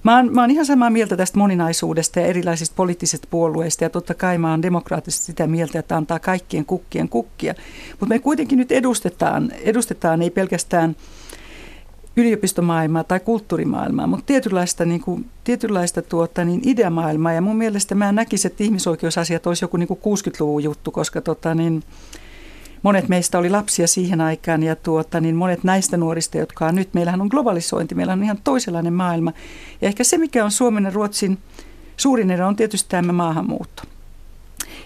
Mä 0.03 0.17
oon, 0.17 0.35
mä 0.35 0.41
oon 0.41 0.51
ihan 0.51 0.67
samaa 0.67 0.91
mieltä 0.91 1.17
tästä 1.17 1.39
moninaisuudesta 1.39 2.21
ja 2.21 2.27
erilaisista 2.27 2.75
poliittisista 2.77 3.29
puolueista 3.31 3.85
ja 3.85 3.91
totta 3.91 4.15
kai 4.15 4.39
mä 4.39 4.51
oon 4.51 4.63
demokraattisesti 4.63 5.27
sitä 5.27 5.47
mieltä, 5.47 5.79
että 5.79 5.97
antaa 5.97 6.19
kaikkien 6.19 6.65
kukkien 6.65 7.09
kukkia. 7.09 7.55
Mutta 7.91 8.15
me 8.15 8.19
kuitenkin 8.19 8.59
nyt 8.59 8.73
edustetaan, 8.73 9.53
edustetaan 9.65 10.23
ei 10.23 10.31
pelkästään 10.31 10.97
yliopistomaailmaa 12.17 13.05
tai 13.05 13.21
kulttuurimaailmaa, 13.21 14.07
mutta 14.07 14.27
tietynlaista, 14.27 14.85
niin 14.85 15.01
kuin, 15.01 15.27
tietynlaista 15.45 16.03
tuota, 16.03 16.45
niin 16.45 16.61
ideamaailmaa. 16.65 17.33
Ja 17.33 17.41
mun 17.41 17.57
mielestä 17.57 17.95
mä 17.95 18.13
näkisin, 18.13 18.51
että 18.51 18.65
ihmisoikeusasiat 18.65 19.47
olisi 19.47 19.65
joku 19.65 19.77
niin 19.77 19.89
kuin 19.89 20.01
60-luvun 20.01 20.65
juttu, 20.65 20.91
koska 20.91 21.21
tota, 21.21 21.55
niin, 21.55 21.83
monet 22.83 23.09
meistä 23.09 23.39
oli 23.39 23.51
lapsia 23.51 23.87
siihen 23.87 24.21
aikaan 24.21 24.63
ja 24.63 24.77
tuota, 24.77 25.21
niin 25.21 25.37
monet 25.37 25.65
näistä 25.65 25.97
nuorista, 25.97 26.39
jotka 26.39 26.67
on 26.67 26.75
nyt, 26.75 26.95
meillähän 26.95 27.21
on 27.21 27.29
globalisointi, 27.31 27.95
meillä 27.95 28.13
on 28.13 28.25
ihan 28.25 28.39
toisenlainen 28.45 28.93
maailma. 28.93 29.33
Ja 29.81 29.89
ehkä 29.89 30.05
se, 30.05 30.19
mikä 30.19 30.45
on 30.45 30.51
Suomen 30.51 30.85
ja 30.85 30.91
Ruotsin 30.91 31.39
suurin 31.97 32.31
ero, 32.31 32.49
on 32.49 32.57
tietysti 32.57 32.91
tämä 32.91 33.13
maahanmuutto. 33.13 33.83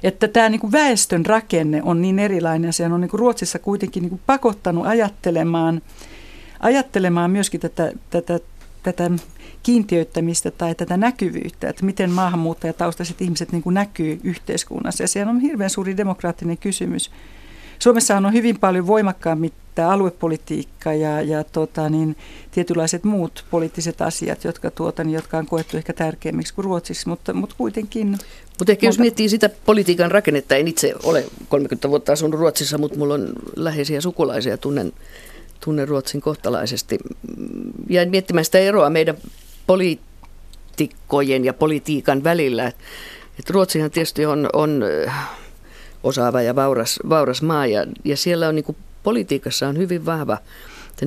Että 0.02 0.28
tämä 0.28 0.48
niin 0.48 0.72
väestön 0.72 1.26
rakenne 1.26 1.82
on 1.82 2.02
niin 2.02 2.18
erilainen 2.18 2.72
se 2.72 2.86
on 2.86 3.00
niin 3.00 3.10
Ruotsissa 3.12 3.58
kuitenkin 3.58 4.02
niin 4.02 4.20
pakottanut 4.26 4.86
ajattelemaan– 4.86 5.82
ajattelemaan 6.64 7.30
myöskin 7.30 7.60
tätä, 7.60 7.92
tätä, 8.10 8.40
tätä 8.82 9.10
kiintiöittämistä 9.62 10.50
tai 10.50 10.74
tätä 10.74 10.96
näkyvyyttä, 10.96 11.68
että 11.68 11.84
miten 11.84 12.10
maahanmuuttajataustaiset 12.10 13.22
ihmiset 13.22 13.52
niin 13.52 13.62
kuin 13.62 13.74
näkyy 13.74 14.20
yhteiskunnassa. 14.24 15.02
Ja 15.02 15.08
siellä 15.08 15.30
on 15.30 15.40
hirveän 15.40 15.70
suuri 15.70 15.96
demokraattinen 15.96 16.58
kysymys. 16.58 17.10
Suomessa 17.78 18.16
on 18.16 18.32
hyvin 18.32 18.58
paljon 18.58 18.86
voimakkaammin 18.86 19.52
tämä 19.74 19.90
aluepolitiikka 19.90 20.92
ja, 20.92 21.22
ja 21.22 21.44
tota, 21.44 21.88
niin, 21.88 22.16
tietynlaiset 22.50 23.04
muut 23.04 23.44
poliittiset 23.50 24.00
asiat, 24.00 24.44
jotka, 24.44 24.70
tuota, 24.70 25.04
niin, 25.04 25.14
jotka 25.14 25.38
on 25.38 25.46
koettu 25.46 25.76
ehkä 25.76 25.92
tärkeimmiksi 25.92 26.54
kuin 26.54 26.64
Ruotsissa, 26.64 27.10
mutta, 27.10 27.32
mutta 27.32 27.54
kuitenkin. 27.58 28.18
Mutta 28.58 28.72
ehkä 28.72 28.86
jos 28.86 28.98
miettii 28.98 29.28
sitä 29.28 29.50
politiikan 29.66 30.10
rakennetta, 30.10 30.56
en 30.56 30.68
itse 30.68 30.94
ole 31.02 31.24
30 31.48 31.88
vuotta 31.88 32.12
asunut 32.12 32.40
Ruotsissa, 32.40 32.78
mutta 32.78 32.96
minulla 32.96 33.14
on 33.14 33.32
läheisiä 33.56 34.00
sukulaisia, 34.00 34.58
tunnen 34.58 34.92
tunne 35.64 35.84
Ruotsin 35.84 36.20
kohtalaisesti. 36.20 36.98
Jäin 37.90 38.10
miettimään 38.10 38.44
sitä 38.44 38.58
eroa 38.58 38.90
meidän 38.90 39.16
poliitikkojen 39.66 41.44
ja 41.44 41.54
politiikan 41.54 42.24
välillä. 42.24 42.66
Et 43.38 43.50
Ruotsihan 43.50 43.90
tietysti 43.90 44.26
on, 44.26 44.48
on 44.52 44.84
osaava 46.02 46.42
ja 46.42 46.56
vauras, 46.56 47.00
vauras 47.08 47.42
maa 47.42 47.66
ja, 47.66 47.86
ja 48.04 48.16
siellä 48.16 48.48
on 48.48 48.54
niin 48.54 48.64
kuin, 48.64 48.76
politiikassa 49.02 49.68
on 49.68 49.78
hyvin 49.78 50.06
vahva 50.06 50.38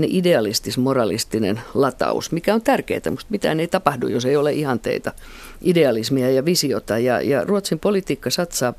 idealistis-moralistinen 0.08 1.60
lataus, 1.74 2.32
mikä 2.32 2.54
on 2.54 2.62
tärkeää, 2.62 3.02
mutta 3.10 3.26
mitään 3.30 3.60
ei 3.60 3.68
tapahdu, 3.68 4.08
jos 4.08 4.26
ei 4.26 4.36
ole 4.36 4.54
ihanteita, 4.54 5.12
idealismia 5.62 6.32
ja 6.32 6.46
visiota. 6.46 6.98
Ja, 6.98 7.22
ja 7.22 7.44
Ruotsin 7.44 7.80
politiikka 7.80 8.30
satsaa 8.30 8.74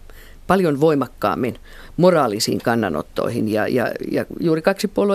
paljon 0.49 0.81
voimakkaammin 0.81 1.59
moraalisiin 1.97 2.59
kannanottoihin 2.59 3.49
ja, 3.49 3.69
ja, 3.69 3.93
ja 4.11 4.25
juuri 4.41 4.63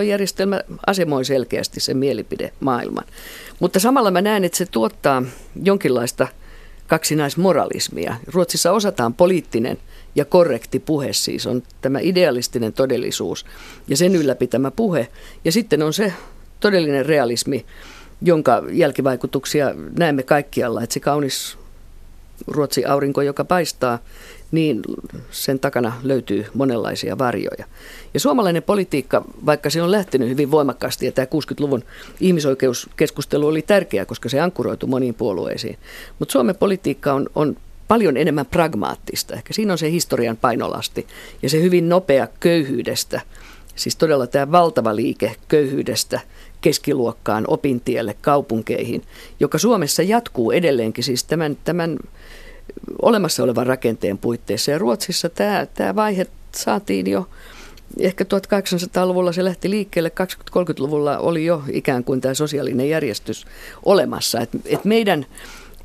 järjestelmä 0.07 0.61
asemoi 0.87 1.25
selkeästi 1.25 1.79
sen 1.79 1.97
mielipide 1.97 2.51
maailman. 2.59 3.05
Mutta 3.59 3.79
samalla 3.79 4.11
mä 4.11 4.21
näen, 4.21 4.43
että 4.43 4.57
se 4.57 4.65
tuottaa 4.65 5.23
jonkinlaista 5.63 6.27
kaksinaismoralismia. 6.87 8.15
Ruotsissa 8.33 8.71
osataan 8.71 9.13
poliittinen 9.13 9.77
ja 10.15 10.25
korrekti 10.25 10.79
puhe 10.79 11.13
siis 11.13 11.47
on 11.47 11.63
tämä 11.81 11.99
idealistinen 12.01 12.73
todellisuus 12.73 13.45
ja 13.87 13.97
sen 13.97 14.15
ylläpitämä 14.15 14.71
puhe. 14.71 15.07
Ja 15.45 15.51
sitten 15.51 15.83
on 15.83 15.93
se 15.93 16.13
todellinen 16.59 17.05
realismi, 17.05 17.65
jonka 18.21 18.63
jälkivaikutuksia 18.71 19.73
näemme 19.97 20.23
kaikkialla, 20.23 20.83
että 20.83 20.93
se 20.93 20.99
kaunis 20.99 21.57
Ruotsi 22.47 22.85
aurinko, 22.85 23.21
joka 23.21 23.45
paistaa, 23.45 23.99
niin 24.53 24.81
sen 25.31 25.59
takana 25.59 25.93
löytyy 26.03 26.45
monenlaisia 26.53 27.17
varjoja. 27.17 27.65
Ja 28.13 28.19
suomalainen 28.19 28.63
politiikka, 28.63 29.25
vaikka 29.45 29.69
se 29.69 29.81
on 29.81 29.91
lähtenyt 29.91 30.29
hyvin 30.29 30.51
voimakkaasti, 30.51 31.05
ja 31.05 31.11
tämä 31.11 31.25
60-luvun 31.25 31.83
ihmisoikeuskeskustelu 32.19 33.47
oli 33.47 33.61
tärkeä, 33.61 34.05
koska 34.05 34.29
se 34.29 34.39
ankkuroitu 34.39 34.87
moniin 34.87 35.13
puolueisiin, 35.13 35.77
mutta 36.19 36.31
Suomen 36.31 36.55
politiikka 36.55 37.13
on, 37.13 37.29
on 37.35 37.57
paljon 37.87 38.17
enemmän 38.17 38.45
pragmaattista. 38.45 39.33
Ehkä 39.33 39.53
siinä 39.53 39.73
on 39.73 39.77
se 39.77 39.91
historian 39.91 40.37
painolasti 40.37 41.07
ja 41.41 41.49
se 41.49 41.61
hyvin 41.61 41.89
nopea 41.89 42.27
köyhyydestä, 42.39 43.21
siis 43.75 43.95
todella 43.95 44.27
tämä 44.27 44.51
valtava 44.51 44.95
liike 44.95 45.35
köyhyydestä 45.47 46.19
keskiluokkaan, 46.61 47.45
opintielle, 47.47 48.15
kaupunkeihin, 48.21 49.03
joka 49.39 49.57
Suomessa 49.57 50.03
jatkuu 50.03 50.51
edelleenkin 50.51 51.03
siis 51.03 51.23
tämän, 51.23 51.57
tämän 51.63 51.97
olemassa 53.01 53.43
olevan 53.43 53.67
rakenteen 53.67 54.17
puitteissa. 54.17 54.71
Ja 54.71 54.77
Ruotsissa 54.77 55.29
tämä, 55.29 55.67
tämä 55.73 55.95
vaihe 55.95 56.27
saatiin 56.55 57.11
jo 57.11 57.29
ehkä 57.99 58.23
1800-luvulla 58.23 59.31
se 59.31 59.43
lähti 59.43 59.69
liikkeelle, 59.69 60.11
20-30-luvulla 60.55 61.17
oli 61.17 61.45
jo 61.45 61.63
ikään 61.71 62.03
kuin 62.03 62.21
tämä 62.21 62.33
sosiaalinen 62.33 62.89
järjestys 62.89 63.45
olemassa. 63.85 64.41
Et, 64.41 64.49
et 64.65 64.85
meidän 64.85 65.25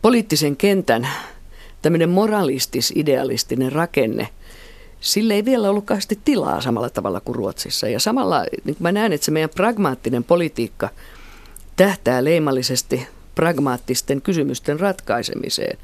poliittisen 0.02 0.56
kentän 0.56 1.08
tämmöinen 1.82 2.08
moralistis-idealistinen 2.08 3.72
rakenne, 3.72 4.28
sille 5.00 5.34
ei 5.34 5.44
vielä 5.44 5.70
ollut 5.70 5.84
kauheasti 5.84 6.18
tilaa 6.24 6.60
samalla 6.60 6.90
tavalla 6.90 7.20
kuin 7.20 7.36
Ruotsissa. 7.36 7.88
Ja 7.88 8.00
samalla 8.00 8.44
niin 8.64 8.76
mä 8.78 8.92
näen, 8.92 9.12
että 9.12 9.24
se 9.24 9.30
meidän 9.30 9.50
pragmaattinen 9.50 10.24
politiikka 10.24 10.88
tähtää 11.76 12.24
leimallisesti 12.24 13.06
pragmaattisten 13.34 14.22
kysymysten 14.22 14.80
ratkaisemiseen. 14.80 15.78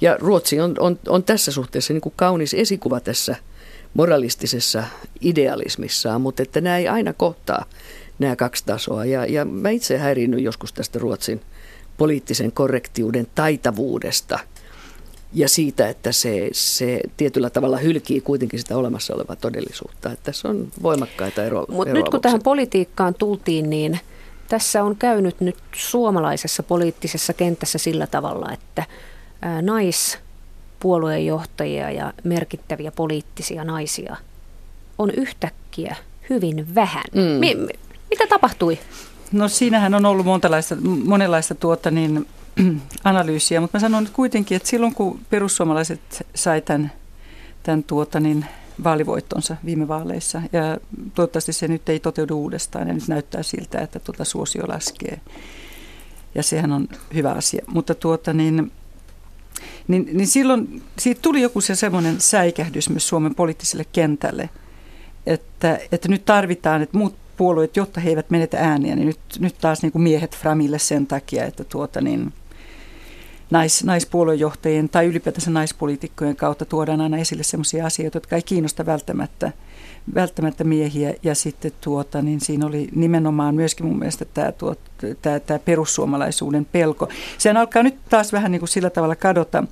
Ja 0.00 0.16
Ruotsi 0.20 0.60
on, 0.60 0.74
on, 0.78 0.98
on 1.08 1.24
tässä 1.24 1.52
suhteessa 1.52 1.92
niin 1.92 2.00
kuin 2.00 2.12
kaunis 2.16 2.54
esikuva 2.54 3.00
tässä 3.00 3.36
moralistisessa 3.94 4.84
idealismissaan, 5.20 6.20
mutta 6.20 6.42
että 6.42 6.60
nämä 6.60 6.78
ei 6.78 6.88
aina 6.88 7.12
kohtaa 7.12 7.64
nämä 8.18 8.36
kaksi 8.36 8.64
tasoa. 8.66 9.04
Ja, 9.04 9.26
ja 9.26 9.44
mä 9.44 9.70
itse 9.70 9.98
häirinnyn 9.98 10.44
joskus 10.44 10.72
tästä 10.72 10.98
Ruotsin 10.98 11.40
poliittisen 11.96 12.52
korrektiuden 12.52 13.26
taitavuudesta 13.34 14.38
ja 15.32 15.48
siitä, 15.48 15.88
että 15.88 16.12
se, 16.12 16.48
se 16.52 17.00
tietyllä 17.16 17.50
tavalla 17.50 17.76
hylkii 17.78 18.20
kuitenkin 18.20 18.58
sitä 18.58 18.76
olemassa 18.76 19.14
olevaa 19.14 19.36
todellisuutta. 19.36 20.12
Että 20.12 20.24
tässä 20.24 20.48
on 20.48 20.68
voimakkaita 20.82 21.44
ero, 21.44 21.64
Mutta 21.68 21.94
nyt 21.94 22.08
kun 22.08 22.20
tähän 22.20 22.42
politiikkaan 22.42 23.14
tultiin, 23.14 23.70
niin 23.70 24.00
tässä 24.48 24.84
on 24.84 24.96
käynyt 24.96 25.40
nyt 25.40 25.56
suomalaisessa 25.74 26.62
poliittisessa 26.62 27.32
kentässä 27.32 27.78
sillä 27.78 28.06
tavalla, 28.06 28.52
että– 28.52 28.84
naispuolueenjohtajia 29.62 31.90
ja 31.90 32.12
merkittäviä 32.24 32.92
poliittisia 32.92 33.64
naisia 33.64 34.16
on 34.98 35.10
yhtäkkiä 35.10 35.96
hyvin 36.30 36.74
vähän. 36.74 37.04
Mm. 37.14 37.20
Mi- 37.20 37.56
mitä 38.10 38.26
tapahtui? 38.26 38.78
No 39.32 39.48
siinähän 39.48 39.94
on 39.94 40.06
ollut 40.06 40.26
monenlaista, 40.26 40.76
monenlaista 41.04 41.54
tuota 41.54 41.90
niin, 41.90 42.26
analyysiä, 43.04 43.60
mutta 43.60 43.78
mä 43.78 43.80
sanon 43.80 44.02
nyt 44.02 44.12
kuitenkin, 44.12 44.56
että 44.56 44.68
silloin 44.68 44.94
kun 44.94 45.20
perussuomalaiset 45.30 46.26
sai 46.34 46.60
tämän, 46.60 46.92
tämän 47.62 47.84
tuota 47.84 48.20
niin, 48.20 48.46
vaalivoittonsa 48.84 49.56
viime 49.64 49.88
vaaleissa, 49.88 50.42
ja 50.52 50.78
toivottavasti 51.14 51.52
se 51.52 51.68
nyt 51.68 51.88
ei 51.88 52.00
toteudu 52.00 52.38
uudestaan, 52.38 52.88
ja 52.88 52.94
nyt 52.94 53.08
näyttää 53.08 53.42
siltä, 53.42 53.78
että 53.78 53.98
tuota 53.98 54.24
suosio 54.24 54.68
laskee, 54.68 55.20
ja 56.34 56.42
sehän 56.42 56.72
on 56.72 56.88
hyvä 57.14 57.32
asia. 57.32 57.64
Mutta 57.66 57.94
tuota 57.94 58.32
niin, 58.32 58.72
niin, 59.88 60.08
niin 60.12 60.26
silloin 60.26 60.82
siitä 60.98 61.22
tuli 61.22 61.40
joku 61.40 61.60
se 61.60 61.74
semmoinen 61.74 62.20
säikähdys 62.20 62.90
myös 62.90 63.08
Suomen 63.08 63.34
poliittiselle 63.34 63.84
kentälle, 63.92 64.50
että, 65.26 65.78
että 65.92 66.08
nyt 66.08 66.24
tarvitaan, 66.24 66.82
että 66.82 66.98
muut 66.98 67.14
puolueet, 67.36 67.76
jotta 67.76 68.00
he 68.00 68.10
eivät 68.10 68.30
menetä 68.30 68.58
ääniä, 68.58 68.96
niin 68.96 69.06
nyt, 69.06 69.20
nyt 69.38 69.54
taas 69.60 69.82
niin 69.82 69.92
kuin 69.92 70.02
miehet 70.02 70.36
framille 70.36 70.78
sen 70.78 71.06
takia, 71.06 71.44
että 71.44 71.64
tuota 71.64 72.00
niin, 72.00 72.32
nais, 73.50 73.84
naispuoluejohtajien 73.84 74.88
tai 74.88 75.06
ylipäätänsä 75.06 75.50
naispoliitikkojen 75.50 76.36
kautta 76.36 76.64
tuodaan 76.64 77.00
aina 77.00 77.18
esille 77.18 77.42
sellaisia 77.42 77.86
asioita, 77.86 78.16
jotka 78.16 78.36
ei 78.36 78.42
kiinnosta 78.42 78.86
välttämättä– 78.86 79.52
välttämättä 80.14 80.64
miehiä 80.64 81.14
ja 81.22 81.34
sitten 81.34 81.72
tuota, 81.80 82.22
niin 82.22 82.40
siinä 82.40 82.66
oli 82.66 82.88
nimenomaan 82.94 83.54
myöskin 83.54 83.86
mun 83.86 83.98
mielestä 83.98 84.24
tämä, 84.24 84.52
tuot, 84.52 84.78
tämä, 85.22 85.40
tämä 85.40 85.58
perussuomalaisuuden 85.58 86.64
pelko. 86.72 87.08
Sehän 87.38 87.56
alkaa 87.56 87.82
nyt 87.82 87.94
taas 88.08 88.32
vähän 88.32 88.52
niin 88.52 88.60
kuin 88.60 88.68
sillä 88.68 88.90
tavalla 88.90 89.16
kadota 89.16 89.64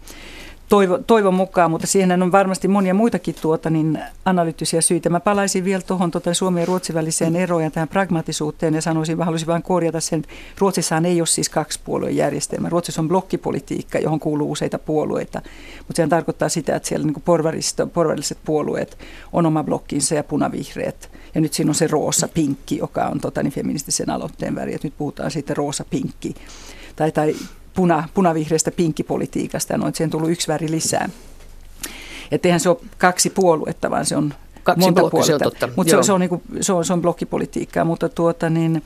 toivo, 0.69 0.99
toivon 0.99 1.35
mukaan, 1.35 1.71
mutta 1.71 1.87
siihen 1.87 2.23
on 2.23 2.33
varmasti 2.33 2.69
monia 2.69 2.95
muitakin 2.95 3.35
tuota, 3.43 3.71
niin 3.71 3.99
analyyttisiä 4.25 4.81
syitä. 4.81 5.11
Mä 5.11 5.21
palaisin 5.21 5.65
vielä 5.65 5.83
tuohon 5.83 6.11
tuota 6.11 6.35
Suomen 6.35 6.61
ja 6.61 6.67
Ruotsin 6.67 6.95
väliseen 6.95 7.37
eroon 7.37 7.65
ja 7.65 7.71
tähän 7.71 7.89
pragmaattisuuteen 7.89 8.75
ja 8.75 8.83
sanoisin, 8.83 9.19
mä 9.19 9.25
haluaisin 9.25 9.47
vain 9.47 9.63
korjata 9.63 10.01
sen, 10.01 10.23
Ruotsissahan 10.59 11.07
ei 11.07 11.21
ole 11.21 11.27
siis 11.27 11.49
kaksi 11.49 11.81
järjestelmä. 12.11 12.69
Ruotsissa 12.69 13.03
on 13.03 13.09
blokkipolitiikka, 13.09 13.99
johon 13.99 14.21
kuuluu 14.21 14.53
useita 14.53 14.79
puolueita, 14.79 15.43
mutta 15.79 15.97
sehän 15.97 16.11
tarkoittaa 16.11 16.49
sitä, 16.49 16.77
että 16.77 16.89
siellä 16.89 17.07
niin 17.07 17.23
porvarilliset 17.95 18.39
puolueet 18.45 18.99
on 19.33 19.47
oma 19.47 19.65
blokkinsa 19.65 20.15
ja 20.15 20.25
punavihreät. 20.25 21.11
Ja 21.35 21.41
nyt 21.41 21.53
siinä 21.53 21.71
on 21.71 21.75
se 21.75 21.87
roosa-pinkki, 21.87 22.79
joka 22.79 23.05
on 23.07 23.21
tota, 23.21 23.43
niin 23.43 23.53
feministisen 23.53 24.11
aloitteen 24.11 24.55
väri. 24.55 24.75
Et 24.75 24.85
nyt 24.85 24.95
puhutaan 24.99 25.31
siitä 25.31 25.55
roosa-pinkki 25.55 26.35
tai, 26.97 27.13
tai 27.13 27.35
puna, 27.79 28.09
punavihreästä 28.15 28.71
pinkkipolitiikasta 28.71 29.73
ja 29.73 29.79
noin, 29.79 29.95
siihen 29.95 30.11
tullut 30.11 30.31
yksi 30.31 30.49
väri 30.49 30.71
lisää. 30.71 31.09
Että 32.31 32.49
eihän 32.49 32.61
se 32.61 32.69
ole 32.69 32.79
kaksi 32.99 33.31
puoluetta, 33.31 33.91
vaan 33.91 34.07
se 34.07 34.17
on 34.17 34.35
kaksi 34.63 34.81
monta 34.81 35.01
blokki, 35.01 35.11
puoluetta. 35.11 35.27
Se 35.27 35.47
on 35.47 35.53
totta. 35.53 35.69
Mutta 35.77 35.91
se, 35.91 36.03
se, 36.03 36.13
on, 36.13 36.21
niin 36.21 36.29
kuin, 36.29 36.43
se, 36.61 36.73
on, 36.73 36.85
se 36.85 36.93
on 36.93 37.03
blokkipolitiikkaa, 37.03 37.85
mutta 37.85 38.09
tuota 38.09 38.51
niin, 38.51 38.83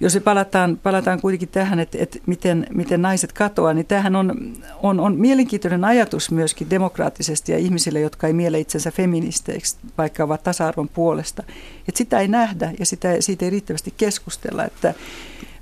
jos 0.00 0.14
me 0.14 0.20
palataan, 0.20 0.78
palataan 0.82 1.20
kuitenkin 1.20 1.48
tähän, 1.48 1.78
että, 1.78 1.98
että 2.00 2.18
miten, 2.26 2.66
miten 2.74 3.02
naiset 3.02 3.32
katoaa, 3.32 3.74
niin 3.74 3.86
tämähän 3.86 4.16
on, 4.16 4.52
on, 4.82 5.00
on 5.00 5.16
mielenkiintoinen 5.16 5.84
ajatus 5.84 6.30
myöskin 6.30 6.70
demokraattisesti 6.70 7.52
ja 7.52 7.58
ihmisille, 7.58 8.00
jotka 8.00 8.26
ei 8.26 8.32
miele 8.32 8.58
itsensä 8.58 8.90
feministeiksi, 8.90 9.76
vaikka 9.98 10.24
ovat 10.24 10.42
tasa-arvon 10.42 10.88
puolesta. 10.88 11.42
Että 11.88 11.98
sitä 11.98 12.20
ei 12.20 12.28
nähdä 12.28 12.72
ja 12.78 12.86
sitä, 12.86 13.16
siitä 13.20 13.44
ei 13.44 13.50
riittävästi 13.50 13.94
keskustella. 13.96 14.64
Että 14.64 14.94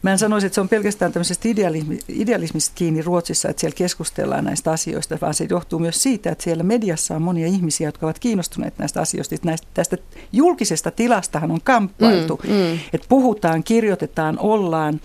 Mä 0.03 0.13
en 0.13 0.19
sanoisi, 0.19 0.47
että 0.47 0.55
se 0.55 0.61
on 0.61 0.69
pelkästään 0.69 1.13
tämmöisestä 1.13 1.49
idealismi, 1.49 1.99
idealismista 2.09 2.73
kiinni 2.75 3.03
Ruotsissa, 3.03 3.49
että 3.49 3.61
siellä 3.61 3.77
keskustellaan 3.77 4.45
näistä 4.45 4.71
asioista, 4.71 5.19
vaan 5.21 5.35
se 5.35 5.47
johtuu 5.51 5.79
myös 5.79 6.03
siitä, 6.03 6.31
että 6.31 6.45
siellä 6.45 6.63
mediassa 6.63 7.17
on 7.17 7.23
monia 7.23 7.47
ihmisiä, 7.47 7.89
jotka 7.89 8.07
ovat 8.07 8.19
kiinnostuneet 8.19 8.79
näistä 8.79 9.01
asioista. 9.01 9.37
Näistä, 9.45 9.67
tästä 9.75 9.97
julkisesta 10.33 10.91
tilastahan 10.91 11.51
on 11.51 11.61
kamppailtu, 11.65 12.41
mm, 12.43 12.51
mm. 12.51 12.79
että 12.93 13.07
puhutaan, 13.09 13.65
kirjoitetaan, 13.65 14.39
ollaan, 14.39 15.01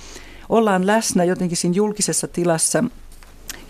ollaan 0.49 0.87
läsnä 0.87 1.23
jotenkin 1.23 1.57
siinä 1.57 1.75
julkisessa 1.75 2.27
tilassa– 2.27 2.83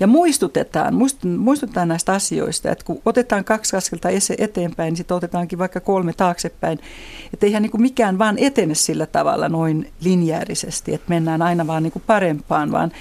ja 0.02 0.08
muistutetaan, 0.08 0.94
muistutetaan 1.38 1.88
näistä 1.88 2.14
asioista, 2.14 2.72
että 2.72 2.86
kun 2.86 3.02
otetaan 3.06 3.44
kaksi 3.44 3.76
askelta 3.76 4.10
eteenpäin, 4.38 4.92
niin 4.92 4.98
sitten 4.98 5.18
otetaankin 5.18 5.60
vaikka 5.60 5.80
kolme 5.80 6.14
taaksepäin. 6.14 6.80
Että 7.34 7.46
eihän 7.46 7.62
niin 7.62 7.72
kuin 7.72 7.82
mikään 7.82 8.20
vaan 8.20 8.38
etene 8.38 8.76
sillä 8.76 9.06
tavalla 9.06 9.50
noin 9.50 9.92
linjäärisesti, 10.00 10.94
että 10.94 11.10
mennään 11.10 11.42
aina 11.42 11.68
vaan 11.68 11.84
niin 11.84 11.94
kuin 11.94 12.04
parempaan, 12.08 12.72
vaan 12.72 12.92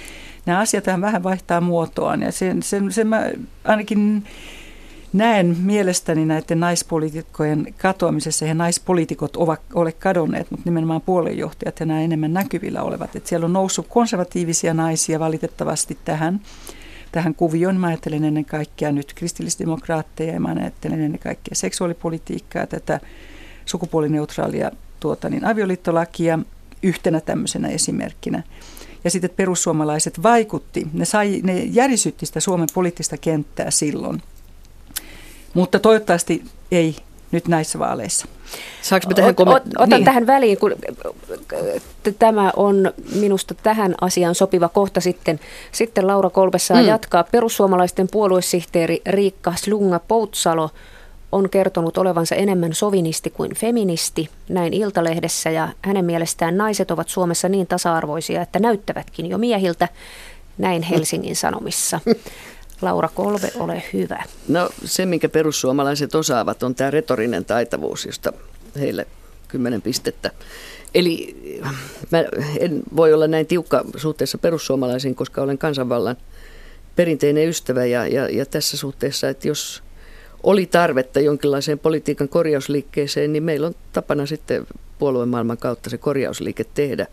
nämä 0.45 0.59
asiat 0.59 0.85
vähän 1.01 1.23
vaihtaa 1.23 1.61
muotoaan. 1.61 2.21
Ja 2.21 2.31
sen, 2.31 2.63
sen, 2.63 2.91
sen 2.91 3.07
mä 3.07 3.31
ainakin 3.63 4.23
näen 5.13 5.57
mielestäni 5.61 6.25
näiden 6.25 6.59
naispoliitikkojen 6.59 7.73
katoamisessa, 7.77 8.45
ja 8.45 8.53
naispoliitikot 8.53 9.35
ovat 9.35 9.61
ole 9.73 9.91
kadonneet, 9.91 10.51
mutta 10.51 10.63
nimenomaan 10.65 11.01
puoluejohtajat 11.01 11.79
ja 11.79 11.85
nämä 11.85 12.01
enemmän 12.01 12.33
näkyvillä 12.33 12.83
olevat. 12.83 13.15
Että 13.15 13.29
siellä 13.29 13.45
on 13.45 13.53
noussut 13.53 13.87
konservatiivisia 13.89 14.73
naisia 14.73 15.19
valitettavasti 15.19 15.97
tähän 16.05 16.41
tähän 17.11 17.35
kuvioon. 17.35 17.79
Mä 17.79 17.87
ajattelen 17.87 18.23
ennen 18.23 18.45
kaikkea 18.45 18.91
nyt 18.91 19.13
kristillisdemokraatteja 19.13 20.33
ja 20.33 20.39
mä 20.39 20.55
ajattelen 20.59 21.01
ennen 21.01 21.19
kaikkea 21.19 21.55
seksuaalipolitiikkaa, 21.55 22.67
tätä 22.67 22.99
sukupuolineutraalia 23.65 24.71
tuota, 24.99 25.29
niin 25.29 25.45
avioliittolakia 25.45 26.39
yhtenä 26.83 27.21
tämmöisenä 27.21 27.67
esimerkkinä. 27.67 28.43
Ja 29.03 29.11
sitten 29.11 29.29
perussuomalaiset 29.35 30.23
vaikutti, 30.23 30.87
ne, 30.93 31.05
sai, 31.05 31.41
ne 31.43 31.59
järisytti 31.59 32.25
sitä 32.25 32.39
Suomen 32.39 32.67
poliittista 32.73 33.17
kenttää 33.17 33.71
silloin. 33.71 34.21
Mutta 35.53 35.79
toivottavasti 35.79 36.43
ei 36.71 36.95
nyt 37.31 37.47
näissä 37.47 37.79
vaaleissa. 37.79 38.27
Saanko 38.81 39.07
mä 39.09 39.13
tähän 39.13 39.35
komment- 39.35 39.71
Otan 39.77 39.89
niin. 39.89 40.05
tähän 40.05 40.27
väliin, 40.27 40.57
kun 40.57 40.75
tämä 42.19 42.51
on 42.55 42.93
minusta 43.15 43.53
tähän 43.53 43.95
asiaan 44.01 44.35
sopiva 44.35 44.69
kohta 44.69 45.01
sitten. 45.01 45.39
Sitten 45.71 46.07
Laura 46.07 46.29
Kolbessa 46.29 46.73
mm. 46.73 46.85
jatkaa. 46.85 47.23
Perussuomalaisten 47.23 48.07
puoluesihteeri 48.11 49.01
Riikka 49.05 49.53
Slunga 49.55 49.99
Poutsalo 49.99 50.69
on 51.31 51.49
kertonut 51.49 51.97
olevansa 51.97 52.35
enemmän 52.35 52.73
sovinisti 52.73 53.29
kuin 53.29 53.55
feministi, 53.55 54.29
näin 54.49 54.73
Iltalehdessä, 54.73 55.49
ja 55.49 55.69
hänen 55.81 56.05
mielestään 56.05 56.57
naiset 56.57 56.91
ovat 56.91 57.09
Suomessa 57.09 57.49
niin 57.49 57.67
tasa-arvoisia, 57.67 58.41
että 58.41 58.59
näyttävätkin 58.59 59.25
jo 59.25 59.37
miehiltä, 59.37 59.87
näin 60.57 60.81
Helsingin 60.81 61.35
Sanomissa. 61.35 61.99
Laura 62.81 63.09
Kolve, 63.15 63.51
ole 63.59 63.83
hyvä. 63.93 64.23
No 64.47 64.69
se, 64.85 65.05
minkä 65.05 65.29
perussuomalaiset 65.29 66.15
osaavat, 66.15 66.63
on 66.63 66.75
tämä 66.75 66.91
retorinen 66.91 67.45
taitavuus, 67.45 68.05
josta 68.05 68.33
heille 68.79 69.07
kymmenen 69.47 69.81
pistettä. 69.81 70.31
Eli 70.95 71.35
mä 72.11 72.23
en 72.59 72.81
voi 72.95 73.13
olla 73.13 73.27
näin 73.27 73.47
tiukka 73.47 73.85
suhteessa 73.95 74.37
perussuomalaisiin, 74.37 75.15
koska 75.15 75.41
olen 75.41 75.57
kansanvallan 75.57 76.17
perinteinen 76.95 77.47
ystävä 77.47 77.85
ja, 77.85 78.07
ja, 78.07 78.29
ja 78.29 78.45
tässä 78.45 78.77
suhteessa, 78.77 79.29
että 79.29 79.47
jos 79.47 79.83
oli 80.43 80.65
tarvetta 80.65 81.19
jonkinlaiseen 81.19 81.79
politiikan 81.79 82.29
korjausliikkeeseen, 82.29 83.33
niin 83.33 83.43
meillä 83.43 83.67
on 83.67 83.75
tapana 83.93 84.25
sitten 84.25 84.67
puoluemaailman 84.99 85.57
kautta 85.57 85.89
se 85.89 85.97
korjausliike 85.97 86.63
tehdä. 86.63 87.07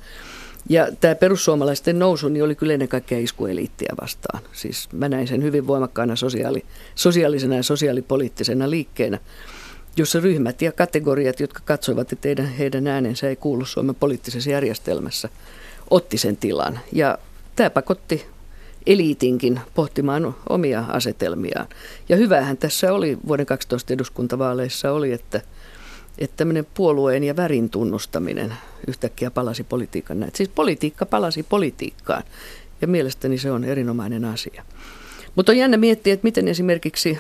Ja 0.69 0.89
tämä 1.01 1.15
perussuomalaisten 1.15 1.99
nousu 1.99 2.29
niin 2.29 2.45
oli 2.45 2.55
kyllä 2.55 2.73
ennen 2.73 2.89
kaikkea 2.89 3.19
iskueliittiä 3.19 3.93
vastaan. 4.01 4.43
Siis 4.53 4.89
mä 4.93 5.09
näin 5.09 5.29
sen 5.29 5.43
hyvin 5.43 5.67
voimakkaana 5.67 6.17
sosiaali, 6.17 6.65
sosiaalisena 6.95 7.57
ja 7.57 7.63
sosiaalipoliittisena 7.63 8.71
liikkeenä, 8.71 9.19
jossa 9.97 10.21
ryhmät 10.21 10.63
ja 10.63 10.73
kategoriat, 10.73 11.41
jotka 11.41 11.61
katsoivat, 11.65 12.13
että 12.13 12.29
heidän, 12.29 12.47
heidän 12.47 12.87
äänensä 12.87 13.29
ei 13.29 13.37
kuulu 13.37 13.65
Suomen 13.65 13.95
poliittisessa 13.95 14.51
järjestelmässä, 14.51 15.29
otti 15.91 16.19
sen 16.19 16.37
tilan. 16.37 16.79
Ja 16.93 17.19
tämä 17.57 17.71
pakotti 17.71 18.27
eliitinkin 18.87 19.61
pohtimaan 19.75 20.35
omia 20.49 20.85
asetelmiaan. 20.89 21.69
Ja 22.09 22.17
hyvähän 22.17 22.57
tässä 22.57 22.93
oli 22.93 23.19
vuoden 23.29 23.47
12 23.47 23.93
eduskuntavaaleissa 23.93 24.93
oli, 24.93 25.13
että, 25.13 25.41
että 26.19 26.37
tämmöinen 26.37 26.67
puolueen 26.75 27.25
ja 27.25 27.37
värin 27.37 27.71
tunnustaminen 27.71 28.55
yhtäkkiä 28.87 29.31
palasi 29.31 29.65
politiikan 29.65 30.21
näin. 30.21 30.33
Siis 30.35 30.49
politiikka 30.49 31.07
palasi 31.07 31.43
politiikkaan 31.43 32.23
ja 32.81 32.89
mielestäni 32.89 33.39
se 33.39 33.51
on 33.51 33.65
erinomainen 33.65 34.25
asia. 34.25 34.65
Mutta 35.35 35.53
on 35.53 35.59
jännä 35.59 35.77
miettiä, 35.77 36.15
että 36.15 36.25
miten 36.25 36.49
esimerkiksi 36.49 37.19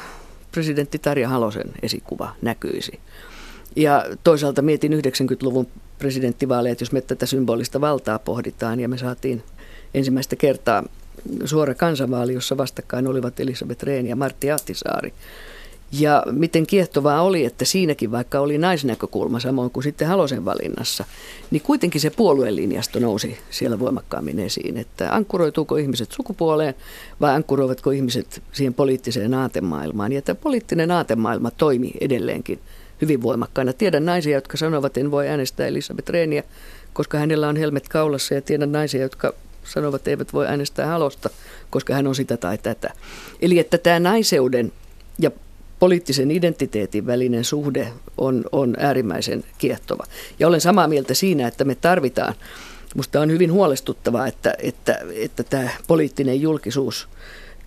presidentti 0.52 0.98
Tarja 0.98 1.28
Halosen 1.28 1.70
esikuva 1.82 2.34
näkyisi. 2.42 3.00
Ja 3.76 4.04
toisaalta 4.24 4.62
mietin 4.62 4.92
90-luvun 4.92 5.66
presidenttivaaleja, 5.98 6.72
että 6.72 6.82
jos 6.82 6.92
me 6.92 7.00
tätä 7.00 7.26
symbolista 7.26 7.80
valtaa 7.80 8.18
pohditaan 8.18 8.80
ja 8.80 8.88
me 8.88 8.98
saatiin 8.98 9.42
ensimmäistä 9.94 10.36
kertaa 10.36 10.84
suora 11.44 11.74
kansanvaali, 11.74 12.34
jossa 12.34 12.56
vastakkain 12.56 13.06
olivat 13.06 13.40
Elisabeth 13.40 13.84
Rehn 13.84 14.06
ja 14.06 14.16
Martti 14.16 14.50
Ahtisaari. 14.50 15.12
Ja 15.92 16.22
miten 16.30 16.66
kiehtovaa 16.66 17.22
oli, 17.22 17.44
että 17.44 17.64
siinäkin 17.64 18.10
vaikka 18.10 18.40
oli 18.40 18.58
naisnäkökulma 18.58 19.40
samoin 19.40 19.70
kuin 19.70 19.84
sitten 19.84 20.08
Halosen 20.08 20.44
valinnassa, 20.44 21.04
niin 21.50 21.62
kuitenkin 21.62 22.00
se 22.00 22.10
puoluelinjasto 22.10 22.98
nousi 22.98 23.38
siellä 23.50 23.78
voimakkaammin 23.78 24.38
esiin, 24.38 24.76
että 24.76 25.14
ankkuroituuko 25.14 25.76
ihmiset 25.76 26.12
sukupuoleen 26.12 26.74
vai 27.20 27.34
ankkuroivatko 27.34 27.90
ihmiset 27.90 28.42
siihen 28.52 28.74
poliittiseen 28.74 29.34
aatemaailmaan. 29.34 30.12
Ja 30.12 30.22
tämä 30.22 30.34
poliittinen 30.42 30.90
aatemaailma 30.90 31.50
toimi 31.50 31.92
edelleenkin 32.00 32.58
hyvin 33.02 33.22
voimakkaana. 33.22 33.72
Tiedän 33.72 34.04
naisia, 34.04 34.34
jotka 34.34 34.56
sanovat, 34.56 34.86
että 34.86 35.00
en 35.00 35.10
voi 35.10 35.28
äänestää 35.28 35.66
Elisabeth 35.66 36.10
Rehniä, 36.10 36.42
koska 36.92 37.18
hänellä 37.18 37.48
on 37.48 37.56
helmet 37.56 37.88
kaulassa 37.88 38.34
ja 38.34 38.42
tiedän 38.42 38.72
naisia, 38.72 39.02
jotka 39.02 39.32
sanovat, 39.64 40.00
että 40.00 40.10
eivät 40.10 40.32
voi 40.32 40.46
äänestää 40.46 40.86
halosta, 40.86 41.30
koska 41.70 41.94
hän 41.94 42.06
on 42.06 42.14
sitä 42.14 42.36
tai 42.36 42.58
tätä. 42.58 42.92
Eli 43.40 43.58
että 43.58 43.78
tämä 43.78 44.00
naiseuden 44.00 44.72
ja 45.18 45.30
poliittisen 45.78 46.30
identiteetin 46.30 47.06
välinen 47.06 47.44
suhde 47.44 47.92
on, 48.18 48.44
on 48.52 48.74
äärimmäisen 48.78 49.44
kiehtova. 49.58 50.04
Ja 50.38 50.48
olen 50.48 50.60
samaa 50.60 50.88
mieltä 50.88 51.14
siinä, 51.14 51.48
että 51.48 51.64
me 51.64 51.74
tarvitaan, 51.74 52.34
minusta 52.94 53.20
on 53.20 53.30
hyvin 53.30 53.52
huolestuttavaa, 53.52 54.26
että, 54.26 54.54
että, 54.58 54.98
että 55.14 55.42
tämä 55.42 55.68
poliittinen 55.86 56.40
julkisuus 56.40 57.08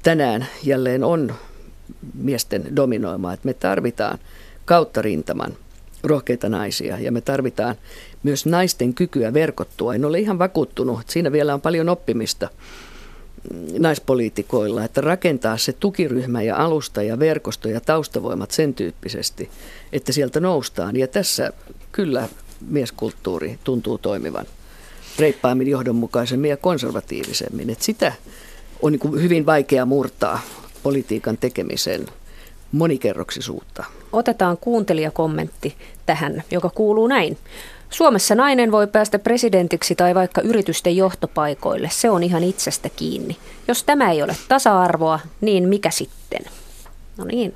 tänään 0.04 0.47
jälleen 0.63 1.04
on 1.04 1.34
miesten 2.13 2.76
dominoimaa, 2.76 3.34
että 3.34 3.45
me 3.45 3.54
tarvitaan 3.54 4.19
kautta 4.65 5.02
rintaman 5.02 5.54
rohkeita 6.04 6.50
naisia 6.50 7.00
ja 7.00 7.12
me 7.12 7.21
tarvitaan 7.21 7.76
myös 8.24 8.45
naisten 8.45 8.93
kykyä 8.93 9.34
verkottua. 9.34 9.95
En 9.95 10.06
ole 10.06 10.19
ihan 10.19 10.39
vakuuttunut, 10.39 11.00
että 11.00 11.13
siinä 11.13 11.32
vielä 11.32 11.54
on 11.54 11.62
paljon 11.62 11.89
oppimista 11.89 12.50
naispoliitikoilla, 13.80 14.84
että 14.84 15.01
rakentaa 15.01 15.58
se 15.58 15.73
tukiryhmä 15.73 16.41
ja 16.41 16.56
alusta 16.58 17.04
ja 17.04 17.19
verkosto 17.19 17.69
ja 17.69 17.82
taustavoimat 17.82 18.51
sen 18.51 18.73
tyyppisesti, 18.73 19.49
että 19.93 20.12
sieltä 20.12 20.39
noustaan. 20.39 20.95
Ja 20.95 21.08
tässä 21.08 21.54
kyllä 21.91 22.27
mieskulttuuri 22.67 23.60
tuntuu 23.63 23.97
toimivan 23.97 24.45
reippaammin, 25.19 25.67
johdonmukaisemmin 25.67 26.49
ja 26.49 26.58
konservatiivisemmin. 26.58 27.69
Että 27.69 27.84
sitä 27.84 28.13
on 28.82 28.91
niin 28.91 29.21
hyvin 29.21 29.45
vaikea 29.45 29.86
murtaa 29.86 30.41
politiikan 30.84 31.38
tekemisen 31.38 32.06
monikerroksisuutta. 32.71 33.84
Otetaan 34.13 34.58
kuuntelijakommentti 34.58 35.75
tähän, 36.06 36.43
joka 36.51 36.69
kuuluu 36.69 37.08
näin. 37.08 37.38
Suomessa 37.91 38.36
nainen 38.36 38.71
voi 38.71 38.88
päästä 38.88 39.19
presidentiksi 39.19 39.95
tai 39.95 40.15
vaikka 40.15 40.41
yritysten 40.41 40.97
johtopaikoille. 40.97 41.89
Se 41.91 42.10
on 42.10 42.23
ihan 42.23 42.43
itsestä 42.43 42.89
kiinni. 42.89 43.38
Jos 43.67 43.84
tämä 43.84 44.12
ei 44.12 44.23
ole 44.23 44.36
tasa-arvoa, 44.47 45.19
niin 45.41 45.69
mikä 45.69 45.91
sitten? 45.91 46.41
No 47.17 47.25
niin. 47.25 47.54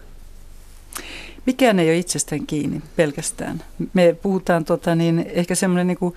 Mikään 1.46 1.80
ei 1.80 1.90
ole 1.90 1.98
itsestään 1.98 2.48
kiinni 2.48 2.82
pelkästään. 2.96 3.64
Me 3.94 4.16
puhutaan 4.22 4.66
tota, 4.66 4.96
niin, 4.96 5.26
ehkä 5.34 5.56
semmoinen 5.56 5.88
niin 5.88 6.14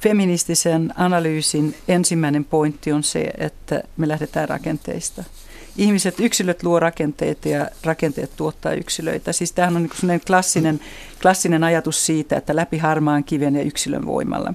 feministisen 0.00 0.92
analyysin 0.96 1.74
ensimmäinen 1.88 2.44
pointti 2.44 2.92
on 2.92 3.02
se, 3.02 3.30
että 3.38 3.82
me 3.96 4.08
lähdetään 4.08 4.48
rakenteista 4.48 5.24
ihmiset, 5.76 6.20
yksilöt 6.20 6.62
luo 6.62 6.80
rakenteita 6.80 7.48
ja 7.48 7.68
rakenteet 7.84 8.36
tuottaa 8.36 8.72
yksilöitä. 8.72 9.32
Siis 9.32 9.52
tämähän 9.52 9.76
on 9.76 9.88
niin 10.02 10.20
klassinen, 10.26 10.80
klassinen 11.22 11.64
ajatus 11.64 12.06
siitä, 12.06 12.36
että 12.36 12.56
läpi 12.56 12.78
harmaan 12.78 13.24
kiven 13.24 13.56
ja 13.56 13.62
yksilön 13.62 14.06
voimalla. 14.06 14.54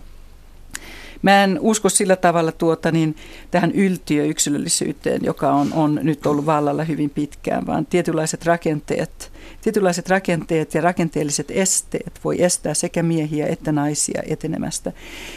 Mä 1.21 1.43
en 1.43 1.57
usko 1.61 1.89
sillä 1.89 2.15
tavalla 2.15 2.51
tuota, 2.51 2.91
niin 2.91 3.15
tähän 3.51 3.71
yltiöyksilöllisyyteen, 3.71 5.21
joka 5.23 5.51
on, 5.51 5.73
on 5.73 5.99
nyt 6.03 6.25
ollut 6.25 6.45
vallalla 6.45 6.83
hyvin 6.83 7.09
pitkään, 7.09 7.67
vaan 7.67 7.85
tietynlaiset 7.85 8.45
rakenteet, 8.45 9.31
tietynlaiset 9.61 10.09
rakenteet 10.09 10.73
ja 10.73 10.81
rakenteelliset 10.81 11.51
esteet 11.51 12.19
voi 12.23 12.43
estää 12.43 12.73
sekä 12.73 13.03
miehiä 13.03 13.47
että 13.47 13.71
naisia 13.71 14.21
etenemästä. 14.27 14.91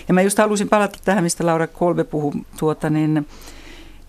Ja 0.08 0.14
mä 0.14 0.22
just 0.22 0.38
halusin 0.38 0.68
palata 0.68 0.98
tähän, 1.04 1.24
mistä 1.24 1.46
Laura 1.46 1.66
Kolbe 1.66 2.04
puhui, 2.04 2.32
tuota, 2.58 2.90
niin, 2.90 3.26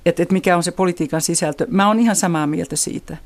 että, 0.09 0.23
että 0.23 0.33
mikä 0.33 0.57
on 0.57 0.63
se 0.63 0.71
politiikan 0.71 1.21
sisältö. 1.21 1.67
Mä 1.69 1.87
oon 1.87 1.99
ihan 1.99 2.15
samaa 2.15 2.47
mieltä 2.47 2.75
siitä. 2.75 3.17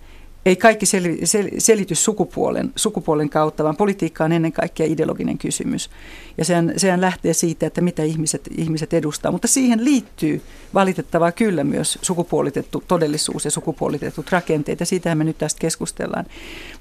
Ei 0.45 0.55
kaikki 0.55 0.86
sel, 0.86 1.03
sel, 1.23 1.49
selity 1.57 1.95
sukupuolen, 1.95 2.71
sukupuolen 2.75 3.29
kautta, 3.29 3.63
vaan 3.63 3.75
politiikka 3.75 4.23
on 4.23 4.31
ennen 4.31 4.51
kaikkea 4.51 4.86
ideologinen 4.86 5.38
kysymys. 5.38 5.89
Ja 6.38 6.45
sehän, 6.45 6.73
sehän 6.77 7.01
lähtee 7.01 7.34
siitä, 7.34 7.67
että 7.67 7.81
mitä 7.81 8.03
ihmiset, 8.03 8.49
ihmiset 8.57 8.93
edustaa. 8.93 9.31
Mutta 9.31 9.47
siihen 9.47 9.86
liittyy 9.86 10.41
valitettavaa 10.73 11.31
kyllä 11.31 11.63
myös 11.63 11.99
sukupuolitettu 12.01 12.84
todellisuus 12.88 13.45
ja 13.45 13.51
sukupuolitetut 13.51 14.31
rakenteet, 14.31 14.79
ja 14.79 14.86
siitähän 14.86 15.17
me 15.17 15.23
nyt 15.23 15.38
tästä 15.38 15.59
keskustellaan. 15.59 16.25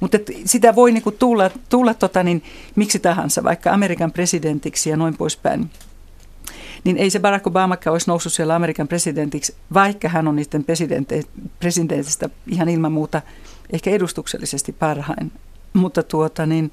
Mutta 0.00 0.18
sitä 0.44 0.74
voi 0.74 0.92
niinku 0.92 1.11
tulla, 1.11 1.50
tulla 1.68 1.94
tota 1.94 2.22
niin, 2.22 2.42
miksi 2.76 2.98
tahansa, 2.98 3.44
vaikka 3.44 3.72
Amerikan 3.72 4.12
presidentiksi 4.12 4.90
ja 4.90 4.96
noin 4.96 5.16
poispäin 5.16 5.70
niin 6.85 6.97
ei 6.97 7.11
se 7.11 7.20
Barack 7.20 7.47
Obama 7.47 7.76
olisi 7.91 8.11
noussut 8.11 8.33
siellä 8.33 8.55
Amerikan 8.55 8.89
presidentiksi, 8.89 9.55
vaikka 9.74 10.09
hän 10.09 10.28
on 10.28 10.37
niiden 10.37 10.64
presidentistä 11.61 12.30
ihan 12.47 12.68
ilman 12.68 12.93
muuta 12.93 13.22
ehkä 13.72 13.91
edustuksellisesti 13.91 14.72
parhain. 14.72 15.33
Mutta 15.72 16.03
tuota 16.03 16.47
niin, 16.47 16.72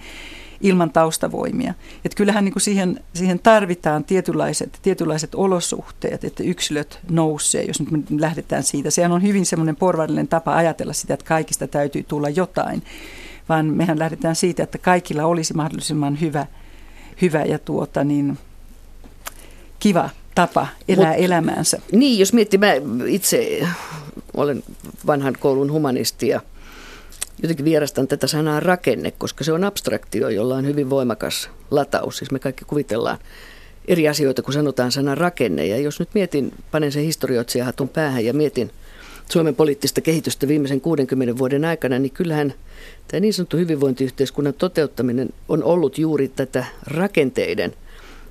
ilman 0.61 0.91
taustavoimia. 0.91 1.73
Et 2.05 2.15
kyllähän 2.15 2.45
niin 2.45 2.53
kuin 2.53 2.61
siihen, 2.61 2.99
siihen 3.13 3.39
tarvitaan 3.39 4.03
tietynlaiset, 4.03 4.79
tietynlaiset 4.81 5.35
olosuhteet, 5.35 6.23
että 6.23 6.43
yksilöt 6.43 6.99
nousee, 7.09 7.63
jos 7.63 7.81
nyt 7.81 8.05
lähdetään 8.19 8.63
siitä. 8.63 8.89
Sehän 8.89 9.11
on 9.11 9.23
hyvin 9.23 9.45
semmoinen 9.45 9.75
porvarillinen 9.75 10.27
tapa 10.27 10.55
ajatella 10.55 10.93
sitä, 10.93 11.13
että 11.13 11.25
kaikista 11.25 11.67
täytyy 11.67 12.03
tulla 12.03 12.29
jotain, 12.29 12.83
vaan 13.49 13.65
mehän 13.65 13.99
lähdetään 13.99 14.35
siitä, 14.35 14.63
että 14.63 14.77
kaikilla 14.77 15.25
olisi 15.25 15.53
mahdollisimman 15.53 16.21
hyvä, 16.21 16.45
hyvä 17.21 17.41
ja 17.41 17.59
tuota 17.59 18.03
niin, 18.03 18.37
kiva 19.79 20.09
tapa 20.35 20.67
elää 20.87 21.13
Mut, 21.13 21.25
elämäänsä. 21.25 21.81
Niin, 21.91 22.19
jos 22.19 22.33
miettii, 22.33 22.59
mä 22.59 22.71
itse 23.07 23.67
olen 24.33 24.63
vanhan 25.07 25.35
koulun 25.39 25.71
humanisti 25.71 26.27
ja 26.27 26.41
jotenkin 27.41 27.65
vierastan 27.65 28.07
tätä 28.07 28.27
sanaa 28.27 28.59
rakenne, 28.59 29.11
koska 29.11 29.43
se 29.43 29.51
on 29.51 29.63
abstraktio, 29.63 30.29
jolla 30.29 30.55
on 30.55 30.65
hyvin 30.65 30.89
voimakas 30.89 31.49
lataus. 31.71 32.17
Siis 32.17 32.31
me 32.31 32.39
kaikki 32.39 32.65
kuvitellaan 32.65 33.17
eri 33.87 34.07
asioita, 34.07 34.41
kun 34.41 34.53
sanotaan 34.53 34.91
sana 34.91 35.15
rakenne. 35.15 35.65
Ja 35.65 35.77
jos 35.77 35.99
nyt 35.99 36.09
mietin, 36.13 36.53
panen 36.71 36.91
sen 36.91 37.03
historioitsijahatun 37.03 37.89
päähän 37.89 38.25
ja 38.25 38.33
mietin 38.33 38.71
Suomen 39.29 39.55
poliittista 39.55 40.01
kehitystä 40.01 40.47
viimeisen 40.47 40.81
60 40.81 41.37
vuoden 41.37 41.65
aikana, 41.65 41.99
niin 41.99 42.11
kyllähän 42.11 42.53
tämä 43.07 43.19
niin 43.19 43.33
sanottu 43.33 43.57
hyvinvointiyhteiskunnan 43.57 44.53
toteuttaminen 44.53 45.29
on 45.49 45.63
ollut 45.63 45.97
juuri 45.97 46.27
tätä 46.27 46.65
rakenteiden 46.87 47.73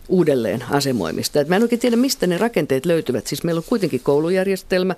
uudelleen 0.09 0.65
asemoimista. 0.71 1.41
Et 1.41 1.49
mä 1.49 1.57
en 1.57 1.63
oikein 1.63 1.81
tiedä, 1.81 1.97
mistä 1.97 2.27
ne 2.27 2.39
rakenteet 2.39 2.87
löytyvät. 2.87 3.27
Siis 3.27 3.45
meillä 3.45 3.59
on 3.59 3.65
kuitenkin 3.69 4.01
koulujärjestelmä, 4.01 4.95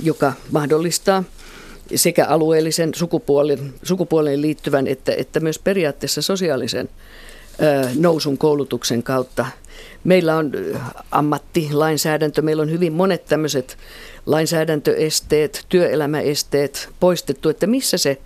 joka 0.00 0.32
mahdollistaa 0.50 1.24
sekä 1.94 2.26
alueellisen 2.26 2.94
sukupuolen, 2.94 3.74
sukupuoleen 3.82 4.42
liittyvän 4.42 4.86
että, 4.86 5.12
että 5.16 5.40
myös 5.40 5.58
periaatteessa 5.58 6.22
sosiaalisen 6.22 6.88
ö, 7.62 7.88
nousun 7.98 8.38
koulutuksen 8.38 9.02
kautta. 9.02 9.46
Meillä 10.04 10.36
on 10.36 10.52
ammattilainsäädäntö, 11.10 12.42
meillä 12.42 12.62
on 12.62 12.70
hyvin 12.70 12.92
monet 12.92 13.24
tämmöiset 13.24 13.78
lainsäädäntöesteet, 14.26 15.66
työelämäesteet 15.68 16.88
poistettu, 17.00 17.48
että 17.48 17.66
missä 17.66 17.98
se 17.98 18.18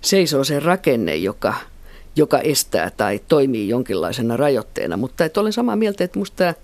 seisoo 0.00 0.44
se 0.44 0.60
rakenne, 0.60 1.16
joka, 1.16 1.54
joka 2.16 2.38
estää 2.38 2.90
tai 2.96 3.20
toimii 3.28 3.68
jonkinlaisena 3.68 4.36
rajoitteena. 4.36 4.96
Mutta 4.96 5.24
että 5.24 5.40
olen 5.40 5.52
samaa 5.52 5.76
mieltä, 5.76 6.04
että 6.04 6.18
minusta 6.18 6.36
tämä 6.36 6.54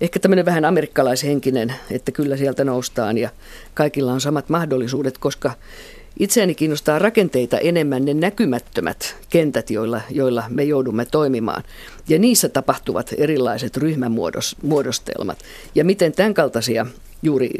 ehkä 0.00 0.18
tämmöinen 0.18 0.44
vähän 0.44 0.64
amerikkalaishenkinen, 0.64 1.74
että 1.90 2.12
kyllä 2.12 2.36
sieltä 2.36 2.64
noustaan 2.64 3.18
ja 3.18 3.30
kaikilla 3.74 4.12
on 4.12 4.20
samat 4.20 4.48
mahdollisuudet, 4.48 5.18
koska 5.18 5.52
itseäni 6.18 6.54
kiinnostaa 6.54 6.98
rakenteita 6.98 7.58
enemmän 7.58 8.04
ne 8.04 8.14
näkymättömät 8.14 9.16
kentät, 9.30 9.70
joilla, 9.70 10.00
joilla 10.10 10.44
me 10.48 10.64
joudumme 10.64 11.04
toimimaan. 11.04 11.62
Ja 12.08 12.18
niissä 12.18 12.48
tapahtuvat 12.48 13.14
erilaiset 13.18 13.76
ryhmämuodostelmat. 13.76 15.38
Ja 15.74 15.84
miten 15.84 16.12
tämän 16.12 16.34
kaltaisia 16.34 16.86
juuri 17.22 17.50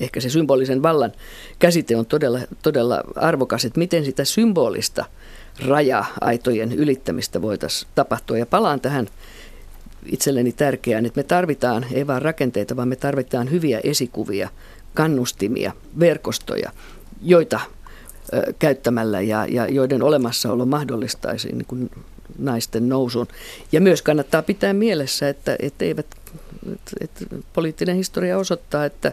ehkä 0.00 0.20
se 0.20 0.30
symbolisen 0.30 0.82
vallan 0.82 1.12
käsite 1.58 1.96
on 1.96 2.06
todella, 2.06 2.38
todella 2.62 3.02
arvokas, 3.16 3.64
että 3.64 3.78
miten 3.78 4.04
sitä 4.04 4.24
symbolista 4.24 5.04
raja-aitojen 5.66 6.72
ylittämistä 6.72 7.42
voitaisiin 7.42 7.90
tapahtua. 7.94 8.38
Ja 8.38 8.46
palaan 8.46 8.80
tähän 8.80 9.08
itselleni 10.06 10.52
tärkeää, 10.52 10.98
että 10.98 11.20
me 11.20 11.22
tarvitaan 11.22 11.86
ei 11.92 12.06
vain 12.06 12.22
rakenteita, 12.22 12.76
vaan 12.76 12.88
me 12.88 12.96
tarvitaan 12.96 13.50
hyviä 13.50 13.80
esikuvia, 13.84 14.48
kannustimia, 14.94 15.72
verkostoja, 16.00 16.72
joita 17.22 17.60
ö, 18.32 18.52
käyttämällä 18.58 19.20
ja, 19.20 19.46
ja 19.46 19.66
joiden 19.68 20.02
olemassaolo 20.02 20.66
mahdollistaisi 20.66 21.48
niin 21.52 21.66
kuin 21.66 21.90
naisten 22.38 22.88
nousun. 22.88 23.26
Ja 23.72 23.80
myös 23.80 24.02
kannattaa 24.02 24.42
pitää 24.42 24.72
mielessä, 24.72 25.28
että, 25.28 25.56
että, 25.58 25.84
eivät, 25.84 26.06
että, 26.72 26.92
että 27.00 27.24
poliittinen 27.52 27.96
historia 27.96 28.38
osoittaa, 28.38 28.84
että 28.84 29.12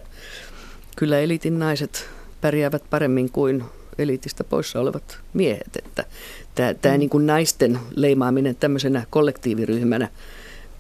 kyllä 0.95 1.19
elitin 1.19 1.59
naiset 1.59 2.05
pärjäävät 2.41 2.83
paremmin 2.89 3.31
kuin 3.31 3.63
elitistä 3.99 4.43
poissa 4.43 4.79
olevat 4.79 5.19
miehet. 5.33 5.75
Että 5.85 6.05
tämä, 6.55 6.73
tämä 6.73 6.95
mm. 6.95 6.99
niin 6.99 7.09
kuin 7.09 7.27
naisten 7.27 7.79
leimaaminen 7.95 8.55
tämmöisenä 8.55 9.05
kollektiiviryhmänä 9.09 10.07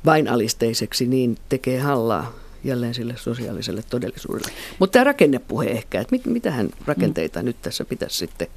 vain 0.05 0.27
alisteiseksi, 0.27 1.07
niin 1.07 1.37
tekee 1.49 1.79
hallaa 1.79 2.33
jälleen 2.63 2.93
sille 2.93 3.13
sosiaaliselle 3.17 3.83
todellisuudelle. 3.89 4.51
Mutta 4.79 4.93
tämä 4.93 5.03
rakennepuhe 5.03 5.65
ehkä, 5.65 6.01
että 6.01 6.11
mit, 6.15 6.25
mitähän 6.25 6.69
rakenteita 6.85 7.39
mm. 7.39 7.45
nyt 7.45 7.61
tässä 7.61 7.85
pitäisi 7.85 8.17
sitten 8.17 8.47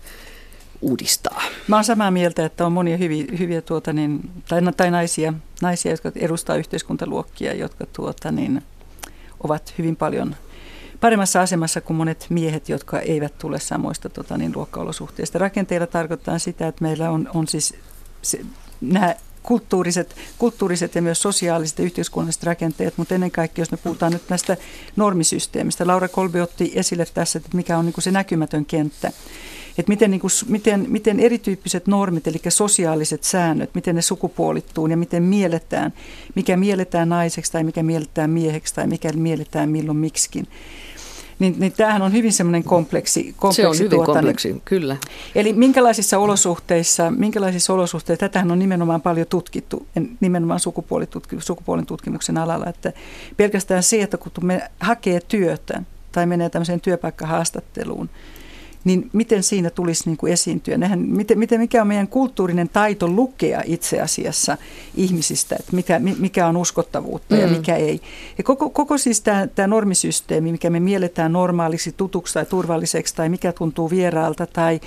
uudistaa? 0.81 1.43
Mä 1.69 1.77
olen 1.77 1.85
samaa 1.85 2.11
mieltä, 2.11 2.45
että 2.45 2.67
on 2.67 2.73
monia 2.73 2.97
hyviä, 2.97 3.25
hyviä 3.39 3.63
tuota 3.63 3.93
niin, 3.93 4.31
tai, 4.49 4.61
tai 4.77 4.91
naisia, 4.91 5.35
naisia, 5.63 5.93
jotka 5.93 6.13
edustaa 6.17 6.57
yhteiskuntaluokkia, 6.57 7.55
jotka 7.55 7.87
tuota 7.93 8.33
niin, 8.33 8.63
ovat 9.45 9.75
hyvin 9.79 9.97
paljon 9.97 10.37
paremmassa 11.03 11.41
asemassa 11.41 11.81
kuin 11.81 11.97
monet 11.97 12.27
miehet, 12.31 12.69
jotka 12.69 13.01
eivät 13.01 13.39
tule 13.39 13.61
samoista 13.61 14.09
tota, 14.09 14.39
niin, 14.39 14.53
luokkaolosuhteista. 14.57 15.39
Rakenteilla 15.39 15.87
tarkoittaa 15.87 16.39
sitä, 16.39 16.69
että 16.69 16.85
meillä 16.85 17.11
on, 17.11 17.31
on 17.35 17.49
siis 17.49 17.75
se, 18.23 18.41
nämä 18.81 19.15
kulttuuriset, 19.43 20.17
kulttuuriset 20.39 20.95
ja 20.95 21.03
myös 21.03 21.23
sosiaaliset 21.23 21.79
ja 21.79 21.85
yhteiskunnalliset 21.85 22.43
rakenteet, 22.43 22.99
mutta 22.99 23.15
ennen 23.15 23.31
kaikkea, 23.31 23.63
jos 23.63 23.71
me 23.71 23.77
puhutaan 23.77 24.13
nyt 24.13 24.23
näistä 24.29 24.57
normisysteemistä. 24.97 25.87
Laura 25.87 26.09
Kolbi 26.09 26.41
otti 26.41 26.73
esille 26.75 27.07
tässä, 27.15 27.39
että 27.39 27.57
mikä 27.57 27.79
on 27.79 27.85
niin 27.85 27.93
kuin 27.93 28.05
se 28.05 28.11
näkymätön 28.11 28.65
kenttä. 28.65 29.13
Että 29.79 29.91
miten, 29.91 30.11
niin 30.11 30.21
kuin, 30.21 30.31
miten, 30.49 30.87
miten 30.89 31.21
erityyppiset 31.21 31.87
normit, 31.87 32.27
eli 32.27 32.41
sosiaaliset 32.49 33.25
säännöt, 33.25 33.75
miten 33.75 33.95
ne 33.95 34.03
sukupuolittuu 34.03 34.87
ja 34.87 34.97
miten 34.97 35.23
mielletään, 35.23 35.93
mikä 36.35 36.57
mielletään 36.57 37.09
naiseksi 37.09 37.53
tai 37.53 37.65
mikä 37.65 37.83
mielletään 37.83 38.31
mieheksi 38.31 38.75
tai 38.75 38.87
mikä 38.87 39.13
mielletään 39.13 39.71
milloin 39.71 39.99
miksikin 39.99 40.47
niin, 41.39 41.55
niin 41.59 41.73
tämähän 41.73 42.03
on 42.03 42.13
hyvin 42.13 42.33
semmoinen 42.33 42.65
kompleksi. 42.65 43.35
kompleksi 43.37 43.63
Se 43.63 43.69
on 43.69 43.79
hyvin 43.79 43.91
tuota, 43.91 44.13
kompleksi, 44.13 44.49
niin, 44.49 44.63
kyllä. 44.65 44.97
Eli 45.35 45.53
minkälaisissa 45.53 46.19
olosuhteissa, 46.19 47.11
minkälaisissa 47.11 47.73
olosuhteissa, 47.73 48.21
tätähän 48.21 48.51
on 48.51 48.59
nimenomaan 48.59 49.03
paljon 49.03 49.27
tutkittu, 49.27 49.87
nimenomaan 50.21 50.61
sukupuolen 51.39 51.87
tutkimuksen 51.87 52.39
alalla, 52.39 52.67
että 52.67 52.93
pelkästään 53.37 53.83
se, 53.83 54.03
että 54.03 54.17
kun 54.17 54.33
me 54.43 54.71
hakee 54.81 55.21
työtä 55.29 55.83
tai 56.13 56.27
menee 56.27 56.51
tämmöiseen 56.51 56.81
työpaikkahaastatteluun, 56.81 58.11
niin 58.85 59.11
miten 59.13 59.43
siinä 59.43 59.71
tulisi 59.71 60.03
niin 60.07 60.17
kuin 60.17 60.33
esiintyä? 60.33 60.77
Nehän, 60.77 60.99
miten, 60.99 61.39
miten, 61.39 61.61
mikä 61.61 61.81
on 61.81 61.87
meidän 61.89 62.09
kulttuurinen 62.09 62.69
taito 62.69 63.09
lukea 63.09 63.63
itse 63.65 64.01
asiassa 64.01 64.57
ihmisistä, 64.95 65.57
että 65.61 65.77
mikä, 65.77 66.01
mikä 66.19 66.47
on 66.47 66.57
uskottavuutta 66.57 67.35
mm. 67.35 67.41
ja 67.41 67.49
mikä 67.49 67.77
ei. 67.77 68.01
Ja 68.39 68.45
koko, 68.45 68.71
koko 68.71 68.99
siis 68.99 69.21
tämä, 69.21 69.47
tämä 69.47 69.67
normisysteemi, 69.67 70.53
mikä 70.53 70.71
me 70.71 70.81
mielletään 70.81 71.33
normaaliksi, 71.33 71.93
tutuksi 71.93 72.35
tai 72.35 72.47
turvalliseksi 72.47 73.15
tai 73.15 73.29
mikä 73.29 73.53
tuntuu 73.53 73.91
vieraalta 73.91 74.47
tai 74.47 74.81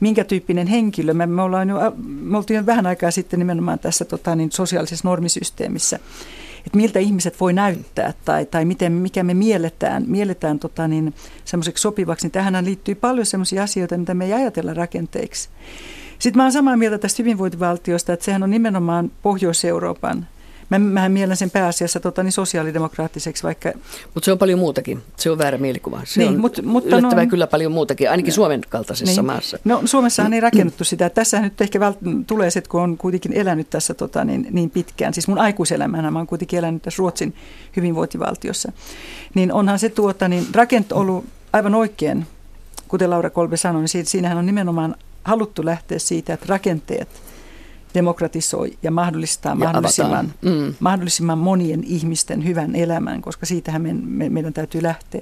minkä 0.00 0.24
tyyppinen 0.24 0.66
henkilö. 0.66 1.14
Me, 1.14 1.26
me, 1.26 1.42
ollaan 1.42 1.68
jo, 1.68 1.78
me 2.04 2.36
oltiin 2.36 2.58
jo 2.58 2.66
vähän 2.66 2.86
aikaa 2.86 3.10
sitten 3.10 3.38
nimenomaan 3.38 3.78
tässä 3.78 4.04
tota, 4.04 4.36
niin, 4.36 4.52
sosiaalisessa 4.52 5.08
normisysteemissä 5.08 5.98
että 6.68 6.76
miltä 6.76 6.98
ihmiset 6.98 7.40
voi 7.40 7.52
näyttää 7.52 8.12
tai, 8.24 8.46
tai 8.46 8.64
miten, 8.64 8.92
mikä 8.92 9.22
me 9.22 9.34
mielletään, 9.34 10.04
mielletään 10.06 10.58
tota 10.58 10.88
niin, 10.88 11.14
semmoiseksi 11.44 11.82
sopivaksi, 11.82 12.26
niin 12.26 12.32
tähän 12.32 12.64
liittyy 12.64 12.94
paljon 12.94 13.26
semmoisia 13.26 13.62
asioita, 13.62 13.98
mitä 13.98 14.14
me 14.14 14.24
ei 14.24 14.32
ajatella 14.32 14.74
rakenteiksi. 14.74 15.48
Sitten 16.18 16.38
mä 16.38 16.42
olen 16.42 16.52
samaa 16.52 16.76
mieltä 16.76 16.98
tästä 16.98 17.22
hyvinvointivaltiosta, 17.22 18.12
että 18.12 18.24
sehän 18.24 18.42
on 18.42 18.50
nimenomaan 18.50 19.10
Pohjois-Euroopan 19.22 20.26
Mä, 20.70 20.78
mähän 20.78 21.12
mielen 21.12 21.36
sen 21.36 21.50
pääasiassa 21.50 22.00
tota, 22.00 22.22
niin 22.22 22.32
sosiaalidemokraattiseksi, 22.32 23.42
vaikka... 23.42 23.72
Mutta 24.14 24.24
se 24.24 24.32
on 24.32 24.38
paljon 24.38 24.58
muutakin. 24.58 25.02
Se 25.16 25.30
on 25.30 25.38
väärä 25.38 25.58
mielikuva. 25.58 26.00
Se 26.04 26.20
niin, 26.20 26.34
on 26.34 26.40
mut, 26.40 26.62
mutta 26.62 27.00
no, 27.00 27.10
kyllä 27.30 27.46
paljon 27.46 27.72
muutakin, 27.72 28.10
ainakin 28.10 28.30
no, 28.30 28.34
Suomen 28.34 28.60
kaltaisessa 28.68 29.22
niin. 29.22 29.26
maassa. 29.26 29.58
No 29.64 29.82
Suomessahan 29.84 30.32
ei 30.32 30.40
rakennettu 30.40 30.84
sitä. 30.84 31.10
Tässä 31.10 31.40
nyt 31.40 31.60
ehkä 31.60 31.78
vält- 31.78 32.24
tulee 32.26 32.50
se, 32.50 32.60
kun 32.60 32.80
on 32.80 32.96
kuitenkin 32.96 33.32
elänyt 33.32 33.70
tässä 33.70 33.94
tota, 33.94 34.24
niin, 34.24 34.46
niin 34.50 34.70
pitkään, 34.70 35.14
siis 35.14 35.28
mun 35.28 35.38
aikuiselämänä 35.38 36.10
mä 36.10 36.18
oon 36.18 36.26
kuitenkin 36.26 36.58
elänyt 36.58 36.82
tässä 36.82 36.98
Ruotsin 36.98 37.34
hyvinvointivaltiossa, 37.76 38.72
niin 39.34 39.52
onhan 39.52 39.78
se 39.78 39.88
tuota, 39.88 40.28
niin 40.28 40.46
rakent 40.54 40.92
ollut 40.92 41.24
aivan 41.52 41.74
oikein, 41.74 42.26
kuten 42.88 43.10
Laura 43.10 43.30
Kolbe 43.30 43.56
sanoi, 43.56 43.84
niin 43.92 44.06
siinähän 44.06 44.38
on 44.38 44.46
nimenomaan 44.46 44.94
haluttu 45.24 45.64
lähteä 45.64 45.98
siitä, 45.98 46.34
että 46.34 46.46
rakenteet– 46.48 47.08
demokratisoi 47.94 48.78
ja 48.82 48.90
mahdollistaa 48.90 49.52
ja 49.52 49.56
mahdollisimman, 49.56 50.32
mm. 50.42 50.74
mahdollisimman 50.80 51.38
monien 51.38 51.84
ihmisten 51.84 52.44
hyvän 52.44 52.76
elämän, 52.76 53.22
koska 53.22 53.46
siitähän 53.46 53.82
me, 53.82 53.92
me, 53.92 54.28
meidän 54.28 54.52
täytyy 54.52 54.82
lähteä. 54.82 55.20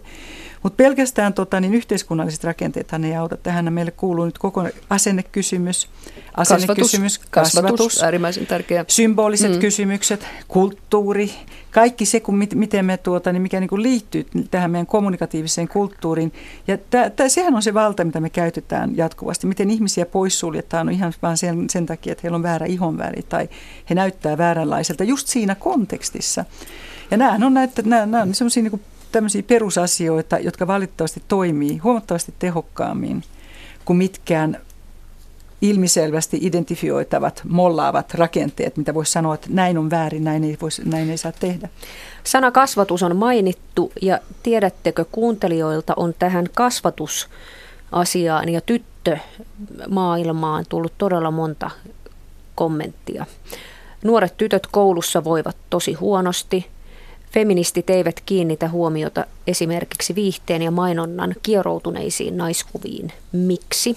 Mutta 0.66 0.76
pelkästään 0.76 1.34
tota, 1.34 1.60
niin 1.60 1.74
yhteiskunnalliset 1.74 2.44
rakenteethan 2.44 3.04
ei 3.04 3.16
auta. 3.16 3.36
Tähän 3.36 3.72
meille 3.72 3.90
kuuluu 3.90 4.24
nyt 4.24 4.38
koko 4.38 4.68
asennekysymys, 4.90 5.88
asennekysymys 6.34 7.18
kasvatus, 7.18 7.70
kasvatus 7.70 8.02
äärimmäisen 8.02 8.46
tärkeä. 8.46 8.84
symboliset 8.88 9.52
mm. 9.52 9.58
kysymykset, 9.58 10.26
kulttuuri, 10.48 11.30
kaikki 11.70 12.06
se, 12.06 12.20
kun 12.20 12.38
mit, 12.38 12.54
miten 12.54 12.84
me 12.84 12.96
tuota, 12.96 13.32
niin 13.32 13.42
mikä 13.42 13.60
niin 13.60 13.68
kuin 13.68 13.82
liittyy 13.82 14.26
tähän 14.50 14.70
meidän 14.70 14.86
kommunikatiiviseen 14.86 15.68
kulttuuriin. 15.68 16.32
Ja 16.66 16.78
tää, 16.90 17.10
tää, 17.10 17.28
sehän 17.28 17.54
on 17.54 17.62
se 17.62 17.74
valta, 17.74 18.04
mitä 18.04 18.20
me 18.20 18.30
käytetään 18.30 18.96
jatkuvasti. 18.96 19.46
Miten 19.46 19.70
ihmisiä 19.70 20.06
poissuljetaan 20.06 20.86
no 20.86 20.92
ihan 20.92 21.12
vain 21.22 21.36
sen, 21.36 21.70
sen 21.70 21.86
takia, 21.86 22.12
että 22.12 22.22
heillä 22.22 22.36
on 22.36 22.42
väärä 22.42 22.56
väärä 22.56 22.66
ihonväri 22.66 23.22
tai 23.22 23.48
he 23.90 23.94
näyttää 23.94 24.38
vääränlaiselta 24.38 25.04
just 25.04 25.28
siinä 25.28 25.54
kontekstissa. 25.54 26.44
Ja 27.10 27.16
nämä 27.16 27.46
on, 27.46 27.54
näitä, 27.54 27.82
nämä, 27.84 28.06
nämä 28.06 28.22
on 28.22 28.34
sellaisia 28.34 28.62
niin 28.62 28.80
tämmöisiä 29.12 29.42
perusasioita, 29.42 30.38
jotka 30.38 30.66
valitettavasti 30.66 31.22
toimii 31.28 31.78
huomattavasti 31.78 32.34
tehokkaammin 32.38 33.22
kuin 33.84 33.96
mitkään 33.96 34.58
ilmiselvästi 35.62 36.38
identifioitavat, 36.40 37.42
mollaavat 37.48 38.14
rakenteet, 38.14 38.76
mitä 38.76 38.94
voisi 38.94 39.12
sanoa, 39.12 39.34
että 39.34 39.48
näin 39.50 39.78
on 39.78 39.90
väärin, 39.90 40.24
näin 40.24 40.44
ei, 40.44 40.56
voisi, 40.60 40.82
näin 40.84 41.10
ei 41.10 41.18
saa 41.18 41.32
tehdä. 41.32 41.68
Sana 42.24 42.50
kasvatus 42.50 43.02
on 43.02 43.16
mainittu 43.16 43.92
ja 44.02 44.18
tiedättekö 44.42 45.04
kuuntelijoilta 45.12 45.94
on 45.96 46.14
tähän 46.18 46.46
kasvatusasiaan 46.54 48.48
ja 48.48 48.60
tyttömaailmaan 48.60 50.64
tullut 50.68 50.92
todella 50.98 51.30
monta 51.30 51.70
kommenttia. 52.54 53.26
Nuoret 54.04 54.36
tytöt 54.36 54.66
koulussa 54.66 55.24
voivat 55.24 55.56
tosi 55.70 55.92
huonosti. 55.92 56.66
Feministit 57.32 57.90
eivät 57.90 58.20
kiinnitä 58.26 58.68
huomiota 58.68 59.24
esimerkiksi 59.46 60.14
viihteen 60.14 60.62
ja 60.62 60.70
mainonnan 60.70 61.34
kieroutuneisiin 61.42 62.36
naiskuviin. 62.36 63.12
Miksi? 63.32 63.96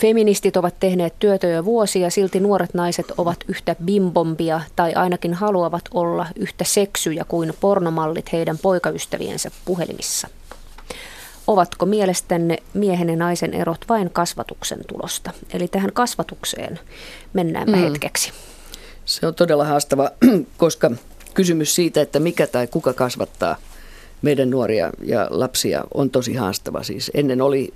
Feministit 0.00 0.56
ovat 0.56 0.74
tehneet 0.80 1.14
työtä 1.18 1.46
jo 1.46 1.64
vuosia, 1.64 2.10
silti 2.10 2.40
nuoret 2.40 2.74
naiset 2.74 3.06
ovat 3.18 3.36
yhtä 3.48 3.76
bimbombia 3.84 4.60
tai 4.76 4.94
ainakin 4.94 5.34
haluavat 5.34 5.84
olla 5.94 6.26
yhtä 6.36 6.64
seksyjä 6.64 7.24
kuin 7.28 7.52
pornomallit 7.60 8.32
heidän 8.32 8.58
poikaystäviensä 8.58 9.50
puhelimissa. 9.64 10.28
Ovatko 11.46 11.86
mielestänne 11.86 12.56
miehen 12.74 13.08
ja 13.08 13.16
naisen 13.16 13.54
erot 13.54 13.84
vain 13.88 14.10
kasvatuksen 14.10 14.80
tulosta? 14.88 15.30
Eli 15.52 15.68
tähän 15.68 15.92
kasvatukseen 15.92 16.78
mennäänpä 17.32 17.76
mm. 17.76 17.82
hetkeksi. 17.82 18.32
Se 19.04 19.26
on 19.26 19.34
todella 19.34 19.64
haastava, 19.64 20.10
koska 20.56 20.90
kysymys 21.34 21.74
siitä, 21.74 22.00
että 22.00 22.20
mikä 22.20 22.46
tai 22.46 22.66
kuka 22.66 22.92
kasvattaa 22.92 23.56
meidän 24.22 24.50
nuoria 24.50 24.90
ja 25.02 25.26
lapsia 25.30 25.84
on 25.94 26.10
tosi 26.10 26.34
haastava. 26.34 26.82
Siis 26.82 27.10
ennen 27.14 27.42
oli 27.42 27.74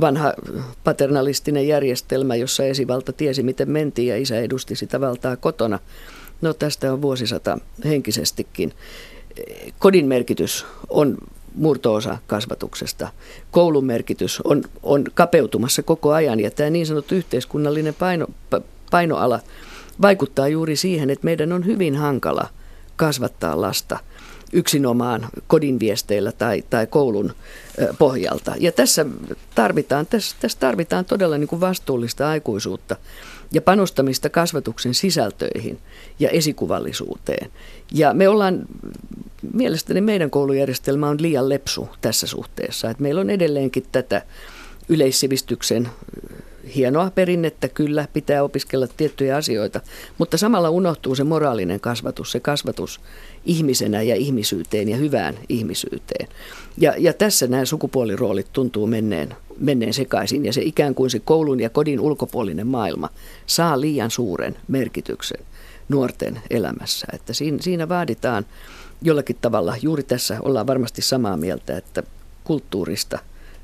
vanha 0.00 0.34
paternalistinen 0.84 1.68
järjestelmä, 1.68 2.36
jossa 2.36 2.64
esivalta 2.64 3.12
tiesi, 3.12 3.42
miten 3.42 3.70
mentiin 3.70 4.08
ja 4.08 4.16
isä 4.16 4.38
edusti 4.38 4.76
sitä 4.76 5.00
valtaa 5.00 5.36
kotona. 5.36 5.78
No 6.42 6.54
tästä 6.54 6.92
on 6.92 7.02
vuosisata 7.02 7.58
henkisestikin. 7.84 8.72
Kodin 9.78 10.06
merkitys 10.06 10.66
on 10.88 11.18
murtoosa 11.54 12.18
kasvatuksesta. 12.26 13.08
Koulun 13.50 13.84
merkitys 13.84 14.40
on, 14.44 14.62
on 14.82 15.04
kapeutumassa 15.14 15.82
koko 15.82 16.12
ajan 16.12 16.40
ja 16.40 16.50
tämä 16.50 16.70
niin 16.70 16.86
sanottu 16.86 17.14
yhteiskunnallinen 17.14 17.94
paino, 17.94 18.26
painoala 18.90 19.40
vaikuttaa 20.02 20.48
juuri 20.48 20.76
siihen, 20.76 21.10
että 21.10 21.24
meidän 21.24 21.52
on 21.52 21.66
hyvin 21.66 21.96
hankala 21.96 22.48
kasvattaa 22.96 23.60
lasta– 23.60 23.98
yksinomaan 24.52 25.28
kodin 25.46 25.80
viesteillä 25.80 26.32
tai, 26.32 26.62
tai 26.70 26.86
koulun 26.86 27.32
pohjalta. 27.98 28.54
Ja 28.60 28.72
tässä 28.72 29.06
tarvitaan, 29.54 30.06
tässä, 30.06 30.36
tässä 30.40 30.58
tarvitaan 30.58 31.04
todella 31.04 31.38
niin 31.38 31.48
kuin 31.48 31.60
vastuullista 31.60 32.28
aikuisuutta 32.28 32.96
ja 33.52 33.62
panostamista 33.62 34.30
kasvatuksen 34.30 34.94
sisältöihin 34.94 35.78
ja 36.18 36.28
esikuvallisuuteen. 36.28 37.50
Ja 37.92 38.14
me 38.14 38.28
ollaan, 38.28 38.66
mielestäni 39.52 40.00
meidän 40.00 40.30
koulujärjestelmä 40.30 41.08
on 41.08 41.22
liian 41.22 41.48
lepsu 41.48 41.88
tässä 42.00 42.26
suhteessa, 42.26 42.90
että 42.90 43.02
meillä 43.02 43.20
on 43.20 43.30
edelleenkin 43.30 43.84
tätä 43.92 44.22
yleissivistyksen 44.88 45.88
hienoa 46.74 47.10
perinnettä, 47.10 47.68
kyllä, 47.68 48.08
pitää 48.12 48.42
opiskella 48.42 48.86
tiettyjä 48.96 49.36
asioita, 49.36 49.80
mutta 50.18 50.36
samalla 50.36 50.70
unohtuu 50.70 51.14
se 51.14 51.24
moraalinen 51.24 51.80
kasvatus, 51.80 52.32
se 52.32 52.40
kasvatus 52.40 53.00
ihmisenä 53.44 54.02
ja 54.02 54.16
ihmisyyteen 54.16 54.88
ja 54.88 54.96
hyvään 54.96 55.34
ihmisyyteen. 55.48 56.28
Ja, 56.78 56.94
ja 56.98 57.12
tässä 57.12 57.46
nämä 57.46 57.64
sukupuoliroolit 57.64 58.52
tuntuu 58.52 58.86
menneen, 58.86 59.36
menneen 59.58 59.94
sekaisin 59.94 60.44
ja 60.44 60.52
se 60.52 60.62
ikään 60.62 60.94
kuin 60.94 61.10
se 61.10 61.18
koulun 61.18 61.60
ja 61.60 61.70
kodin 61.70 62.00
ulkopuolinen 62.00 62.66
maailma 62.66 63.08
saa 63.46 63.80
liian 63.80 64.10
suuren 64.10 64.56
merkityksen 64.68 65.40
nuorten 65.88 66.40
elämässä. 66.50 67.06
Että 67.12 67.32
siinä, 67.32 67.58
siinä 67.60 67.88
vaaditaan 67.88 68.46
jollakin 69.02 69.36
tavalla, 69.40 69.76
juuri 69.82 70.02
tässä 70.02 70.38
ollaan 70.42 70.66
varmasti 70.66 71.02
samaa 71.02 71.36
mieltä, 71.36 71.76
että 71.76 72.02
kulttuurista 72.44 73.18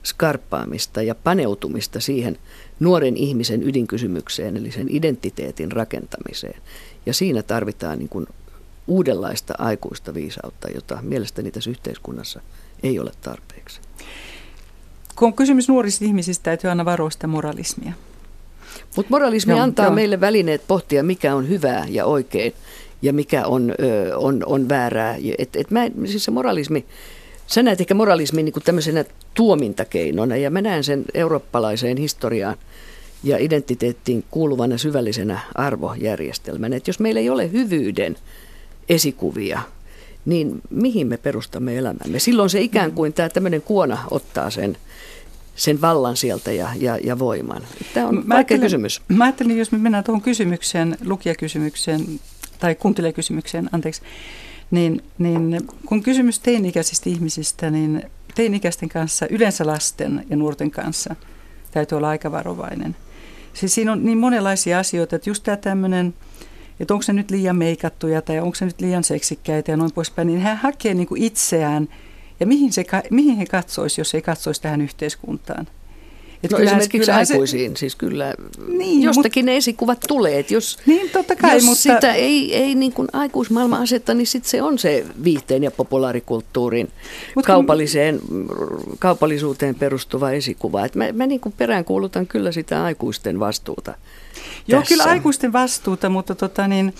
skarppaamista 0.04 1.02
ja 1.02 1.14
paneutumista 1.14 2.00
siihen 2.00 2.38
nuoren 2.80 3.16
ihmisen 3.16 3.62
ydinkysymykseen, 3.62 4.56
eli 4.56 4.70
sen 4.70 4.86
identiteetin 4.90 5.72
rakentamiseen. 5.72 6.60
Ja 7.06 7.14
siinä 7.14 7.42
tarvitaan 7.42 7.98
niin 7.98 8.08
kuin 8.08 8.26
uudenlaista 8.86 9.54
aikuista 9.58 10.14
viisautta, 10.14 10.70
jota 10.70 10.98
mielestäni 11.02 11.50
tässä 11.50 11.70
yhteiskunnassa 11.70 12.40
ei 12.82 12.98
ole 12.98 13.12
tarpeeksi. 13.20 13.80
Kun 15.16 15.26
on 15.26 15.34
kysymys 15.34 15.68
nuorista 15.68 16.04
ihmisistä, 16.04 16.42
täytyy 16.42 16.70
aina 16.70 16.84
varoa 16.84 17.10
sitä 17.10 17.26
moralismia. 17.26 17.92
Mutta 18.96 19.10
moralismi 19.10 19.52
joo, 19.52 19.60
antaa 19.60 19.86
joo. 19.86 19.94
meille 19.94 20.20
välineet 20.20 20.62
pohtia, 20.68 21.02
mikä 21.02 21.34
on 21.34 21.48
hyvää 21.48 21.86
ja 21.88 22.04
oikein 22.04 22.52
ja 23.02 23.12
mikä 23.12 23.46
on, 23.46 23.70
ö, 23.70 24.16
on, 24.16 24.42
on 24.46 24.68
väärää. 24.68 25.16
Et, 25.38 25.56
et 25.56 25.70
mä, 25.70 25.80
siis 26.04 26.24
se 26.24 26.30
moralismi, 26.30 26.86
sä 27.52 27.62
näet 27.62 27.80
ehkä 27.80 27.94
moralismin 27.94 28.44
niin 28.44 28.52
kuin 28.52 28.62
tämmöisenä 28.62 29.04
tuomintakeinona 29.34 30.36
ja 30.36 30.50
mä 30.50 30.62
näen 30.62 30.84
sen 30.84 31.04
eurooppalaiseen 31.14 31.96
historiaan 31.96 32.56
ja 33.24 33.38
identiteettiin 33.38 34.24
kuuluvana 34.30 34.78
syvällisenä 34.78 35.40
arvojärjestelmänä. 35.54 36.76
Että 36.76 36.88
jos 36.88 37.00
meillä 37.00 37.20
ei 37.20 37.30
ole 37.30 37.52
hyvyyden 37.52 38.16
esikuvia, 38.88 39.60
niin 40.24 40.60
mihin 40.70 41.06
me 41.06 41.16
perustamme 41.16 41.78
elämämme? 41.78 42.18
Silloin 42.18 42.50
se 42.50 42.60
ikään 42.60 42.92
kuin 42.92 43.12
tämä 43.12 43.28
tämmöinen 43.28 43.62
kuona 43.62 43.98
ottaa 44.10 44.50
sen, 44.50 44.76
sen 45.56 45.80
vallan 45.80 46.16
sieltä 46.16 46.52
ja, 46.52 46.68
ja, 46.78 46.98
ja 47.04 47.18
voiman. 47.18 47.62
Tämä 47.94 48.08
on 48.08 48.22
mä 48.26 48.34
vaikea 48.34 48.58
kysymys. 48.58 49.02
Mä 49.08 49.24
ajattelin, 49.24 49.58
jos 49.58 49.72
me 49.72 49.78
mennään 49.78 50.04
tuohon 50.04 50.22
kysymykseen, 50.22 50.96
lukijakysymykseen 51.04 52.20
tai 52.58 52.74
kuuntelijakysymykseen, 52.74 53.68
anteeksi, 53.72 54.02
niin, 54.72 55.02
niin 55.18 55.60
kun 55.86 56.02
kysymys 56.02 56.38
teini-ikäisistä 56.38 57.10
ihmisistä, 57.10 57.70
niin 57.70 58.02
teini-ikäisten 58.34 58.88
kanssa, 58.88 59.26
yleensä 59.30 59.66
lasten 59.66 60.26
ja 60.30 60.36
nuorten 60.36 60.70
kanssa, 60.70 61.16
täytyy 61.70 61.96
olla 61.96 62.08
aika 62.08 62.32
varovainen. 62.32 62.96
Siis 63.54 63.74
siinä 63.74 63.92
on 63.92 64.04
niin 64.04 64.18
monenlaisia 64.18 64.78
asioita, 64.78 65.16
että 65.16 65.30
just 65.30 65.42
tämä 65.42 65.56
tämmöinen– 65.56 66.14
että 66.82 66.94
onko 66.94 67.02
se 67.02 67.12
nyt 67.12 67.30
liian 67.30 67.56
meikattuja 67.56 68.22
tai 68.22 68.40
onko 68.40 68.54
se 68.54 68.64
nyt 68.64 68.80
liian 68.80 69.04
seksikkäitä 69.04 69.70
ja 69.70 69.76
noin 69.76 69.92
poispäin, 69.92 70.28
niin 70.28 70.40
hän 70.40 70.56
hakee 70.56 70.94
niin 70.94 71.06
kuin 71.06 71.22
itseään 71.22 71.88
ja 72.40 72.46
mihin, 72.46 72.72
se, 72.72 72.84
mihin 73.10 73.36
he 73.36 73.46
katsoisi, 73.46 74.00
jos 74.00 74.14
ei 74.14 74.22
katsoisi 74.22 74.62
tähän 74.62 74.80
yhteiskuntaan. 74.80 75.66
Että 76.42 76.56
no 76.56 76.62
esimerkiksi 76.62 77.06
se, 77.06 77.12
aikuisiin, 77.12 77.76
se, 77.76 77.80
siis 77.80 77.96
kyllä 77.96 78.34
niin, 78.68 79.02
jostakin 79.02 79.44
mut, 79.44 79.46
ne 79.46 79.56
esikuvat 79.56 79.98
tulee. 80.08 80.38
Että 80.38 80.54
jos 80.54 80.78
niin, 80.86 81.10
totta 81.10 81.36
kai, 81.36 81.54
jos 81.54 81.64
mutta, 81.64 81.82
sitä 81.82 82.14
ei, 82.14 82.54
ei 82.54 82.74
niin 82.74 82.92
kuin 82.92 83.08
aikuismaailma 83.12 83.76
asetta, 83.76 84.14
niin 84.14 84.26
sitten 84.26 84.50
se 84.50 84.62
on 84.62 84.78
se 84.78 85.04
viihteen 85.24 85.62
ja 85.62 85.70
populaarikulttuurin 85.70 86.90
mut 87.34 87.46
kaupalliseen, 87.46 88.20
kun, 88.28 88.48
kaupallisuuteen 88.98 89.74
perustuva 89.74 90.30
esikuva. 90.30 90.84
Et 90.84 90.94
mä 90.94 91.12
mä 91.12 91.26
niin 91.26 91.40
kuin 91.40 91.54
peräänkuulutan 91.58 92.26
kyllä 92.26 92.52
sitä 92.52 92.84
aikuisten 92.84 93.40
vastuuta 93.40 93.94
Joo, 94.68 94.80
tässä. 94.80 94.94
kyllä 94.94 95.04
aikuisten 95.04 95.52
vastuuta, 95.52 96.08
mutta 96.08 96.34
tota 96.34 96.68
niin, 96.68 96.94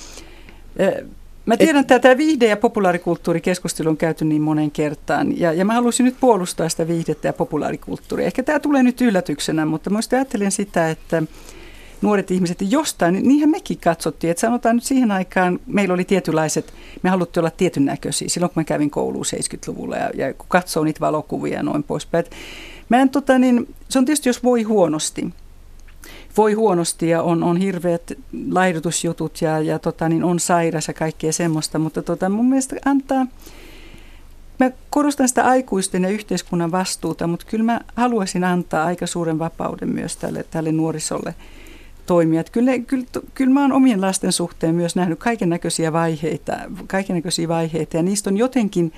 Mä 1.46 1.56
tiedän, 1.56 1.80
että 1.80 1.98
tämä 1.98 2.16
viihde- 2.16 2.46
ja 2.46 2.56
populaarikulttuurikeskustelu 2.56 3.88
on 3.88 3.96
käyty 3.96 4.24
niin 4.24 4.42
monen 4.42 4.70
kertaan, 4.70 5.40
ja, 5.40 5.52
ja 5.52 5.64
mä 5.64 5.72
haluaisin 5.72 6.04
nyt 6.04 6.16
puolustaa 6.20 6.68
sitä 6.68 6.88
viihdettä 6.88 7.28
ja 7.28 7.32
populaarikulttuuria. 7.32 8.26
Ehkä 8.26 8.42
tämä 8.42 8.60
tulee 8.60 8.82
nyt 8.82 9.00
yllätyksenä, 9.00 9.66
mutta 9.66 9.90
mä 9.90 9.98
ajattelen 10.12 10.52
sitä, 10.52 10.90
että 10.90 11.22
nuoret 12.02 12.30
ihmiset 12.30 12.58
jostain, 12.60 13.14
niin 13.14 13.28
niinhän 13.28 13.50
mekin 13.50 13.78
katsottiin, 13.78 14.30
että 14.30 14.40
sanotaan 14.40 14.76
nyt 14.76 14.84
siihen 14.84 15.10
aikaan, 15.10 15.60
meillä 15.66 15.94
oli 15.94 16.04
tietynlaiset, 16.04 16.74
me 17.02 17.10
haluttiin 17.10 17.42
olla 17.42 17.50
tietyn 17.50 17.84
näköisiä, 17.84 18.28
silloin 18.28 18.50
kun 18.50 18.60
mä 18.60 18.64
kävin 18.64 18.90
kouluun 18.90 19.24
70-luvulla, 19.24 19.96
ja, 19.96 20.10
ja 20.14 20.34
kun 20.34 20.46
katsoo 20.48 20.84
niitä 20.84 21.00
valokuvia 21.00 21.56
ja 21.56 21.62
noin 21.62 21.82
poispäin. 21.82 22.24
Mä 22.88 23.00
en, 23.00 23.10
tota, 23.10 23.38
niin, 23.38 23.74
se 23.88 23.98
on 23.98 24.04
tietysti, 24.04 24.28
jos 24.28 24.44
voi 24.44 24.62
huonosti, 24.62 25.30
voi 26.36 26.52
huonosti 26.52 27.08
ja 27.08 27.22
on, 27.22 27.42
on 27.42 27.56
hirveät 27.56 28.12
laihdutusjutut 28.50 29.42
ja, 29.42 29.60
ja 29.60 29.78
tota, 29.78 30.08
niin 30.08 30.24
on 30.24 30.40
sairas 30.40 30.88
ja 30.88 30.94
kaikkea 30.94 31.32
semmoista, 31.32 31.78
mutta 31.78 32.02
tota, 32.02 32.28
mun 32.28 32.48
mielestä 32.48 32.76
antaa, 32.84 33.26
mä 34.60 34.70
korostan 34.90 35.28
sitä 35.28 35.44
aikuisten 35.44 36.02
ja 36.02 36.08
yhteiskunnan 36.08 36.70
vastuuta, 36.70 37.26
mutta 37.26 37.46
kyllä 37.48 37.64
mä 37.64 37.80
haluaisin 37.96 38.44
antaa 38.44 38.84
aika 38.84 39.06
suuren 39.06 39.38
vapauden 39.38 39.88
myös 39.88 40.16
tälle, 40.16 40.44
tälle 40.50 40.72
nuorisolle 40.72 41.34
toimia. 42.06 42.44
Kyllä, 42.44 42.78
kyllä, 42.78 43.06
kyllä 43.34 43.52
mä 43.52 43.60
oon 43.60 43.72
omien 43.72 44.00
lasten 44.00 44.32
suhteen 44.32 44.74
myös 44.74 44.96
nähnyt 44.96 45.18
kaiken 45.18 45.48
näköisiä 45.48 45.92
vaiheita, 45.92 46.58
kaiken 46.86 47.16
näköisiä 47.16 47.48
vaiheita 47.48 47.96
ja 47.96 48.02
niistä 48.02 48.30
on 48.30 48.36
jotenkin 48.36 48.92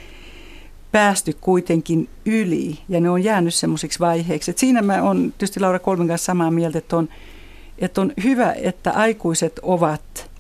päästy 0.95 1.37
kuitenkin 1.41 2.09
yli 2.27 2.79
ja 2.89 3.01
ne 3.01 3.11
on 3.11 3.25
jäänyt 3.25 3.55
semmoisiksi 3.55 4.01
vaiheiksi. 4.01 4.51
Et 4.51 4.59
siinä 4.59 4.83
mä 4.83 5.03
oon 5.03 5.33
tietysti 5.39 5.61
Laura 5.61 5.79
Kolmen 5.79 6.09
kanssa 6.09 6.27
samaa 6.27 6.51
mieltä, 6.51 6.79
että 6.79 6.97
on 6.97 7.09
että 7.79 8.01
on 8.01 8.13
hyvä, 8.25 8.53
että 8.53 8.91
aikuiset 8.91 9.61
ovat, 9.63 10.31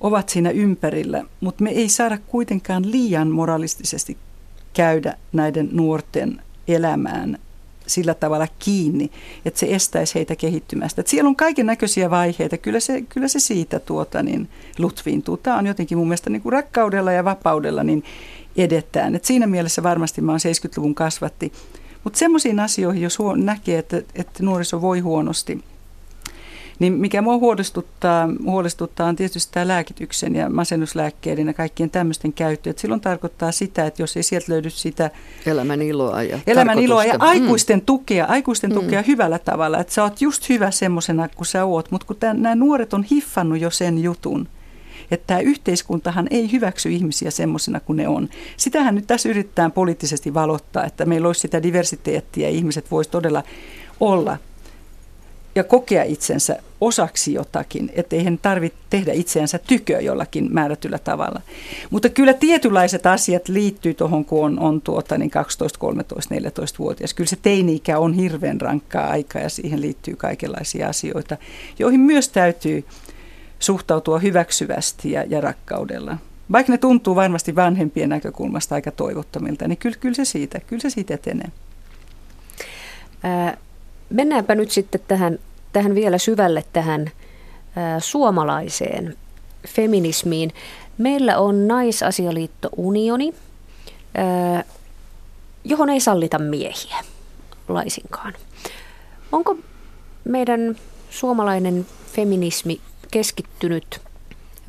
ovat 0.00 0.28
siinä 0.28 0.50
ympärillä, 0.50 1.24
mutta 1.40 1.64
me 1.64 1.70
ei 1.70 1.88
saada 1.88 2.18
kuitenkaan 2.26 2.90
liian 2.90 3.30
moralistisesti 3.30 4.16
käydä 4.72 5.16
näiden 5.32 5.68
nuorten 5.72 6.42
elämään 6.68 7.38
sillä 7.86 8.14
tavalla 8.14 8.48
kiinni, 8.58 9.10
että 9.44 9.60
se 9.60 9.66
estäisi 9.70 10.14
heitä 10.14 10.36
kehittymästä. 10.36 11.00
Et 11.00 11.06
siellä 11.06 11.28
on 11.28 11.36
kaiken 11.36 11.66
näköisiä 11.66 12.10
vaiheita. 12.10 12.58
Kyllä 12.58 12.80
se, 12.80 13.02
kyllä 13.02 13.28
se 13.28 13.38
siitä 13.38 13.80
tuota, 13.80 14.22
niin 14.22 14.48
lutviintuu. 14.78 15.36
Tämä 15.36 15.58
on 15.58 15.66
jotenkin 15.66 15.98
mun 15.98 16.06
mielestä 16.06 16.30
niin 16.30 16.42
kuin 16.42 16.52
rakkaudella 16.52 17.12
ja 17.12 17.24
vapaudella 17.24 17.84
niin 17.84 18.04
edetään. 18.56 19.14
Et 19.14 19.24
siinä 19.24 19.46
mielessä 19.46 19.82
varmasti 19.82 20.20
mä 20.20 20.32
oon 20.32 20.40
70-luvun 20.40 20.94
kasvatti. 20.94 21.52
Mutta 22.04 22.18
semmoisiin 22.18 22.60
asioihin, 22.60 23.02
jos 23.02 23.18
huo, 23.18 23.36
näkee, 23.36 23.78
että, 23.78 24.02
että 24.14 24.42
nuoriso 24.42 24.80
voi 24.80 25.00
huonosti– 25.00 25.60
niin 26.78 26.92
mikä 26.92 27.22
mua 27.22 27.36
huolestuttaa, 27.36 28.28
huolestuttaa 28.44 29.08
on 29.08 29.16
tietysti 29.16 29.52
tämä 29.52 29.68
lääkityksen 29.68 30.34
ja 30.34 30.50
masennuslääkkeiden 30.50 31.46
ja 31.46 31.54
kaikkien 31.54 31.90
tämmöisten 31.90 32.32
käyttö. 32.32 32.70
Et 32.70 32.78
silloin 32.78 33.00
tarkoittaa 33.00 33.52
sitä, 33.52 33.86
että 33.86 34.02
jos 34.02 34.16
ei 34.16 34.22
sieltä 34.22 34.52
löydy 34.52 34.70
sitä 34.70 35.10
elämän 35.46 35.82
iloa 35.82 36.22
ja, 36.22 36.38
elämän 36.46 36.78
iloa 36.78 37.04
ja 37.04 37.16
aikuisten 37.18 37.78
mm. 37.78 37.86
tukea, 37.86 38.24
aikuisten 38.24 38.70
mm. 38.70 38.74
tukea 38.74 39.02
hyvällä 39.02 39.38
tavalla, 39.38 39.78
että 39.78 39.92
sä 39.92 40.02
oot 40.02 40.20
just 40.20 40.48
hyvä 40.48 40.70
semmoisena 40.70 41.28
kuin 41.28 41.46
sä 41.46 41.64
oot, 41.64 41.90
mutta 41.90 42.06
kun 42.06 42.16
nämä 42.20 42.54
nuoret 42.54 42.94
on 42.94 43.02
hiffannut 43.02 43.60
jo 43.60 43.70
sen 43.70 44.02
jutun, 44.02 44.48
että 45.10 45.26
tämä 45.26 45.40
yhteiskuntahan 45.40 46.26
ei 46.30 46.52
hyväksy 46.52 46.90
ihmisiä 46.90 47.30
semmoisena 47.30 47.80
kuin 47.80 47.96
ne 47.96 48.08
on. 48.08 48.28
Sitähän 48.56 48.94
nyt 48.94 49.06
tässä 49.06 49.28
yritetään 49.28 49.72
poliittisesti 49.72 50.34
valottaa, 50.34 50.84
että 50.84 51.04
meillä 51.04 51.26
olisi 51.26 51.40
sitä 51.40 51.62
diversiteettiä 51.62 52.48
ja 52.48 52.54
ihmiset 52.54 52.90
voisivat 52.90 53.12
todella 53.12 53.42
olla 54.00 54.38
ja 55.56 55.64
kokea 55.64 56.02
itsensä 56.02 56.56
osaksi 56.80 57.32
jotakin, 57.32 57.92
ettei 57.94 58.24
hän 58.24 58.38
tarvitse 58.38 58.78
tehdä 58.90 59.12
itseänsä 59.12 59.58
tykö 59.58 60.00
jollakin 60.00 60.48
määrätyllä 60.52 60.98
tavalla. 60.98 61.40
Mutta 61.90 62.08
kyllä 62.08 62.34
tietynlaiset 62.34 63.06
asiat 63.06 63.48
liittyy 63.48 63.94
tuohon, 63.94 64.24
kun 64.24 64.44
on, 64.44 64.58
on 64.58 64.80
tuota, 64.80 65.18
niin 65.18 65.30
12, 65.30 65.78
13, 65.78 66.34
14-vuotias. 66.34 67.14
Kyllä 67.14 67.28
se 67.28 67.36
teini-ikä 67.42 67.98
on 67.98 68.14
hirveän 68.14 68.60
rankkaa 68.60 69.10
aikaa 69.10 69.42
ja 69.42 69.48
siihen 69.48 69.80
liittyy 69.80 70.16
kaikenlaisia 70.16 70.88
asioita, 70.88 71.36
joihin 71.78 72.00
myös 72.00 72.28
täytyy 72.28 72.84
suhtautua 73.58 74.18
hyväksyvästi 74.18 75.12
ja, 75.12 75.24
ja 75.28 75.40
rakkaudella. 75.40 76.16
Vaikka 76.52 76.72
ne 76.72 76.78
tuntuu 76.78 77.16
varmasti 77.16 77.56
vanhempien 77.56 78.08
näkökulmasta 78.08 78.74
aika 78.74 78.90
toivottomilta, 78.90 79.68
niin 79.68 79.78
kyllä, 79.78 79.96
kyllä, 80.00 80.14
se, 80.14 80.24
siitä, 80.24 80.60
kyllä 80.60 80.80
se 80.80 80.90
siitä 80.90 81.14
etenee. 81.14 81.48
Ää, 83.22 83.56
mennäänpä 84.10 84.54
nyt 84.54 84.70
sitten 84.70 85.00
tähän, 85.08 85.38
tähän 85.72 85.94
vielä 85.94 86.18
syvälle 86.18 86.64
tähän 86.72 87.10
ää, 87.76 88.00
suomalaiseen 88.00 89.16
feminismiin. 89.68 90.52
Meillä 90.98 91.38
on 91.38 91.68
naisasialiitto 91.68 92.68
Unioni, 92.76 93.34
ää, 94.14 94.64
johon 95.64 95.90
ei 95.90 96.00
sallita 96.00 96.38
miehiä 96.38 96.96
laisinkaan. 97.68 98.34
Onko 99.32 99.56
meidän 100.24 100.76
suomalainen 101.10 101.86
feminismi 102.12 102.80
keskittynyt 103.10 104.00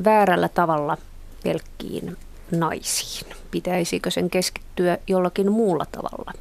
väärällä 0.03 0.49
tavalla 0.49 0.97
pelkkiin 1.43 2.17
naisiin? 2.51 3.35
Pitäisikö 3.51 4.11
sen 4.11 4.29
keskittyä 4.29 4.97
jollakin 5.07 5.51
muulla 5.51 5.85
tavalla? 5.91 6.33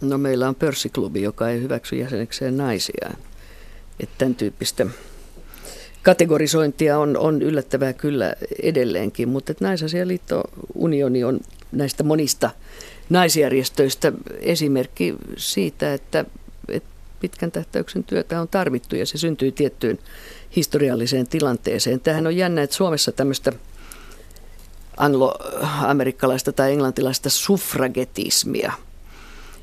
No 0.00 0.18
meillä 0.18 0.48
on 0.48 0.54
pörssiklubi, 0.54 1.22
joka 1.22 1.48
ei 1.48 1.60
hyväksy 1.60 1.96
jäsenekseen 1.96 2.56
naisia. 2.56 3.10
Että 4.00 4.14
tämän 4.18 4.34
tyyppistä 4.34 4.86
kategorisointia 6.02 6.98
on, 6.98 7.16
on 7.16 7.42
yllättävää 7.42 7.92
kyllä 7.92 8.34
edelleenkin, 8.62 9.28
mutta 9.28 9.54
Naisasialiitto 9.60 10.42
Unioni 10.74 11.24
on 11.24 11.40
näistä 11.72 12.02
monista 12.02 12.50
naisjärjestöistä 13.10 14.12
esimerkki 14.40 15.14
siitä, 15.36 15.94
että, 15.94 16.24
että 16.68 16.90
pitkän 17.20 17.52
tähtäyksen 17.52 18.04
työtä 18.04 18.40
on 18.40 18.48
tarvittu 18.48 18.96
ja 18.96 19.06
se 19.06 19.18
syntyy 19.18 19.52
tiettyyn 19.52 19.98
historialliseen 20.56 21.28
tilanteeseen. 21.28 22.00
Tähän 22.00 22.26
on 22.26 22.36
jännä, 22.36 22.62
että 22.62 22.76
Suomessa 22.76 23.12
tämmöistä 23.12 23.52
anglo-amerikkalaista 24.96 26.52
tai 26.52 26.72
englantilaista 26.72 27.30
suffragetismia– 27.30 28.72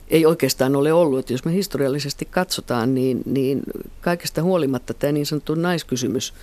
ei 0.10 0.26
oikeastaan 0.26 0.76
ole 0.76 0.94
ollut. 0.94 1.20
Että 1.20 1.34
jos 1.34 1.46
me 1.46 1.54
historiallisesti 1.54 2.26
katsotaan, 2.26 2.96
niin, 2.96 3.22
niin 3.26 3.62
kaikesta 4.02 4.44
huolimatta 4.44 4.94
tämä 4.94 5.12
niin 5.12 5.26
sanottu 5.26 5.56
naiskysymys 5.56 6.34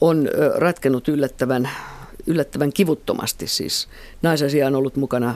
on 0.00 0.28
ratkennut 0.54 1.08
yllättävän, 1.08 1.70
yllättävän 2.26 2.72
kivuttomasti. 2.72 3.46
Siis 3.46 3.88
naisasia 4.22 4.66
on 4.66 4.76
ollut 4.76 4.96
mukana 4.96 5.34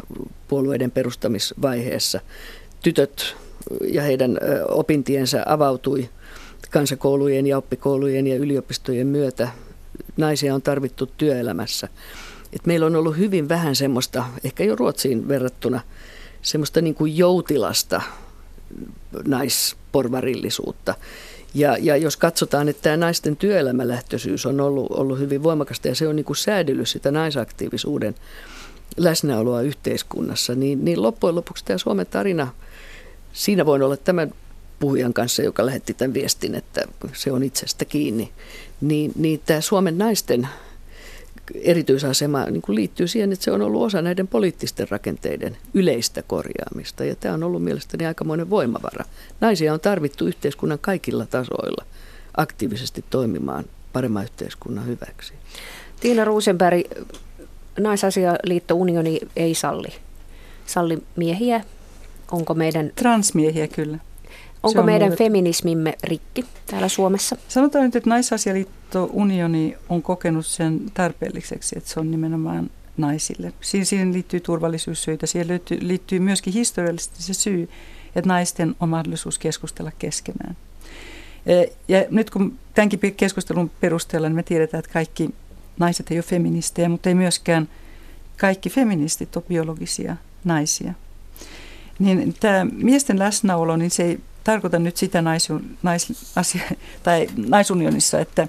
puolueiden 0.49 0.91
perustamisvaiheessa. 0.91 2.21
Tytöt 2.83 3.37
ja 3.85 4.03
heidän 4.03 4.39
opintiensa 4.69 5.43
avautui 5.47 6.09
kansakoulujen 6.71 7.47
ja 7.47 7.59
oppikoulujen 7.59 8.27
ja 8.27 8.37
yliopistojen 8.37 9.07
myötä. 9.07 9.49
Naisia 10.17 10.55
on 10.55 10.63
tarvittu 10.63 11.07
työelämässä. 11.07 11.89
Et 12.53 12.67
meillä 12.67 12.87
on 12.87 12.97
ollut 12.97 13.17
hyvin 13.17 13.49
vähän 13.49 13.77
semmoista, 13.77 14.25
ehkä 14.45 14.65
jo 14.65 14.77
Ruotsiin 14.77 15.29
verrattuna– 15.29 15.81
semmoista 16.45 16.81
niin 16.81 16.95
kuin 16.95 17.19
joutilasta 17.19 18.03
naisporvarillisuutta. 19.27 20.95
Ja, 21.55 21.77
ja 21.81 21.97
jos 21.97 22.17
katsotaan, 22.17 22.69
että 22.69 22.83
tämä 22.83 22.97
naisten 22.97 23.37
työelämälähtöisyys 23.37 24.47
on 24.47 24.61
ollut, 24.61 24.91
ollut 24.91 25.19
hyvin 25.19 25.43
voimakasta 25.43 25.89
ja 25.89 25.95
se 25.95 26.09
on 26.09 26.17
niin 26.17 26.25
kuin 26.25 26.37
säädellyt 26.37 26.89
sitä 26.89 27.11
naisaktiivisuuden 27.11 28.15
läsnäoloa 28.97 29.63
yhteiskunnassa, 29.63 30.55
niin, 30.55 30.85
niin 30.85 31.03
loppujen 31.03 31.35
lopuksi 31.35 31.65
tämä 31.65 31.79
Suomen 31.79 32.07
tarina, 32.07 32.49
siinä 33.35 33.67
voin 33.67 33.83
olla 33.83 33.97
tämän 33.97 34.33
puhujan 34.79 35.15
kanssa, 35.15 35.43
joka 35.43 35.67
lähetti 35.67 35.95
tämän 35.95 36.15
viestin, 36.15 36.55
että 36.55 36.83
se 37.13 37.33
on 37.33 37.43
itsestä 37.43 37.85
kiinni, 37.85 38.33
niin, 38.81 39.13
niin 39.17 39.41
tämä 39.47 39.61
Suomen 39.61 39.99
naisten 39.99 40.49
erityisasema 41.55 42.45
niin 42.45 42.63
kuin 42.63 42.77
liittyy 42.77 43.09
siihen, 43.09 43.33
että 43.33 43.45
se 43.45 43.51
on 43.51 43.63
ollut 43.63 43.83
osa 43.83 44.03
näiden 44.03 44.29
poliittisten 44.29 44.91
rakenteiden 44.91 45.57
yleistä 45.75 46.23
korjaamista. 46.23 47.05
Ja 47.05 47.17
tämä 47.17 47.35
on 47.35 47.43
ollut 47.43 47.65
mielestäni 47.65 48.07
aikamoinen 48.07 48.51
voimavara. 48.51 49.05
Naisia 49.41 49.73
on 49.73 49.81
tarvittu 49.81 50.27
yhteiskunnan 50.27 50.79
kaikilla 50.79 51.27
tasoilla 51.27 51.85
aktiivisesti 52.37 53.05
toimimaan 53.11 53.65
paremman 53.93 54.23
yhteiskunnan 54.23 54.87
hyväksi. 54.87 55.35
Tiina 56.01 56.25
Ruusenberg, 56.25 56.81
Naisasialiitto 57.79 58.75
Unioni 58.75 59.21
ei 59.37 59.55
salli, 59.55 59.89
salli 60.67 60.99
miehiä. 61.17 61.65
Onko 62.35 62.55
meidän... 62.55 62.93
Transmiehiä 62.95 63.69
kyllä. 63.69 63.99
Onko 64.63 64.81
on 64.81 64.87
meidän 64.87 65.07
ollut... 65.07 65.19
feminismimme 65.19 65.95
rikki 66.05 66.45
täällä 66.67 66.89
Suomessa? 66.89 67.37
Sanotaan 67.49 67.85
nyt, 67.85 67.97
että 67.97 68.11
Naisasialiitto 68.11 69.11
Unioni 69.13 69.77
on 69.89 70.03
kokenut 70.03 70.47
sen 70.47 70.81
tarpeelliseksi, 70.95 71.79
että 71.79 71.91
se 71.91 72.01
on 72.01 72.11
nimenomaan 72.11 72.71
naisille. 72.97 73.53
Siihen 73.61 74.13
liittyy 74.13 74.41
turvallisuussyitä, 74.41 75.27
siihen 75.27 75.49
liittyy, 75.49 75.79
liittyy 75.81 76.19
myöskin 76.19 76.53
historiallisesti 76.53 77.23
se 77.23 77.35
syy, 77.35 77.69
että 78.17 78.29
naisten 78.29 78.75
on 78.81 78.89
mahdollisuus 78.89 79.39
keskustella 79.39 79.93
keskenään. 79.99 80.57
E, 81.47 81.65
ja 81.89 82.05
nyt 82.11 82.31
kun 82.31 82.59
tämänkin 82.75 83.15
keskustelun 83.17 83.71
perusteella 83.81 84.29
niin 84.29 84.37
me 84.37 84.43
tiedetään, 84.43 84.79
että 84.79 84.93
kaikki 84.93 85.31
naiset 85.79 86.11
ei 86.11 86.17
ole 86.17 86.23
feministejä, 86.23 86.89
mutta 86.89 87.09
ei 87.09 87.15
myöskään 87.15 87.69
kaikki 88.37 88.71
feministit 88.71 89.37
ole 89.37 89.45
biologisia 89.49 90.17
naisia. 90.45 90.95
Niin 91.99 92.35
tämä 92.41 92.65
miesten 92.65 93.19
läsnäolo, 93.19 93.77
niin 93.77 93.91
se 93.91 94.03
ei 94.03 94.21
tarkoita 94.45 94.79
nyt 94.79 94.97
sitä 94.97 95.23
naisun, 95.23 95.77
nais, 95.83 96.33
asia, 96.37 96.63
tai 97.03 97.27
naisunionissa, 97.37 98.21
että, 98.21 98.49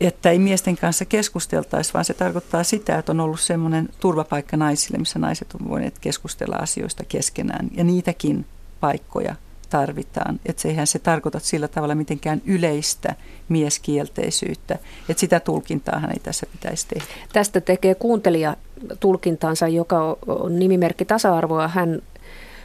että 0.00 0.30
ei 0.30 0.38
miesten 0.38 0.76
kanssa 0.76 1.04
keskusteltaisi, 1.04 1.94
vaan 1.94 2.04
se 2.04 2.14
tarkoittaa 2.14 2.64
sitä, 2.64 2.98
että 2.98 3.12
on 3.12 3.20
ollut 3.20 3.40
semmoinen 3.40 3.88
turvapaikka 4.00 4.56
naisille, 4.56 4.98
missä 4.98 5.18
naiset 5.18 5.54
on 5.54 5.68
voineet 5.68 5.98
keskustella 5.98 6.56
asioista 6.56 7.04
keskenään. 7.04 7.68
Ja 7.74 7.84
niitäkin 7.84 8.46
paikkoja 8.80 9.36
tarvitaan. 9.70 10.40
Että 10.46 10.68
eihän 10.68 10.86
se 10.86 10.98
tarkoita 10.98 11.38
sillä 11.38 11.68
tavalla 11.68 11.94
mitenkään 11.94 12.42
yleistä 12.44 13.14
mieskielteisyyttä. 13.48 14.78
Että 15.08 15.20
sitä 15.20 15.40
tulkintaahan 15.40 16.12
ei 16.12 16.20
tässä 16.22 16.46
pitäisi 16.52 16.86
tehdä. 16.88 17.06
Tästä 17.32 17.60
tekee 17.60 17.94
kuuntelija 17.94 18.56
tulkintansa, 19.00 19.68
joka 19.68 20.16
on 20.26 20.58
nimimerkki 20.58 21.04
tasa-arvoa. 21.04 21.68
Hän 21.68 22.02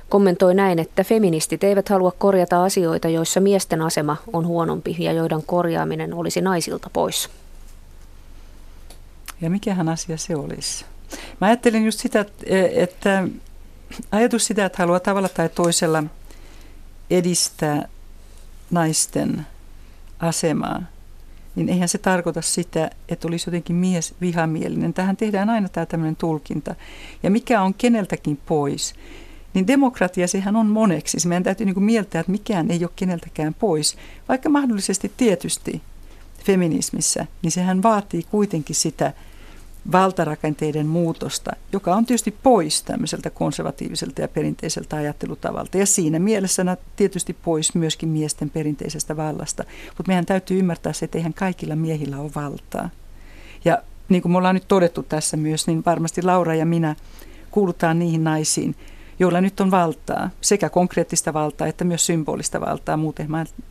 kommentoi 0.10 0.56
näin, 0.56 0.80
että 0.80 1.04
feministit 1.04 1.64
eivät 1.64 1.90
halua 1.90 2.12
korjata 2.12 2.64
asioita, 2.64 3.10
joissa 3.10 3.40
miesten 3.40 3.82
asema 3.82 4.18
on 4.34 4.48
huonompi 4.48 4.96
ja 5.00 5.12
joiden 5.12 5.44
korjaaminen 5.44 6.14
olisi 6.14 6.42
naisilta 6.42 6.90
pois. 6.94 7.30
Ja 9.42 9.50
mikähän 9.50 9.90
asia 9.90 10.18
se 10.18 10.36
olisi? 10.36 10.86
Mä 11.42 11.48
ajattelin 11.48 11.86
just 11.86 12.00
sitä, 12.00 12.26
että 12.74 13.28
ajatus 14.12 14.46
sitä, 14.46 14.66
että 14.66 14.84
haluaa 14.84 15.00
tavalla 15.00 15.30
tai 15.30 15.50
toisella 15.50 16.04
edistää 17.10 17.88
naisten 18.72 19.48
asemaa, 20.20 20.82
niin 21.58 21.70
eihän 21.70 21.90
se 21.90 21.98
tarkoita 21.98 22.42
sitä, 22.42 22.90
että 23.10 23.28
olisi 23.28 23.50
jotenkin 23.50 23.76
mies 23.76 24.16
vihamielinen. 24.22 24.94
Tähän 24.94 25.18
tehdään 25.18 25.50
aina 25.50 25.70
tämä 25.70 25.86
tämmöinen 25.86 26.16
tulkinta. 26.16 26.76
Ja 27.24 27.30
mikä 27.30 27.62
on 27.62 27.74
keneltäkin 27.74 28.38
pois, 28.46 28.96
niin 29.54 29.68
demokratia 29.68 30.28
sehän 30.28 30.56
on 30.56 30.68
moneksi. 30.68 31.28
Meidän 31.28 31.44
täytyy 31.44 31.66
niin 31.66 31.84
mieltää, 31.84 32.20
että 32.20 32.32
mikään 32.32 32.72
ei 32.72 32.84
ole 32.84 32.92
keneltäkään 32.96 33.54
pois, 33.54 33.98
vaikka 34.30 34.50
mahdollisesti 34.50 35.12
tietysti 35.18 35.82
feminismissä, 36.44 37.26
niin 37.42 37.52
sehän 37.52 37.84
vaatii 37.84 38.24
kuitenkin 38.24 38.76
sitä 38.76 39.14
valtarakenteiden 39.92 40.88
muutosta, 40.88 41.52
joka 41.74 41.96
on 41.96 42.06
tietysti 42.06 42.36
pois 42.44 42.84
tämmöiseltä 42.84 43.30
konservatiiviselta 43.30 44.22
ja 44.22 44.28
perinteiseltä 44.28 44.96
ajattelutavalta. 44.96 45.78
Ja 45.78 45.86
siinä 45.86 46.20
mielessä 46.20 46.78
tietysti 46.96 47.34
pois 47.34 47.76
myöskin 47.76 48.10
miesten 48.10 48.50
perinteisestä 48.50 49.18
vallasta. 49.18 49.64
Mutta 49.88 50.08
meidän 50.08 50.26
täytyy 50.26 50.60
ymmärtää 50.60 50.94
se, 50.94 51.06
että 51.06 51.18
eihän 51.18 51.34
kaikilla 51.34 51.76
miehillä 51.76 52.20
ole 52.20 52.32
valtaa. 52.36 52.90
Ja 53.66 53.82
niin 54.10 54.22
kuin 54.22 54.32
me 54.32 54.38
ollaan 54.38 54.56
nyt 54.56 54.68
todettu 54.68 55.04
tässä 55.04 55.38
myös, 55.38 55.68
niin 55.68 55.84
varmasti 55.86 56.24
Laura 56.24 56.56
ja 56.56 56.66
minä 56.66 56.96
kuulutaan 57.52 58.00
niihin 58.00 58.24
naisiin, 58.24 58.76
joilla 59.20 59.42
nyt 59.42 59.60
on 59.60 59.72
valtaa, 59.72 60.30
sekä 60.42 60.70
konkreettista 60.70 61.34
valtaa 61.34 61.68
että 61.68 61.84
myös 61.84 62.06
symbolista 62.06 62.62
valtaa. 62.62 62.98
Muuten 62.98 63.28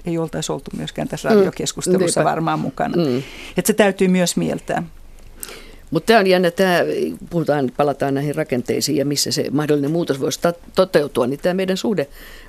ei 0.07 0.19
oltaisi 0.19 0.53
oltu 0.53 0.71
myöskään 0.77 1.09
tässä 1.09 1.29
mm. 1.29 1.35
radiokeskustelussa 1.35 2.21
mm, 2.21 2.25
varmaan 2.25 2.61
mukana. 2.61 2.97
Mm. 2.97 3.23
Että 3.57 3.67
se 3.67 3.73
täytyy 3.73 4.09
myös 4.09 4.37
mieltää. 4.37 4.83
Mutta 5.91 6.07
tämä 6.07 6.21
on 6.21 6.27
jännä, 6.27 6.51
tämä, 6.51 6.79
puhutaan, 7.31 7.73
palataan 7.77 8.15
näihin 8.15 8.35
rakenteisiin 8.35 8.97
ja 8.97 9.05
missä 9.05 9.33
se 9.33 9.51
mahdollinen 9.51 9.91
muutos 9.91 10.21
voisi 10.21 10.41
ta- 10.41 10.53
toteutua, 10.75 11.27
niin 11.27 11.41
tämä 11.43 11.55
meidän 11.55 11.77
suhde 11.77 12.07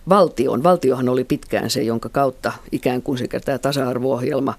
valtioon. 0.09 0.63
Valtiohan 0.63 1.09
oli 1.09 1.23
pitkään 1.23 1.69
se, 1.69 1.83
jonka 1.83 2.09
kautta 2.09 2.51
ikään 2.71 3.01
kuin 3.01 3.17
sekä 3.17 3.39
tämä 3.39 3.57
tasa-arvo-ohjelma, 3.57 4.53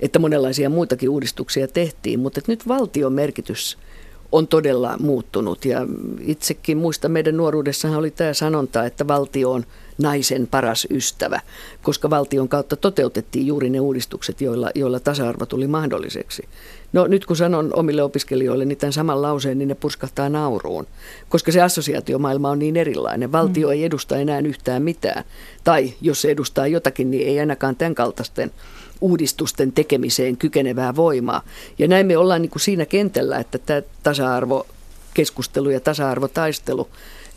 että 0.00 0.18
monenlaisia 0.18 0.70
muitakin 0.70 1.08
uudistuksia 1.08 1.68
tehtiin, 1.68 2.20
mutta 2.20 2.40
nyt 2.46 2.68
valtion 2.68 3.12
merkitys 3.12 3.78
on 4.32 4.48
todella 4.48 4.96
muuttunut. 5.00 5.64
Ja 5.64 5.86
itsekin 6.20 6.78
muista 6.78 7.08
meidän 7.08 7.36
nuoruudessahan 7.36 7.98
oli 7.98 8.10
tämä 8.10 8.32
sanonta, 8.32 8.84
että 8.84 9.08
valtio 9.08 9.52
on 9.52 9.64
naisen 9.98 10.46
paras 10.46 10.86
ystävä, 10.90 11.40
koska 11.82 12.10
valtion 12.10 12.48
kautta 12.48 12.76
toteutettiin 12.76 13.46
juuri 13.46 13.70
ne 13.70 13.80
uudistukset, 13.80 14.40
joilla, 14.40 14.70
joilla 14.74 15.00
tasa-arvo 15.00 15.46
tuli 15.46 15.66
mahdolliseksi. 15.66 16.48
No 16.92 17.06
nyt 17.06 17.26
kun 17.26 17.36
sanon 17.36 17.70
omille 17.74 18.02
opiskelijoille 18.02 18.64
niin 18.64 18.78
tämän 18.78 18.92
saman 18.92 19.22
lauseen, 19.22 19.58
niin 19.58 19.68
ne 19.68 19.74
purskahtaa 19.74 20.28
nauruun, 20.28 20.86
koska 21.28 21.52
se 21.52 21.62
assosiaatiomaailma 21.62 22.50
on 22.50 22.58
niin 22.58 22.76
erilainen. 22.76 23.32
Valtio 23.32 23.68
mm. 23.68 23.72
ei 23.72 23.84
edusta 23.84 24.16
enää 24.16 24.38
yhtään 24.38 24.82
mitään. 24.82 25.24
Tai 25.64 25.94
jos 26.00 26.22
se 26.22 26.30
edustaa 26.30 26.66
jotakin, 26.66 27.10
niin 27.10 27.28
ei 27.28 27.40
ainakaan 27.40 27.76
tämän 27.76 27.94
kaltaisten 27.94 28.50
uudistusten 29.00 29.72
tekemiseen 29.72 30.36
kykenevää 30.36 30.96
voimaa. 30.96 31.42
Ja 31.78 31.88
näin 31.88 32.06
me 32.06 32.16
ollaan 32.16 32.42
niin 32.42 32.50
kuin 32.50 32.62
siinä 32.62 32.86
kentällä, 32.86 33.38
että 33.38 33.58
tämä 33.58 33.82
tasa-arvo 34.02 34.66
keskustelu 35.14 35.70
ja 35.70 35.80
tasa-arvotaistelu 35.80 36.88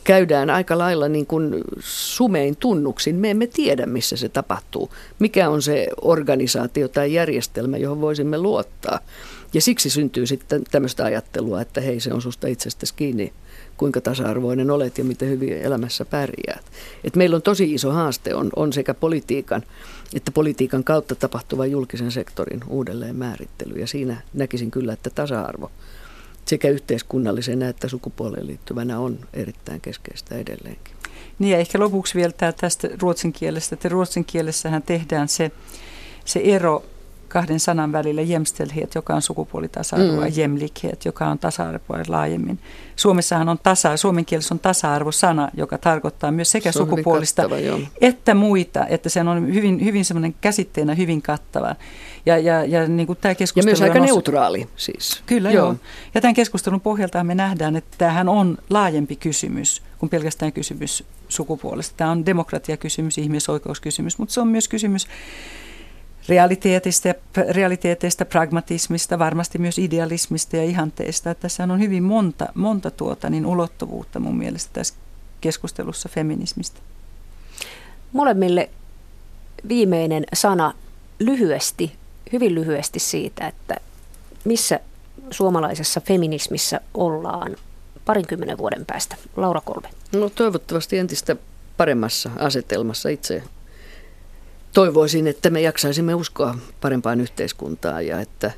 käydään 0.03 0.49
aika 0.49 0.77
lailla 0.77 1.07
niin 1.07 1.25
kuin 1.25 1.55
sumein 1.79 2.55
tunnuksin. 2.55 3.15
Me 3.15 3.29
emme 3.29 3.47
tiedä, 3.47 3.85
missä 3.85 4.17
se 4.17 4.29
tapahtuu. 4.29 4.89
Mikä 5.19 5.49
on 5.49 5.61
se 5.61 5.87
organisaatio 6.01 6.87
tai 6.87 7.13
järjestelmä, 7.13 7.77
johon 7.77 8.01
voisimme 8.01 8.37
luottaa. 8.37 8.99
Ja 9.53 9.61
siksi 9.61 9.89
syntyy 9.89 10.27
sitten 10.27 10.63
tämmöistä 10.71 11.05
ajattelua, 11.05 11.61
että 11.61 11.81
hei, 11.81 11.99
se 11.99 12.13
on 12.13 12.21
susta 12.21 12.47
itsestäsi 12.47 12.93
kiinni, 12.95 13.33
kuinka 13.81 14.01
tasa-arvoinen 14.01 14.71
olet 14.71 14.97
ja 14.97 15.03
miten 15.03 15.29
hyvin 15.29 15.53
elämässä 15.53 16.05
pärjäät. 16.05 16.65
Et 17.03 17.15
meillä 17.15 17.35
on 17.35 17.41
tosi 17.41 17.73
iso 17.73 17.91
haaste, 17.91 18.35
on, 18.35 18.49
on 18.55 18.73
sekä 18.73 18.93
politiikan 18.93 19.63
että 20.15 20.31
politiikan 20.31 20.83
kautta 20.83 21.15
tapahtuva 21.15 21.65
julkisen 21.65 22.11
sektorin 22.11 22.59
uudelleen 22.67 23.15
määrittely. 23.15 23.79
Ja 23.79 23.87
siinä 23.87 24.21
näkisin 24.33 24.71
kyllä, 24.71 24.93
että 24.93 25.09
tasa-arvo 25.09 25.71
sekä 26.45 26.69
yhteiskunnallisena 26.69 27.67
että 27.67 27.87
sukupuoleen 27.87 28.47
liittyvänä 28.47 28.99
on 28.99 29.19
erittäin 29.33 29.81
keskeistä 29.81 30.35
edelleenkin. 30.35 30.95
Niin 31.39 31.51
ja 31.51 31.57
ehkä 31.57 31.79
lopuksi 31.79 32.15
vielä 32.15 32.33
tästä 32.59 32.89
ruotsin 33.01 33.33
kielestä, 33.33 33.75
että 33.75 33.89
ruotsin 33.89 34.25
kielessähän 34.25 34.83
tehdään 34.83 35.27
se, 35.27 35.51
se 36.25 36.39
ero 36.43 36.83
kahden 37.31 37.59
sanan 37.59 37.91
välillä 37.91 38.21
jämställdhet, 38.21 38.95
joka 38.95 39.15
on 39.15 39.21
sukupuolitasa-arvoa, 39.21 40.25
mm. 40.25 40.31
jämlikhet, 40.35 41.05
joka 41.05 41.27
on 41.27 41.39
tasa-arvoa 41.39 41.97
laajemmin. 42.07 42.59
Suomessahan 42.95 43.49
on 43.49 43.59
tasa, 43.63 43.97
suomen 43.97 44.25
kielessä 44.25 44.55
on 44.55 44.59
tasa-arvosana, 44.59 45.49
joka 45.53 45.77
tarkoittaa 45.77 46.31
myös 46.31 46.51
sekä 46.51 46.71
se 46.71 46.77
sukupuolista 46.77 47.41
kattava, 47.41 47.87
että 48.01 48.33
muita, 48.33 48.85
että 48.87 49.09
se 49.09 49.21
on 49.21 49.53
hyvin, 49.53 49.85
hyvin 49.85 50.05
semmoinen 50.05 50.35
käsitteenä 50.41 50.95
hyvin 50.95 51.21
kattava. 51.21 51.75
Ja, 52.25 52.37
ja, 52.37 52.65
ja, 52.65 52.87
niin 52.87 53.07
kuin 53.07 53.17
tämä 53.21 53.35
keskustelu 53.35 53.69
ja 53.69 53.71
myös 53.71 53.81
aika 53.81 53.99
on, 53.99 54.05
neutraali 54.05 54.67
siis. 54.75 55.23
Kyllä 55.25 55.51
joo. 55.51 55.65
joo. 55.65 55.75
Ja 56.15 56.21
tämän 56.21 56.33
keskustelun 56.33 56.81
pohjalta 56.81 57.23
me 57.23 57.35
nähdään, 57.35 57.75
että 57.75 57.97
tämähän 57.97 58.29
on 58.29 58.57
laajempi 58.69 59.15
kysymys 59.15 59.81
kuin 59.99 60.09
pelkästään 60.09 60.53
kysymys 60.53 61.03
sukupuolesta. 61.29 61.93
Tämä 61.97 62.11
on 62.11 62.25
demokratiakysymys, 62.25 63.17
ihmisoikeuskysymys, 63.17 64.17
mutta 64.17 64.33
se 64.33 64.41
on 64.41 64.47
myös 64.47 64.67
kysymys 64.67 65.07
realiteetista, 66.29 67.09
realiteeteista, 67.49 68.25
pragmatismista, 68.25 69.19
varmasti 69.19 69.57
myös 69.57 69.79
idealismista 69.79 70.57
ja 70.57 70.63
ihanteista. 70.63 71.35
Tässä 71.35 71.63
on 71.63 71.79
hyvin 71.79 72.03
monta, 72.03 72.47
monta 72.55 72.91
tuota, 72.91 73.29
niin 73.29 73.45
ulottuvuutta 73.45 74.19
mun 74.19 74.37
mielestä 74.37 74.69
tässä 74.73 74.93
keskustelussa 75.41 76.09
feminismistä. 76.09 76.79
Molemmille 78.13 78.69
viimeinen 79.67 80.23
sana 80.33 80.73
lyhyesti, 81.19 81.91
hyvin 82.33 82.55
lyhyesti 82.55 82.99
siitä, 82.99 83.47
että 83.47 83.75
missä 84.43 84.79
suomalaisessa 85.31 86.01
feminismissä 86.01 86.81
ollaan 86.93 87.55
parinkymmenen 88.05 88.57
vuoden 88.57 88.85
päästä. 88.85 89.15
Laura 89.35 89.61
Kolbe. 89.61 89.89
No 90.11 90.29
toivottavasti 90.29 90.97
entistä 90.97 91.35
paremmassa 91.77 92.29
asetelmassa 92.39 93.09
itse 93.09 93.43
toivoisin, 94.73 95.27
että 95.27 95.49
me 95.49 95.61
jaksaisimme 95.61 96.15
uskoa 96.15 96.57
parempaan 96.81 97.21
yhteiskuntaan 97.21 98.07
ja 98.07 98.21
että 98.21 98.51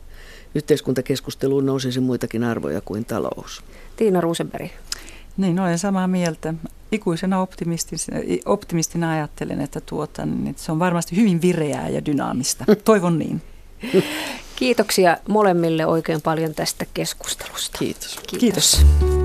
yhteiskuntakeskusteluun 0.55 1.65
nousisi 1.65 1.99
muitakin 1.99 2.43
arvoja 2.43 2.81
kuin 2.81 3.05
talous. 3.05 3.63
Tiina 3.95 4.21
Ruusenberg. 4.21 4.71
Niin, 5.37 5.59
olen 5.59 5.79
samaa 5.79 6.07
mieltä. 6.07 6.53
Ikuisena 6.91 7.41
optimistina, 7.41 8.19
optimistina 8.45 9.11
ajattelen, 9.11 9.61
että, 9.61 9.81
tuota, 9.81 10.25
niin, 10.25 10.47
että 10.47 10.61
se 10.61 10.71
on 10.71 10.79
varmasti 10.79 11.15
hyvin 11.15 11.41
vireää 11.41 11.89
ja 11.89 12.05
dynaamista. 12.05 12.65
Toivon 12.85 13.19
niin. 13.19 13.41
Kiitoksia 14.55 15.17
molemmille 15.27 15.85
oikein 15.85 16.21
paljon 16.21 16.55
tästä 16.55 16.85
keskustelusta. 16.93 17.77
Kiitos. 17.77 18.19
Kiitos. 18.27 18.39
Kiitos. 18.39 19.22